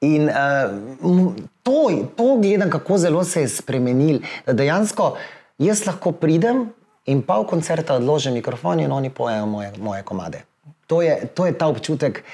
In 0.00 0.28
uh, 0.28 1.32
to, 1.62 1.90
to 2.16 2.36
gledam, 2.36 2.70
kako 2.70 2.98
zelo 2.98 3.24
se 3.24 3.40
je 3.40 3.48
spremenil. 3.48 4.20
Da 4.46 4.52
dejansko 4.52 5.16
jaz 5.58 5.86
lahko 5.86 6.12
pridem 6.12 6.68
in 7.06 7.22
pa 7.22 7.38
v 7.40 7.46
koncerta 7.50 7.94
odložim 7.94 8.34
mikrofon 8.34 8.80
in 8.80 8.92
oni 8.92 9.10
pojejo 9.10 9.46
moje, 9.46 9.72
moje 9.78 10.02
komade. 10.02 10.44
To 10.86 11.02
je, 11.02 11.28
to 11.34 11.46
je 11.46 11.58
ta 11.58 11.66
občutek, 11.66 12.24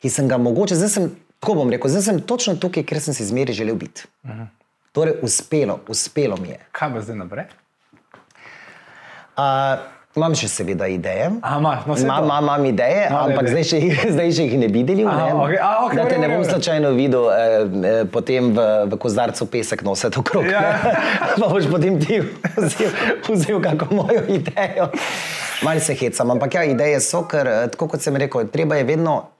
ki 0.00 0.10
sem 0.10 0.28
ga 0.28 0.38
mogoče, 0.38 0.76
zdaj 0.76 0.88
sem, 0.88 1.10
tako 1.40 1.54
bom 1.54 1.70
rekel, 1.70 1.90
zdaj 1.90 2.02
sem 2.02 2.20
točno 2.20 2.56
tukaj, 2.56 2.84
ker 2.86 3.00
sem 3.00 3.14
si 3.14 3.26
zmeri 3.26 3.52
želel 3.52 3.76
biti. 3.76 4.06
Uh. 4.22 4.30
-huh. 4.30 4.46
Torej, 4.92 5.14
uspelo, 5.22 5.80
uspelo 5.88 6.36
mi 6.36 6.48
je. 6.48 6.60
Kaj 6.72 6.90
bo 6.90 7.00
zdaj 7.00 7.16
naprej? 7.16 7.44
Uh, 9.36 9.42
Imam 10.14 10.34
še 10.38 10.46
seveda 10.46 10.86
ideje. 10.86 11.26
Imam 11.42 11.64
no, 12.46 12.54
ideje, 12.68 13.08
no, 13.10 13.24
ampak 13.26 13.48
zdaj 13.50 13.64
še, 13.66 13.80
zdaj 14.14 14.30
še 14.36 14.46
jih 14.46 14.60
ne 14.62 14.68
bi 14.70 14.84
videl. 14.86 15.10
Okay. 15.10 15.58
Okay, 15.58 15.98
da 15.98 16.04
te 16.06 16.20
ne 16.22 16.28
bom 16.30 16.44
slučajno 16.46 16.92
videl, 16.94 17.26
eh, 17.34 17.56
eh, 17.90 17.98
potem 18.06 18.52
v, 18.54 18.66
v 18.92 18.98
kozarcu 19.02 19.48
pesek 19.50 19.82
nositi 19.82 20.22
okrog. 20.22 20.46
Ja. 20.46 20.94
pa 21.40 21.50
boš 21.50 21.66
potem 21.66 21.98
ti 21.98 22.20
vzel, 22.54 22.94
vzel 23.26 23.58
kako 23.64 23.90
mojo 23.90 24.22
idejo. 24.30 24.92
Malce 25.66 25.90
se 25.90 25.98
hecam, 25.98 26.30
ampak 26.30 26.60
ja, 26.60 26.64
ideje 26.70 27.02
so, 27.02 27.24
ker 27.26 27.50
eh, 27.50 27.66
tako 27.74 27.90
kot 27.96 28.06
sem 28.06 28.14
rekel, 28.14 28.46
treba 28.54 28.78
je 28.78 28.86
vedno 28.94 29.33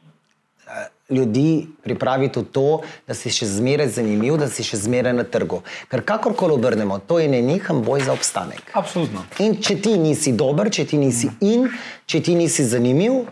ljudi 1.10 1.66
pripraviti 1.82 2.40
v 2.40 2.44
to, 2.52 2.80
da 3.06 3.14
si 3.14 3.30
še 3.30 3.46
zmeraj 3.46 3.90
zanimiv, 3.98 4.38
da 4.40 4.48
si 4.48 4.64
še 4.64 4.78
zmeraj 4.80 5.12
na 5.12 5.24
trgu. 5.28 5.60
Ker 5.92 6.04
kakorkoli 6.06 6.56
obrnemo, 6.56 6.98
to 6.98 7.18
je 7.20 7.28
nenehen 7.28 7.82
boj 7.84 8.06
za 8.06 8.16
obstanek. 8.16 8.72
Absolutno. 8.72 9.26
In 9.44 9.58
če 9.60 9.76
ti 9.84 9.98
nisi 10.00 10.32
dober, 10.32 10.72
če 10.72 10.86
ti 10.88 11.00
nisi 11.00 11.28
in, 11.44 11.68
če 12.06 12.22
ti 12.24 12.36
nisi 12.38 12.64
zanimiv, 12.64 13.24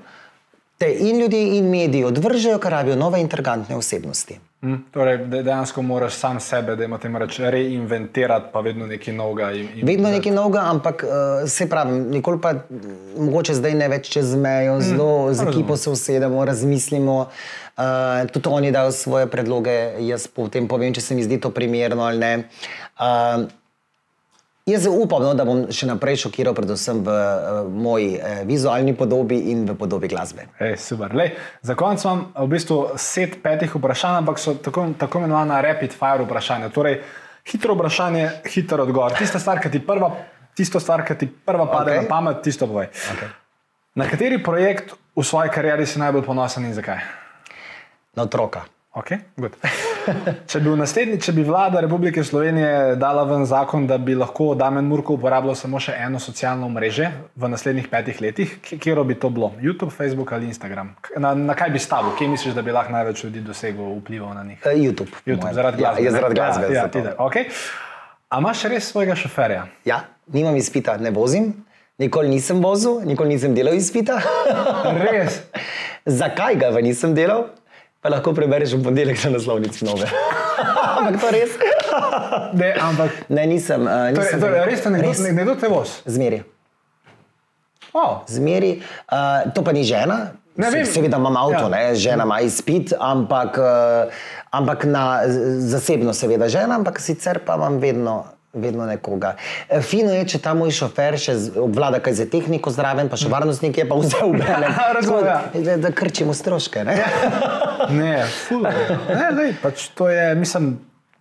te 0.79 0.91
in 0.93 1.21
ljudje 1.23 1.43
in 1.59 1.71
mediji 1.71 2.05
odvržejo, 2.05 2.61
ker 2.61 2.77
rabijo 2.77 2.97
nove 2.99 3.21
intergantne 3.23 3.77
osebnosti. 3.77 4.39
Mm, 4.63 4.77
torej, 4.95 5.17
dejansko 5.27 5.83
moraš 5.83 6.15
sam 6.15 6.41
sebe, 6.41 6.77
da 6.77 6.85
imaš 6.85 7.03
reč, 7.21 7.39
reinventirati, 7.39 8.47
pa 8.53 8.61
vedno 8.61 8.87
nekaj 8.87 9.15
novega. 9.15 9.51
In, 9.53 9.69
in 9.75 9.87
vedno 9.87 10.11
nekaj 10.11 10.33
novega, 10.33 10.63
ampak 10.71 11.03
uh, 11.03 11.49
se 11.51 11.69
pravi, 11.69 11.99
nikoli 11.99 12.39
pa 12.41 12.53
mogoče 13.19 13.57
zdaj 13.59 13.75
ne 13.75 13.89
več 13.91 14.13
čez 14.15 14.37
mejo, 14.39 14.77
mm, 14.77 14.83
zelo 14.87 15.35
z 15.35 15.49
ekipo 15.49 15.77
se 15.77 15.91
usedemo, 15.91 16.45
razmislimo. 16.45 17.17
Uh, 17.73 18.31
tudi 18.31 18.49
oni 18.49 18.71
dajo 18.73 18.93
svoje 18.93 19.27
predloge, 19.27 19.75
jaz 20.07 20.29
potem 20.31 20.69
povem, 20.69 20.95
če 20.95 21.01
se 21.01 21.19
mi 21.19 21.27
zdi 21.27 21.41
to 21.43 21.51
primerno 21.51 22.07
ali 22.07 22.23
ne. 22.23 22.33
Uh, 23.01 23.51
Jaz 24.67 24.87
upam, 24.87 25.25
no, 25.27 25.33
da 25.35 25.43
bom 25.43 25.65
še 25.75 25.89
naprej 25.91 26.21
šokiral, 26.23 26.55
predvsem 26.55 27.01
v 27.03 27.11
uh, 27.11 27.65
moji 27.67 28.13
uh, 28.15 28.45
vizualni 28.47 28.93
podobi 28.95 29.41
in 29.51 29.65
v 29.67 29.75
podobi 29.75 30.07
glasbe. 30.07 30.47
Ej, 30.63 30.77
Lej, 31.19 31.33
za 31.67 31.75
konec 31.75 32.05
imam 32.07 32.29
v 32.31 32.47
bistvu 32.53 32.77
set 32.95 33.41
petih 33.43 33.75
vprašanj, 33.75 34.21
ampak 34.23 34.39
so 34.39 34.55
tako, 34.55 34.87
tako 34.95 35.25
imenovana 35.25 35.59
rapid 35.67 35.91
fire 35.99 36.23
vprašanja. 36.23 36.71
Torej, 36.71 37.01
hitro 37.51 37.75
vprašanje, 37.75 38.29
hiter 38.55 38.85
odgovor. 38.87 39.19
Tista 39.19 39.43
stvar, 39.43 39.59
ki 39.59 39.73
ti 39.75 39.83
prva, 39.83 40.13
tisto 40.55 40.79
stvar, 40.79 41.03
ki 41.11 41.19
ti 41.19 41.27
prva 41.27 41.67
pade 41.67 41.97
okay. 41.97 42.07
na 42.07 42.07
pamet, 42.07 42.39
tisto 42.47 42.71
povej. 42.71 42.93
Okay. 43.17 43.35
Na 43.99 44.07
kateri 44.07 44.39
projekt 44.39 44.95
v 44.95 45.27
svoji 45.27 45.51
karieri 45.51 45.91
si 45.91 45.99
najbolj 45.99 46.23
ponosen 46.23 46.71
in 46.71 46.79
zakaj? 46.79 47.03
Na 48.15 48.31
otroka. 48.31 48.63
Okay, 48.95 49.27
če, 50.51 50.61
bi 50.61 50.73
naslednji, 50.79 51.19
če 51.23 51.33
bi 51.37 51.45
vlada 51.47 51.81
Republike 51.85 52.25
Slovenije 52.25 52.97
dala 53.01 53.25
ven 53.29 53.45
zakon, 53.49 53.87
da 53.87 53.99
bi 53.99 54.15
lahko 54.19 54.53
Damen 54.59 54.87
Murko 54.89 55.17
uporabljal 55.19 55.57
samo 55.59 55.81
še 55.83 55.95
eno 56.05 56.21
socialno 56.23 56.69
mrežo 56.73 57.09
v 57.37 57.51
naslednjih 57.53 57.89
petih 57.93 58.21
letih, 58.25 58.57
kje 58.67 58.97
bi 59.09 59.17
to 59.19 59.31
bilo? 59.31 59.53
YouTube, 59.63 59.93
Facebook 59.95 60.33
ali 60.33 60.51
Instagram? 60.51 60.95
Na, 61.17 61.35
na 61.35 61.57
kaj 61.59 61.75
bi 61.75 61.83
stavil? 61.83 62.15
Kje 62.19 62.29
misliš, 62.35 62.55
da 62.59 62.63
bi 62.63 62.75
lahko 62.75 62.93
največ 62.93 63.25
ljudi 63.25 63.45
dosegel 63.47 63.97
vplival 64.01 64.35
na 64.35 64.45
njih? 64.51 64.61
Uh, 64.65 64.73
YouTube. 64.73 65.13
YouTube 65.27 65.53
zaradi 65.55 65.83
glasbe. 65.83 66.05
Ja, 66.05 66.15
zaradi 66.19 66.41
glasbe. 66.41 66.73
Ja, 66.75 66.87
ja, 66.89 67.17
okay. 67.19 67.51
A 68.33 68.41
imaš 68.41 68.65
res 68.73 68.89
svojega 68.89 69.15
šoferja? 69.19 69.67
Ja, 69.85 70.05
nimam 70.33 70.57
izpita, 70.57 70.97
ne 70.97 71.11
vozim. 71.13 71.53
Nikoli 72.01 72.33
nisem 72.33 72.63
vozil, 72.65 73.03
nikoli 73.05 73.37
nisem 73.37 73.55
delal 73.55 73.77
izpita. 73.77 74.17
res? 75.05 75.43
Zakaj 76.21 76.57
ga 76.59 76.71
nisem 76.83 77.15
delal? 77.15 77.51
Pa 78.03 78.11
lahko 78.11 78.33
prebereš 78.35 78.75
v 78.75 78.83
ponedeljek 78.83 79.25
na 79.25 79.37
naslovnici 79.37 79.87
nove. 79.87 80.09
ampak 80.99 81.21
to 81.23 81.29
res. 81.31 81.55
ne, 82.61 82.71
ampak... 82.75 83.11
ne, 83.31 83.47
nisem. 83.47 83.87
Uh, 83.87 84.11
nisem 84.11 84.43
torej, 84.43 84.59
torej, 84.59 84.67
res 84.71 84.85
ne, 84.87 85.03
res. 85.03 85.23
ne, 85.23 85.33
ne 85.39 85.47
do 85.47 85.55
te 85.59 85.71
voz. 85.71 86.01
Zmeri. 86.11 86.43
Oh. 87.95 88.23
Zmeri. 88.27 88.81
Uh, 89.07 89.53
to 89.55 89.63
pa 89.63 89.75
ni 89.77 89.87
žena. 89.87 90.35
Ne 90.59 90.69
vem. 90.69 90.85
Seveda 90.85 91.17
imam 91.17 91.37
avto, 91.37 91.71
ja. 91.73 91.95
žena 91.97 92.27
ima 92.29 92.43
izpit, 92.45 92.93
ampak, 93.01 93.57
uh, 93.57 94.27
ampak 94.53 94.85
na 94.85 95.25
zasebno, 95.65 96.13
seveda 96.13 96.51
žena, 96.53 96.77
ampak 96.77 97.01
sicer 97.01 97.41
pa 97.47 97.57
imam 97.57 97.79
vedno 97.81 98.25
vedno 98.53 98.87
nekoga. 98.87 99.35
E, 99.69 99.81
fino 99.81 100.13
je, 100.13 100.27
če 100.35 100.41
ta 100.45 100.53
moj 100.57 100.73
šofer 100.77 101.17
še 101.21 101.35
obvlada 101.61 102.03
kaj 102.05 102.19
za 102.21 102.27
tehniko 102.29 102.73
zraven, 102.75 103.09
pa 103.09 103.17
še 103.17 103.29
mm. 103.29 103.33
varnostnik 103.33 103.81
je 103.81 103.87
pa 103.89 103.99
vse 104.01 104.23
ubele. 104.29 104.71
Ja. 105.23 105.43
da, 105.55 105.77
da 105.77 105.91
krčimo 105.95 106.35
stroške. 106.35 106.83
Ne, 106.87 106.95
ne, 107.99 108.13
ne, 109.09 109.27
ne 109.37 109.47
pač 109.63 109.89
to 109.97 110.09
je, 110.11 110.33
mislim. 110.39 110.75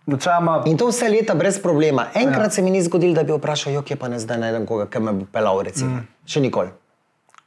Načama... 0.06 0.56
In 0.66 0.74
to 0.80 0.88
vse 0.90 1.06
leta 1.06 1.36
brez 1.38 1.60
problema. 1.62 2.08
Enkrat 2.18 2.50
ja. 2.50 2.54
se 2.56 2.62
mi 2.62 2.72
ni 2.74 2.80
zgodilo, 2.82 3.14
da 3.14 3.22
bi 3.22 3.36
vprašal, 3.36 3.76
kje 3.86 3.96
pa 4.00 4.10
ne 4.10 4.18
zdaj 4.18 4.40
najdem 4.42 4.64
koga, 4.66 4.88
ki 4.90 4.98
me 4.98 5.14
bo 5.14 5.28
pelal. 5.30 5.62
Mm. 5.62 6.00
Še 6.26 6.42
nikoli. 6.42 6.72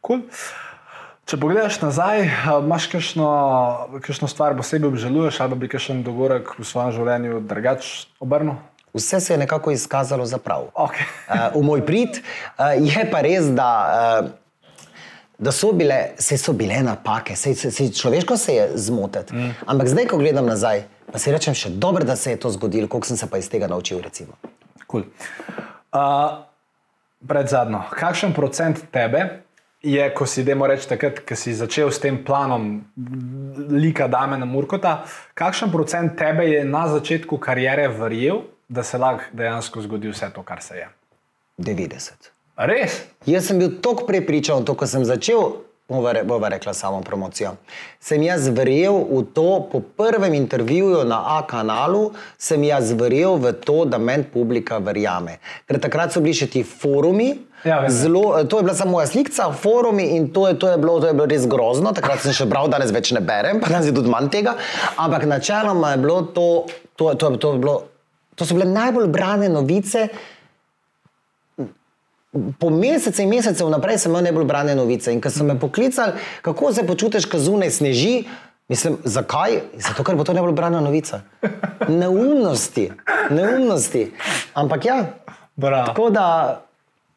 Cool. 0.05 0.23
Če 1.25 1.39
pogledaš 1.41 1.81
nazaj, 1.81 2.27
imaš 2.61 2.87
kakšno 2.93 4.29
stvar 4.29 4.55
posebej 4.55 4.93
obžaluješ, 4.93 5.41
ali 5.41 5.57
bi 5.57 5.69
kakšen 5.71 6.03
dogodek 6.05 6.53
v 6.55 6.67
svojem 6.69 6.93
življenju 6.95 7.41
drugače 7.49 8.23
obrnil? 8.23 8.59
Vse 8.95 9.19
se 9.19 9.33
je 9.33 9.37
nekako 9.37 9.71
izkazalo 9.75 10.25
za 10.25 10.37
prav. 10.37 10.69
Okay. 10.73 11.03
uh, 11.27 11.61
v 11.61 11.63
moj 11.67 11.85
prid 11.85 12.19
uh, 12.19 12.73
je 12.79 13.05
pa 13.11 13.21
res, 13.21 13.51
da 13.51 13.69
uh, 14.23 14.29
da 15.37 15.51
so 15.51 15.71
bile, 15.71 16.15
se 16.17 16.37
so 16.37 16.53
bile 16.53 16.79
napake, 16.83 17.35
se, 17.35 17.53
se, 17.55 17.71
se, 17.71 17.89
človeško 17.93 18.37
se 18.37 18.55
je 18.55 18.69
zmotiti. 18.75 19.35
Mm. 19.35 19.55
Ampak 19.65 19.87
zdaj, 19.87 20.07
ko 20.07 20.17
gledam 20.17 20.45
nazaj, 20.45 20.83
pa 21.11 21.19
si 21.19 21.31
rečem, 21.31 21.53
še 21.53 21.69
dobro, 21.69 22.05
da 22.07 22.15
se 22.15 22.31
je 22.31 22.39
to 22.39 22.51
zgodilo, 22.55 22.87
koliko 22.87 23.07
sem 23.07 23.17
se 23.17 23.27
pa 23.29 23.37
iz 23.37 23.49
tega 23.49 23.67
naučil. 23.67 23.99
Cool. 24.91 25.03
Uh, 25.91 26.45
pred 27.27 27.49
zadnjo, 27.51 27.83
kakšen 27.91 28.33
procent 28.33 28.79
tebe 28.91 29.41
je, 29.83 30.07
ko 30.15 30.25
si, 30.25 30.43
demo 30.43 30.67
reči, 30.67 30.87
takrat, 30.89 31.19
ko 31.27 31.35
si 31.37 31.53
začel 31.53 31.91
s 31.91 31.99
tem 32.01 32.17
planom 32.25 32.79
lika 33.75 34.07
Dame 34.07 34.39
na 34.39 34.47
Murkota, 34.49 35.03
kakšen 35.37 35.71
procent 35.71 36.15
tebe 36.17 36.47
je 36.47 36.63
na 36.65 36.87
začetku 36.89 37.37
karijere 37.37 37.89
verjel, 37.91 38.45
da 38.67 38.83
se 38.83 38.97
lahko 38.97 39.23
dejansko 39.33 39.81
zgodi 39.81 40.09
vse 40.09 40.29
to, 40.35 40.43
kar 40.43 40.61
se 40.61 40.75
je? 40.75 40.87
90. 41.57 42.31
Res? 42.55 43.01
Jaz 43.27 43.47
sem 43.49 43.59
bil 43.59 43.77
tako 43.81 44.05
prepričan, 44.07 44.65
to, 44.65 44.75
ko 44.79 44.87
sem 44.87 45.03
začel, 45.05 45.57
bova, 45.89 46.13
re, 46.15 46.23
bova 46.23 46.49
rekla, 46.49 46.73
samo 46.73 47.01
promocijo. 47.01 47.51
Sem 47.99 48.23
jaz 48.23 48.47
verjel 48.49 48.95
v 49.11 49.21
to, 49.35 49.67
po 49.71 49.79
prvem 49.79 50.33
intervjuju 50.33 51.03
na 51.05 51.19
A 51.37 51.41
kanalu, 51.47 52.13
sem 52.37 52.63
jaz 52.63 52.91
verjel 52.97 53.37
v 53.37 53.53
to, 53.53 53.83
da 53.85 53.97
meni 53.97 54.23
publika 54.33 54.77
verjame. 54.77 55.37
Ker 55.67 55.79
takrat 55.83 56.15
so 56.15 56.23
bili 56.23 56.33
še 56.35 56.47
ti 56.49 56.63
forumi. 56.63 57.33
Ja, 57.65 57.79
vem. 57.81 57.89
Zelo, 57.89 58.43
to 58.45 58.59
je 58.59 58.65
bila 58.67 58.75
samo 58.77 58.97
moja 58.97 59.07
slika, 59.09 59.49
forumi 59.51 60.15
in 60.17 60.29
to 60.33 60.47
je, 60.47 60.57
to, 60.59 60.69
je 60.69 60.77
bilo, 60.77 60.99
to 61.01 61.09
je 61.09 61.17
bilo 61.17 61.25
res 61.29 61.47
grozno. 61.49 61.93
Takrat 61.97 62.21
sem 62.21 62.33
še 62.33 62.47
bral, 62.49 62.69
danes 62.69 62.93
več 62.93 63.11
ne 63.13 63.21
berem, 63.25 63.61
pa 63.61 63.69
danes 63.73 63.89
je 63.89 63.95
tudi 63.95 64.11
manj 64.11 64.29
tega. 64.33 64.55
Ampak 65.01 65.25
načeloma 65.29 65.95
je 65.95 66.01
bilo 66.05 66.21
to, 66.33 66.49
to, 66.95 67.13
to, 67.13 67.35
to, 67.37 67.53
je 67.53 67.61
bilo, 67.61 67.77
to 68.35 68.45
so 68.45 68.53
bile 68.53 68.65
najbolj 68.67 69.07
brane 69.09 69.49
novice. 69.49 70.07
Po 72.59 72.69
mesece 72.69 73.23
in 73.23 73.29
mesece 73.29 73.63
vnaprej 73.63 73.97
sem 73.97 74.11
imel 74.11 74.23
najbolj 74.23 74.45
brane 74.45 74.75
novice. 74.75 75.07
In 75.07 75.21
ko 75.21 75.29
so 75.29 75.43
me 75.43 75.55
poklicali, 75.55 76.11
kako 76.41 76.73
se 76.73 76.83
počutiš, 76.83 77.25
ko 77.25 77.39
zunaj 77.39 77.71
sneži, 77.71 78.25
mislim, 78.67 78.97
zakaj? 79.05 79.55
Zato, 79.77 80.03
ker 80.03 80.15
bo 80.15 80.23
to 80.23 80.33
najbolj 80.33 80.51
brana 80.53 80.81
novica. 80.81 81.21
Neumnosti, 81.91 82.89
neumnosti. 83.29 84.11
Ampak 84.53 84.85
ja, 84.85 84.97
Bravo. 85.55 85.85
tako 85.87 86.09
da. 86.09 86.27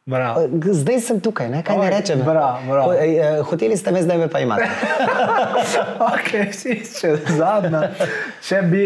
Bravo. 0.06 0.40
Zdaj 0.64 1.00
sem 1.00 1.18
tukaj, 1.20 1.50
ne? 1.50 1.60
kaj 1.62 1.76
Oj, 1.76 1.84
ne 1.84 1.90
rečem. 1.90 2.22
bravo, 2.22 2.58
bravo. 2.64 2.86
Ho- 2.86 2.94
eh, 2.94 3.42
Hoteli 3.42 3.76
ste 3.76 3.92
me, 3.92 4.02
zdaj 4.02 4.18
me 4.18 4.28
pa 4.28 4.40
imate. 4.40 4.68
Okay, 6.08 6.48
si, 6.58 6.78
še 6.80 7.10
zadnja. 7.28 7.90
Če 8.40 8.62
bi 8.62 8.84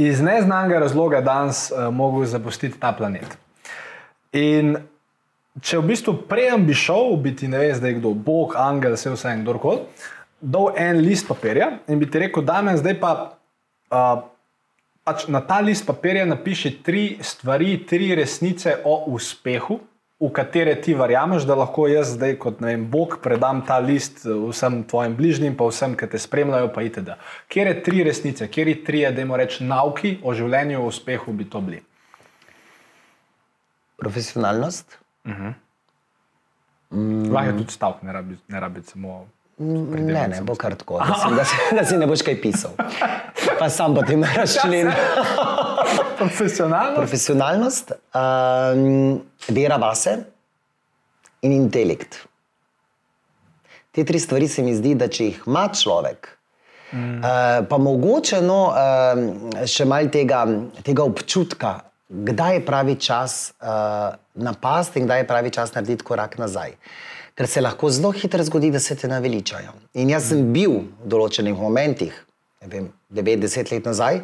iz 0.00 0.20
neznanega 0.24 0.78
razloga 0.80 1.20
danes 1.20 1.68
uh, 1.70 1.88
mogel 1.94 2.24
zapustiti 2.28 2.78
ta 2.80 2.92
planet. 2.96 3.36
In 4.32 4.76
če 5.60 5.80
v 5.80 5.90
bistvu 5.90 6.14
prej 6.30 6.54
bi 6.64 6.76
šel, 6.76 7.16
bi 7.20 7.34
ti 7.36 7.48
ne 7.50 7.60
veš, 7.60 7.82
da 7.82 7.90
je 7.90 7.98
kdo, 7.98 8.14
Bog, 8.14 8.54
angel, 8.56 8.96
vse 8.96 9.12
vse 9.12 9.34
in 9.34 9.44
kdorkoli, 9.44 9.84
dal 10.40 10.70
en 10.78 11.02
list 11.04 11.28
papirja 11.28 11.72
in 11.90 12.00
bi 12.00 12.08
ti 12.08 12.22
rekel, 12.22 12.46
da 12.46 12.62
me 12.64 12.76
zdaj 12.80 13.00
pa. 13.02 13.14
Uh, 13.90 14.26
Pač 15.00 15.22
na 15.32 15.40
ta 15.40 15.56
list 15.64 15.86
papirja 15.88 16.26
napiši 16.28 16.70
tri 16.84 17.04
stvari, 17.24 17.78
tri 17.88 18.10
resnice 18.14 18.74
o 18.84 18.98
uspehu, 19.16 19.78
v 20.20 20.28
katere 20.36 20.74
ti 20.80 20.92
verjameš, 20.94 21.46
da 21.48 21.54
lahko 21.56 21.86
jaz 21.88 22.14
zdaj, 22.14 22.34
kot 22.42 22.60
ne 22.60 22.74
vem, 22.74 22.84
Bog, 22.92 23.18
predam 23.24 23.62
ta 23.66 23.78
list 23.80 24.26
eh, 24.26 24.34
vsem 24.50 24.82
tvojim 24.84 25.16
bližnjim, 25.16 25.56
pa 25.56 25.68
vsem, 25.70 25.96
ki 25.96 26.10
te 26.12 26.20
spremljajo, 26.20 26.68
pa 26.74 26.84
itd. 26.84 27.16
Kje 27.48 27.66
je 27.70 27.76
tri 27.82 28.04
resnice, 28.04 28.48
kje 28.48 28.66
je 28.68 28.76
tri, 28.84 29.02
da 29.08 29.24
jim 29.24 29.32
rečem, 29.34 29.66
nauki 29.70 30.18
o 30.22 30.34
življenju, 30.36 30.82
o 30.82 30.92
uspehu 30.92 31.32
bi 31.32 31.48
to 31.48 31.60
bili? 31.64 31.82
Profesionalnost, 34.00 34.98
Mm. 36.90 37.30
Lahko 37.30 37.50
je 37.50 37.56
tudi 37.58 37.72
stavek, 37.72 38.02
ne 38.02 38.12
rabi, 38.12 38.36
ne 38.48 38.60
rabi 38.60 38.82
samo. 38.82 39.28
ne, 39.58 40.28
ne, 40.28 40.40
bo 40.42 40.54
kar 40.54 40.74
tako, 40.74 40.98
da 40.98 41.14
si, 41.14 41.34
da, 41.36 41.44
si, 41.44 41.56
da 41.76 41.84
si 41.84 41.96
ne 41.96 42.06
boš 42.06 42.22
kaj 42.26 42.40
pisal. 42.42 42.72
Pa 43.58 43.68
sam 43.70 43.94
potem 43.94 44.24
razčlen. 44.36 44.90
Profesionalno. 46.20 46.96
Profesionalnost, 46.96 47.92
um, 48.14 49.20
vera 49.48 49.76
vase 49.80 50.18
in 51.40 51.52
intelekt. 51.52 52.18
Te 53.90 54.04
tri 54.04 54.18
stvari 54.18 54.48
se 54.48 54.62
mi 54.62 54.74
zdi, 54.76 54.94
da 54.94 55.08
če 55.10 55.24
jih 55.24 55.38
ima 55.48 55.64
človek, 55.74 56.28
mm. 56.92 57.14
uh, 57.18 57.62
pa 57.68 57.78
mogoče 57.80 58.42
no, 58.44 58.60
uh, 58.70 59.64
še 59.66 59.86
malo 59.88 60.12
tega, 60.12 60.44
tega 60.86 61.06
občutka, 61.08 61.72
kdaj 62.10 62.58
je 62.58 62.64
pravi 62.66 62.96
čas 63.00 63.38
uh, 63.62 64.12
napasti 64.34 65.00
in 65.00 65.08
kdaj 65.08 65.24
je 65.24 65.26
pravi 65.30 65.54
čas 65.54 65.74
narediti 65.74 66.06
korak 66.06 66.38
nazaj. 66.38 66.76
Ker 67.38 67.48
se 67.48 67.62
lahko 67.64 67.88
zelo 67.90 68.12
hitro 68.12 68.44
zgodi, 68.44 68.70
da 68.70 68.80
se 68.82 68.94
te 68.98 69.08
naveličajo. 69.08 69.72
In 70.02 70.10
jaz 70.12 70.28
sem 70.30 70.42
bil 70.52 70.82
v 71.00 71.10
določenih 71.10 71.56
momentih, 71.56 72.14
ne 72.60 72.68
vem, 72.68 72.88
90 73.16 73.72
let 73.72 73.86
nazaj, 73.88 74.20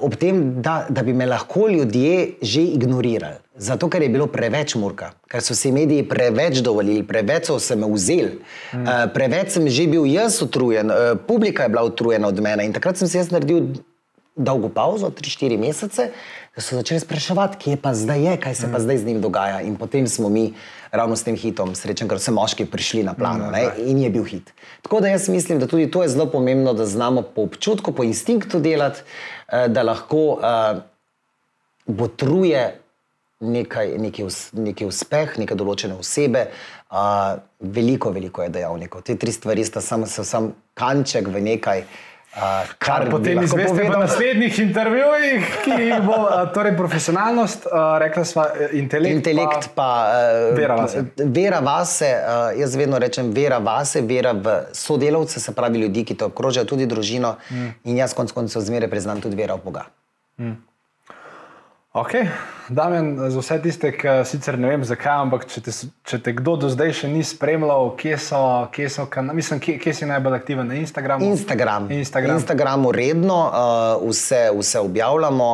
ob 0.00 0.16
tem, 0.16 0.60
da, 0.62 0.86
da 0.88 1.02
bi 1.02 1.12
me 1.12 1.26
lahko 1.26 1.68
ljudje 1.68 2.28
že 2.42 2.62
ignorirali. 2.62 3.36
Zato, 3.56 3.88
ker 3.92 4.02
je 4.02 4.08
bilo 4.08 4.26
preveč 4.26 4.74
murka, 4.80 5.10
ker 5.28 5.44
so 5.44 5.54
si 5.54 5.70
mediji 5.72 6.06
preveč 6.08 6.62
dovolili, 6.64 7.04
preveč 7.06 7.50
so 7.50 7.58
se 7.60 7.76
me 7.76 7.86
vzeli, 7.86 8.38
mm. 8.72 8.82
uh, 8.82 9.04
preveč 9.14 9.52
sem 9.52 9.68
že 9.68 9.86
bil 9.86 10.08
jaz 10.08 10.40
utrujen, 10.42 10.90
uh, 10.90 11.12
publika 11.28 11.62
je 11.62 11.74
bila 11.74 11.84
utrujena 11.84 12.28
od 12.28 12.40
mene. 12.40 12.64
In 12.64 12.72
takrat 12.72 12.96
sem 12.96 13.08
si 13.08 13.20
jaz 13.20 13.30
naredil 13.30 13.76
dolgo 14.36 14.70
pauzo, 14.72 15.12
3-4 15.12 15.58
mesece, 15.60 16.08
da 16.56 16.60
so 16.60 16.76
začeli 16.76 17.00
spraševati, 17.00 17.56
kje 17.58 17.76
pa 17.80 17.94
zdaj 17.94 18.24
je, 18.24 18.36
kaj 18.36 18.54
se 18.54 18.66
mm. 18.66 18.72
pa 18.72 18.80
zdaj 18.80 18.98
z 18.98 19.04
njim 19.04 19.20
dogaja. 19.20 19.60
In 19.60 19.76
potem 19.76 20.06
smo 20.08 20.28
mi 20.28 20.52
ravno 20.90 21.16
s 21.16 21.24
tem 21.24 21.36
hitom, 21.36 21.74
srečen, 21.74 22.08
ker 22.08 22.20
so 22.20 22.34
moški 22.36 22.66
prišli 22.68 23.02
na 23.02 23.14
plano 23.14 23.48
mm, 23.48 23.80
in 23.88 24.02
je 24.02 24.10
bil 24.10 24.24
hit. 24.24 24.52
Tako 24.82 25.00
da 25.00 25.08
jaz 25.08 25.28
mislim, 25.28 25.58
da 25.58 25.66
tudi 25.66 25.90
to 25.90 26.02
je 26.02 26.08
zelo 26.12 26.26
pomembno, 26.30 26.74
da 26.74 26.86
znamo 26.86 27.22
po 27.22 27.42
občutku, 27.42 27.92
po 27.92 28.04
instinktu 28.04 28.60
delati, 28.60 29.00
eh, 29.48 29.68
da 29.68 29.82
lahko 29.82 30.18
uh, 30.36 30.82
botruje 31.86 32.78
nekaj, 33.40 33.98
neki, 33.98 34.24
us, 34.24 34.52
neki 34.52 34.86
uspeh, 34.86 35.38
neke 35.38 35.54
določene 35.54 35.96
osebe. 35.96 36.46
Uh, 36.92 37.40
veliko, 37.60 38.12
veliko 38.12 38.42
je 38.42 38.52
dejavnikov. 38.52 39.02
Te 39.02 39.16
tri 39.16 39.32
stvari 39.32 39.64
sta 39.64 39.80
samo 39.80 40.06
sam 40.06 40.52
kanček 40.76 41.32
v 41.32 41.40
nekaj. 41.40 41.80
Uh, 41.80 42.11
kar 42.78 43.04
bi 43.04 43.10
Potem 43.10 43.42
izveste 43.42 43.82
v 43.82 43.98
naslednjih 44.00 44.58
intervjujih, 44.58 45.48
ki 45.64 45.76
jih 45.82 46.00
bo, 46.06 46.16
a, 46.16 46.46
torej 46.54 46.72
profesionalnost, 46.76 47.66
a, 47.68 47.82
rekla 48.00 48.24
sva, 48.24 48.46
intelekt. 48.72 49.16
Intelekt 49.20 49.68
pa, 49.76 49.76
pa, 49.76 49.90
uh, 50.48 50.56
Vera 50.56 50.78
vase. 50.80 51.04
Vera 51.20 51.60
vase 51.60 52.08
uh, 52.08 52.48
jaz 52.56 52.76
vedno 52.76 52.98
rečem, 52.98 53.30
vera 53.36 53.60
vase, 53.60 54.00
vera 54.00 54.32
v 54.32 54.58
sodelavce, 54.72 55.40
se 55.40 55.52
pravi 55.54 55.84
ljudi, 55.84 56.06
ki 56.08 56.16
te 56.16 56.30
obkrožajo, 56.30 56.66
tudi 56.72 56.88
družino. 56.88 57.36
Mm. 57.50 57.72
In 57.84 58.00
jaz 58.00 58.16
konec 58.16 58.32
koncev 58.32 58.64
zmeraj 58.64 58.90
priznam 58.90 59.20
tudi 59.20 59.36
vera 59.36 59.60
v 59.60 59.66
Boga. 59.68 59.88
Ok, 61.92 62.12
Damien, 62.68 63.18
za 63.30 63.36
vse 63.40 63.58
tiste, 63.60 63.90
ki 63.92 64.08
sicer 64.24 64.56
ne 64.56 64.70
vem 64.70 64.80
zakaj, 64.80 65.26
ampak 65.26 65.42
če 65.44 65.60
te, 65.60 65.72
če 66.08 66.18
te 66.24 66.32
kdo 66.32 66.54
do 66.56 66.70
zdaj 66.72 66.88
še 67.02 67.08
ni 67.12 67.20
spremljal, 67.20 67.90
kje 68.00 68.16
so, 68.16 68.40
kje 68.72 68.86
so 68.88 69.04
mislim, 69.36 69.60
kje, 69.60 69.74
kje 69.76 69.92
si 69.94 70.08
najbolj 70.08 70.38
aktiven 70.38 70.72
na 70.72 70.80
Instagramu? 70.80 71.20
Instagram. 71.26 71.90
Instagram. 71.92 72.40
Instagramu 72.40 72.92
redno 72.96 73.36
uh, 73.44 74.08
vse, 74.08 74.48
vse 74.56 74.80
objavljamo. 74.80 75.50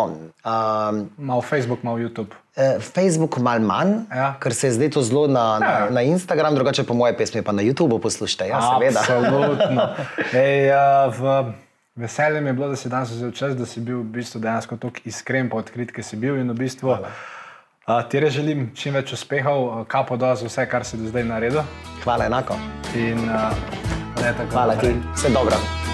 Um, 0.46 1.10
Mal 1.18 1.42
Facebook, 1.42 1.82
mal 1.82 1.98
YouTube. 1.98 2.30
eh, 2.54 2.78
Facebook 2.78 3.38
malo 3.38 3.66
manj, 3.66 4.06
Ja. 4.14 4.36
ker 4.38 4.54
se 4.54 4.66
je 4.66 4.78
zdaj 4.78 4.90
to 4.90 5.02
zelo 5.02 5.26
na, 5.26 5.58
na, 5.58 5.66
Ja. 5.66 5.90
na 5.90 6.02
Instagram, 6.02 6.54
drugače 6.54 6.86
pa 6.86 6.94
moje 6.94 7.16
pesmi 7.18 7.42
pa 7.42 7.50
na 7.52 7.62
YouTubu 7.62 7.98
poslušajte. 7.98 8.46
Ja, 8.46 8.62
seveda. 8.62 9.00
Absolutno. 9.00 9.82
Ej, 10.38 10.70
uh, 10.70 11.10
v, 11.10 11.50
veselje 11.98 12.40
mi 12.40 12.48
je 12.48 12.52
bilo, 12.52 12.68
da 12.68 12.76
si 12.76 12.88
danes 12.88 13.10
vzel 13.10 13.32
čas, 13.32 13.56
da 13.56 13.66
si 13.66 13.80
bil 13.80 14.00
v 14.00 14.12
bistvu 14.18 14.40
dejansko 14.40 14.76
tako 14.76 15.02
iskren, 15.04 15.50
pa 15.50 15.58
odkrit, 15.58 15.92
ki 15.94 16.02
si 16.02 16.16
bil. 16.16 16.38
In 16.38 16.50
v 16.54 16.58
bistvu 16.62 16.94
uh, 16.94 17.98
ti 18.10 18.22
res 18.22 18.36
želim 18.38 18.70
čim 18.78 18.94
več 18.98 19.12
uspehov, 19.16 19.84
kapo 19.90 20.16
do 20.16 20.30
za 20.34 20.46
vse, 20.46 20.68
kar 20.70 20.86
si 20.86 21.00
do 21.00 21.10
zdaj 21.10 21.26
naredil. 21.26 21.62
Hvala 22.04 22.30
enako. 22.30 22.60
In, 22.94 23.26
uh, 23.28 23.52
ne, 24.22 24.32
tako 24.32 24.50
Hvala 24.54 24.80
ti. 24.80 24.94
Vse 25.14 25.34
dobro. 25.34 25.87